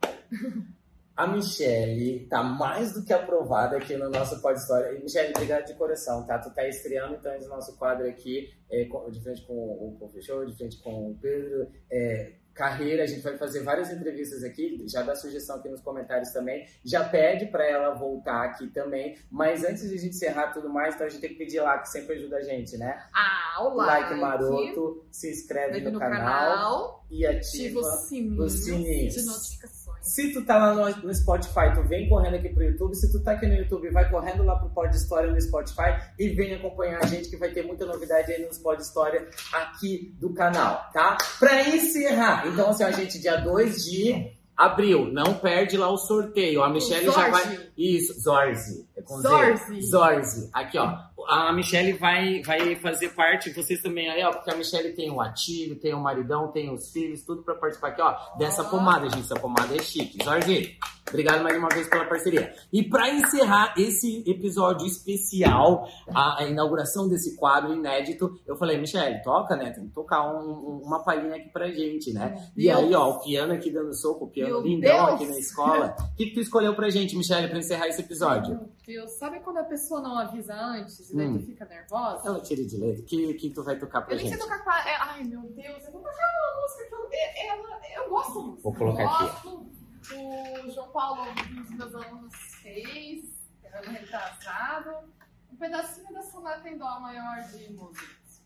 A 1.15 1.27
Michelle 1.27 2.27
tá 2.29 2.43
mais 2.43 2.93
do 2.93 3.03
que 3.03 3.13
aprovada 3.13 3.79
aqui 3.79 3.97
no 3.97 4.11
nosso 4.11 4.41
Pod 4.43 4.59
História. 4.59 4.93
E, 4.93 5.03
Michelle, 5.03 5.33
obrigado 5.35 5.65
de 5.65 5.73
coração, 5.75 6.27
tá? 6.27 6.39
Tu 6.39 6.53
tá 6.53 6.67
estreando, 6.69 7.15
então, 7.15 7.35
esse 7.35 7.49
nosso 7.49 7.75
quadro 7.79 8.07
aqui, 8.07 8.53
é, 8.71 8.85
de 8.85 9.23
frente 9.23 9.43
com 9.47 9.55
o 9.55 9.97
professor, 9.99 10.45
de 10.45 10.55
frente 10.55 10.79
com 10.83 11.11
o 11.13 11.19
Pedro. 11.19 11.71
É, 11.91 12.35
carreira, 12.57 13.03
a 13.03 13.07
gente 13.07 13.21
vai 13.21 13.37
fazer 13.37 13.63
várias 13.63 13.91
entrevistas 13.91 14.43
aqui, 14.43 14.83
já 14.89 15.03
dá 15.03 15.15
sugestão 15.15 15.57
aqui 15.57 15.69
nos 15.69 15.83
comentários 15.83 16.31
também. 16.33 16.67
Já 16.85 17.05
pede 17.05 17.47
para 17.47 17.65
ela 17.69 17.95
voltar 17.95 18.45
aqui 18.45 18.67
também. 18.69 19.19
Mas 19.31 19.63
antes 19.63 19.89
de 19.89 19.95
a 19.95 19.99
gente 19.99 20.17
encerrar 20.17 20.53
tudo 20.53 20.69
mais, 20.69 20.95
então 20.95 21.07
a 21.07 21.11
gente 21.11 21.21
tem 21.21 21.31
que 21.31 21.37
pedir 21.37 21.61
lá, 21.61 21.79
que 21.79 21.89
sempre 21.89 22.15
ajuda 22.15 22.39
a 22.39 22.43
gente, 22.43 22.77
né? 22.79 22.99
Ah, 23.15 23.63
o 23.63 23.75
Like, 23.75 24.11
like, 24.11 24.21
maroto, 24.21 25.05
se 25.11 25.31
inscreve 25.31 25.81
no, 25.81 25.93
no, 25.93 25.99
canal, 25.99 26.19
canal, 26.19 27.07
e 27.11 27.27
ativa 27.27 27.37
ativa 27.37 27.81
os 27.81 28.09
sininhos, 28.09 28.55
os 28.55 28.65
sininhos. 28.65 29.15
de 29.15 29.27
notificações. 29.27 29.76
Se 30.07 30.33
tu 30.33 30.45
tá 30.45 30.57
lá 30.57 30.73
no, 30.73 31.03
no 31.03 31.13
Spotify, 31.13 31.75
tu 31.75 31.83
vem 31.83 32.09
correndo 32.09 32.37
aqui 32.37 32.49
pro 32.51 32.63
YouTube. 32.63 32.95
Se 32.95 33.11
tu 33.11 33.23
tá 33.25 33.33
aqui 33.33 33.47
no 33.47 33.55
YouTube, 33.55 33.91
vai 33.91 34.09
correndo 34.09 34.45
lá 34.45 34.57
pro 34.57 34.71
Pod 34.71 34.95
História 34.97 35.31
no 35.31 35.41
Spotify 35.41 36.01
e 36.17 36.29
vem 36.29 36.55
acompanhar 36.55 37.03
a 37.03 37.07
gente 37.07 37.29
que 37.29 37.37
vai 37.37 37.51
ter 37.51 37.67
muita 37.67 37.85
novidade 37.85 38.33
aí 38.33 38.47
nos 38.47 38.57
Pod 38.57 38.81
História 38.81 39.29
aqui 39.53 40.15
do 40.21 40.33
canal, 40.33 40.89
tá? 40.93 41.19
Pra 41.41 41.69
encerrar, 41.69 42.47
então 42.47 42.71
assim, 42.71 42.85
a 42.85 42.93
gente, 42.93 43.19
dia 43.19 43.37
2 43.39 43.85
de 43.85 44.37
abril, 44.57 45.13
não 45.13 45.35
perde 45.35 45.77
lá 45.77 45.91
o 45.91 45.99
sorteio. 45.99 46.63
A 46.63 46.71
Michelle 46.71 47.07
já 47.07 47.29
vai. 47.29 47.69
Isso, 47.77 48.19
Zorzi. 48.21 48.87
É 48.97 49.03
com 49.03 49.17
Z. 49.19 49.29
Zorzi. 49.29 49.83
Zorzi. 49.83 50.51
Aqui, 50.53 50.79
ó. 50.79 50.97
A 51.29 51.53
Michelle 51.53 51.93
vai, 51.95 52.41
vai 52.43 52.77
fazer 52.77 53.11
parte, 53.11 53.53
vocês 53.53 53.83
também 53.83 54.09
aí, 54.09 54.23
ó, 54.25 54.31
porque 54.31 54.51
a 54.51 54.57
Michelle 54.57 54.95
tem 54.95 55.11
o 55.11 55.21
ativo, 55.21 55.75
tem 55.75 55.93
o 55.93 56.01
maridão, 56.01 56.49
tem 56.53 56.73
os 56.73 56.91
filhos, 56.93 57.23
tudo 57.23 57.43
pra 57.43 57.55
participar 57.55 57.89
aqui, 57.89 58.01
ó, 58.01 58.15
dessa 58.39 58.63
Ó. 58.63 58.69
pomada, 58.69 59.09
gente. 59.09 59.25
Essa 59.25 59.35
pomada 59.35 59.75
é 59.75 59.83
chique. 59.83 60.23
Zorzi, 60.25 60.79
Obrigado 61.09 61.43
mais 61.43 61.57
uma 61.57 61.69
vez 61.69 61.89
pela 61.89 62.05
parceria. 62.05 62.53
E 62.73 62.83
para 62.83 63.09
encerrar 63.11 63.75
esse 63.79 64.25
episódio 64.27 64.87
especial, 64.87 65.89
a, 66.13 66.43
a, 66.43 66.49
inauguração 66.49 67.09
desse 67.09 67.37
quadro 67.37 67.73
inédito, 67.73 68.39
eu 68.45 68.57
falei, 68.57 68.77
Michelle, 68.77 69.23
toca, 69.23 69.55
né? 69.55 69.71
Tem 69.71 69.87
que 69.87 69.95
tocar 69.95 70.27
um, 70.29 70.81
uma 70.85 71.05
palhinha 71.05 71.37
aqui 71.37 71.49
pra 71.49 71.71
gente, 71.71 72.13
né? 72.13 72.51
E 72.57 72.69
aí, 72.69 72.93
ó, 72.93 73.11
o 73.11 73.21
piano 73.21 73.53
aqui 73.53 73.71
dando 73.71 73.95
soco, 73.95 74.25
o 74.25 74.31
piano 74.31 74.55
Meu 74.55 74.63
lindão 74.63 75.07
Deus. 75.07 75.15
aqui 75.15 75.27
na 75.27 75.39
escola. 75.39 75.97
O 76.13 76.17
que, 76.17 76.27
que 76.27 76.35
tu 76.35 76.41
escolheu 76.41 76.75
pra 76.75 76.91
gente, 76.91 77.17
Michelle, 77.17 77.49
pra 77.49 77.59
encerrar 77.59 77.87
esse 77.87 78.01
episódio? 78.01 78.59
Meu 78.87 78.96
Deus, 78.97 79.13
sabe 79.13 79.41
quando 79.41 79.59
a 79.59 79.65
pessoa 79.65 80.01
não 80.01 80.19
avisa 80.19 80.55
antes 80.55 81.11
e 81.11 81.17
daí 81.17 81.27
hum. 81.27 81.39
tu 81.39 81.45
fica 81.45 81.67
nervosa? 81.67 82.27
Ela 82.27 82.41
tira 82.41 82.65
de 82.65 82.77
leite. 82.79 83.03
O 83.03 83.05
que, 83.05 83.35
que 83.35 83.51
tu 83.51 83.63
vai 83.63 83.79
tocar 83.79 84.01
pra 84.03 84.15
eu 84.15 84.19
gente? 84.19 84.33
Eu 84.33 84.39
tocar 84.39 84.65
pra... 84.65 84.89
É, 84.89 84.97
ai, 84.97 85.25
meu 85.25 85.43
Deus, 85.43 85.85
eu 85.85 85.93
vou 85.93 86.01
tocar 86.03 86.17
uma 86.17 86.63
música 86.63 86.89
que 86.89 86.95
eu, 86.95 87.09
é, 87.13 87.47
é, 87.47 87.99
eu 87.99 88.09
gosto. 88.09 88.57
Vou 88.63 88.75
colocar 88.75 89.03
eu 89.03 89.09
aqui. 89.09 89.49
Gosto 89.49 89.77
o 90.15 90.71
João 90.71 90.89
Paulo, 90.91 91.23
um 91.23 91.63
dos 91.63 91.71
meus 91.71 91.95
alunos, 91.95 92.35
fez, 92.63 93.25
ano 93.73 93.91
retrasado, 93.91 95.13
um 95.53 95.57
pedacinho 95.57 96.13
da 96.13 96.23
sonata 96.23 96.69
em 96.69 96.79
dó 96.79 97.01
maior 97.01 97.43
de 97.49 97.73
músicas. 97.73 98.43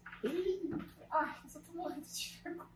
Ai, 1.10 1.36
eu 1.44 1.50
só 1.50 1.60
tô 1.60 1.72
morrendo 1.74 2.00
de 2.00 2.40
vergonha. 2.42 2.68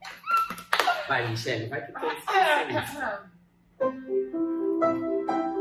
Vai, 1.09 1.29
Michelle, 1.29 1.69
vai 1.69 1.87
que 1.87 1.93
tem 1.93 2.03
Não, 3.81 5.54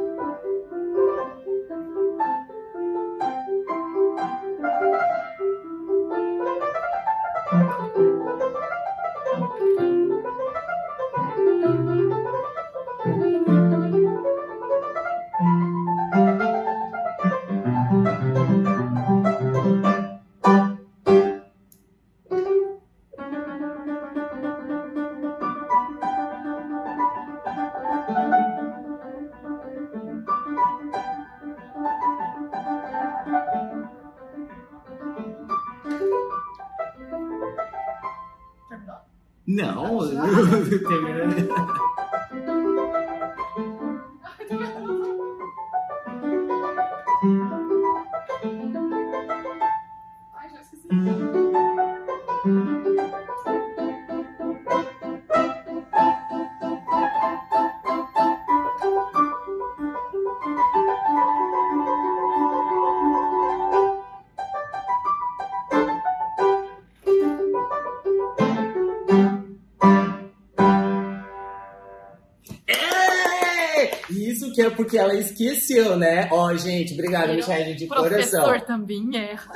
que 74.93 74.97
é 74.99 75.01
ela 75.01 75.15
esqueceu, 75.15 75.97
né? 75.97 76.29
Ó, 76.31 76.45
oh, 76.45 76.55
gente, 76.55 76.93
obrigado, 76.93 77.33
Michelle, 77.33 77.73
de 77.73 77.87
coração. 77.87 78.05
O 78.05 78.43
professor 78.43 78.61
também 78.61 79.09
erra. 79.15 79.51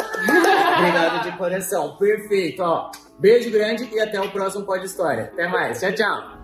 obrigado 0.79 1.23
de 1.23 1.37
coração. 1.37 1.95
Perfeito, 1.95 2.63
ó. 2.63 2.89
Beijo 3.19 3.51
grande 3.51 3.87
e 3.93 3.99
até 3.99 4.19
o 4.19 4.31
próximo 4.31 4.65
Pod 4.65 4.83
História. 4.83 5.25
Até 5.25 5.47
mais. 5.47 5.79
Tchau, 5.79 5.93
tchau. 5.93 6.36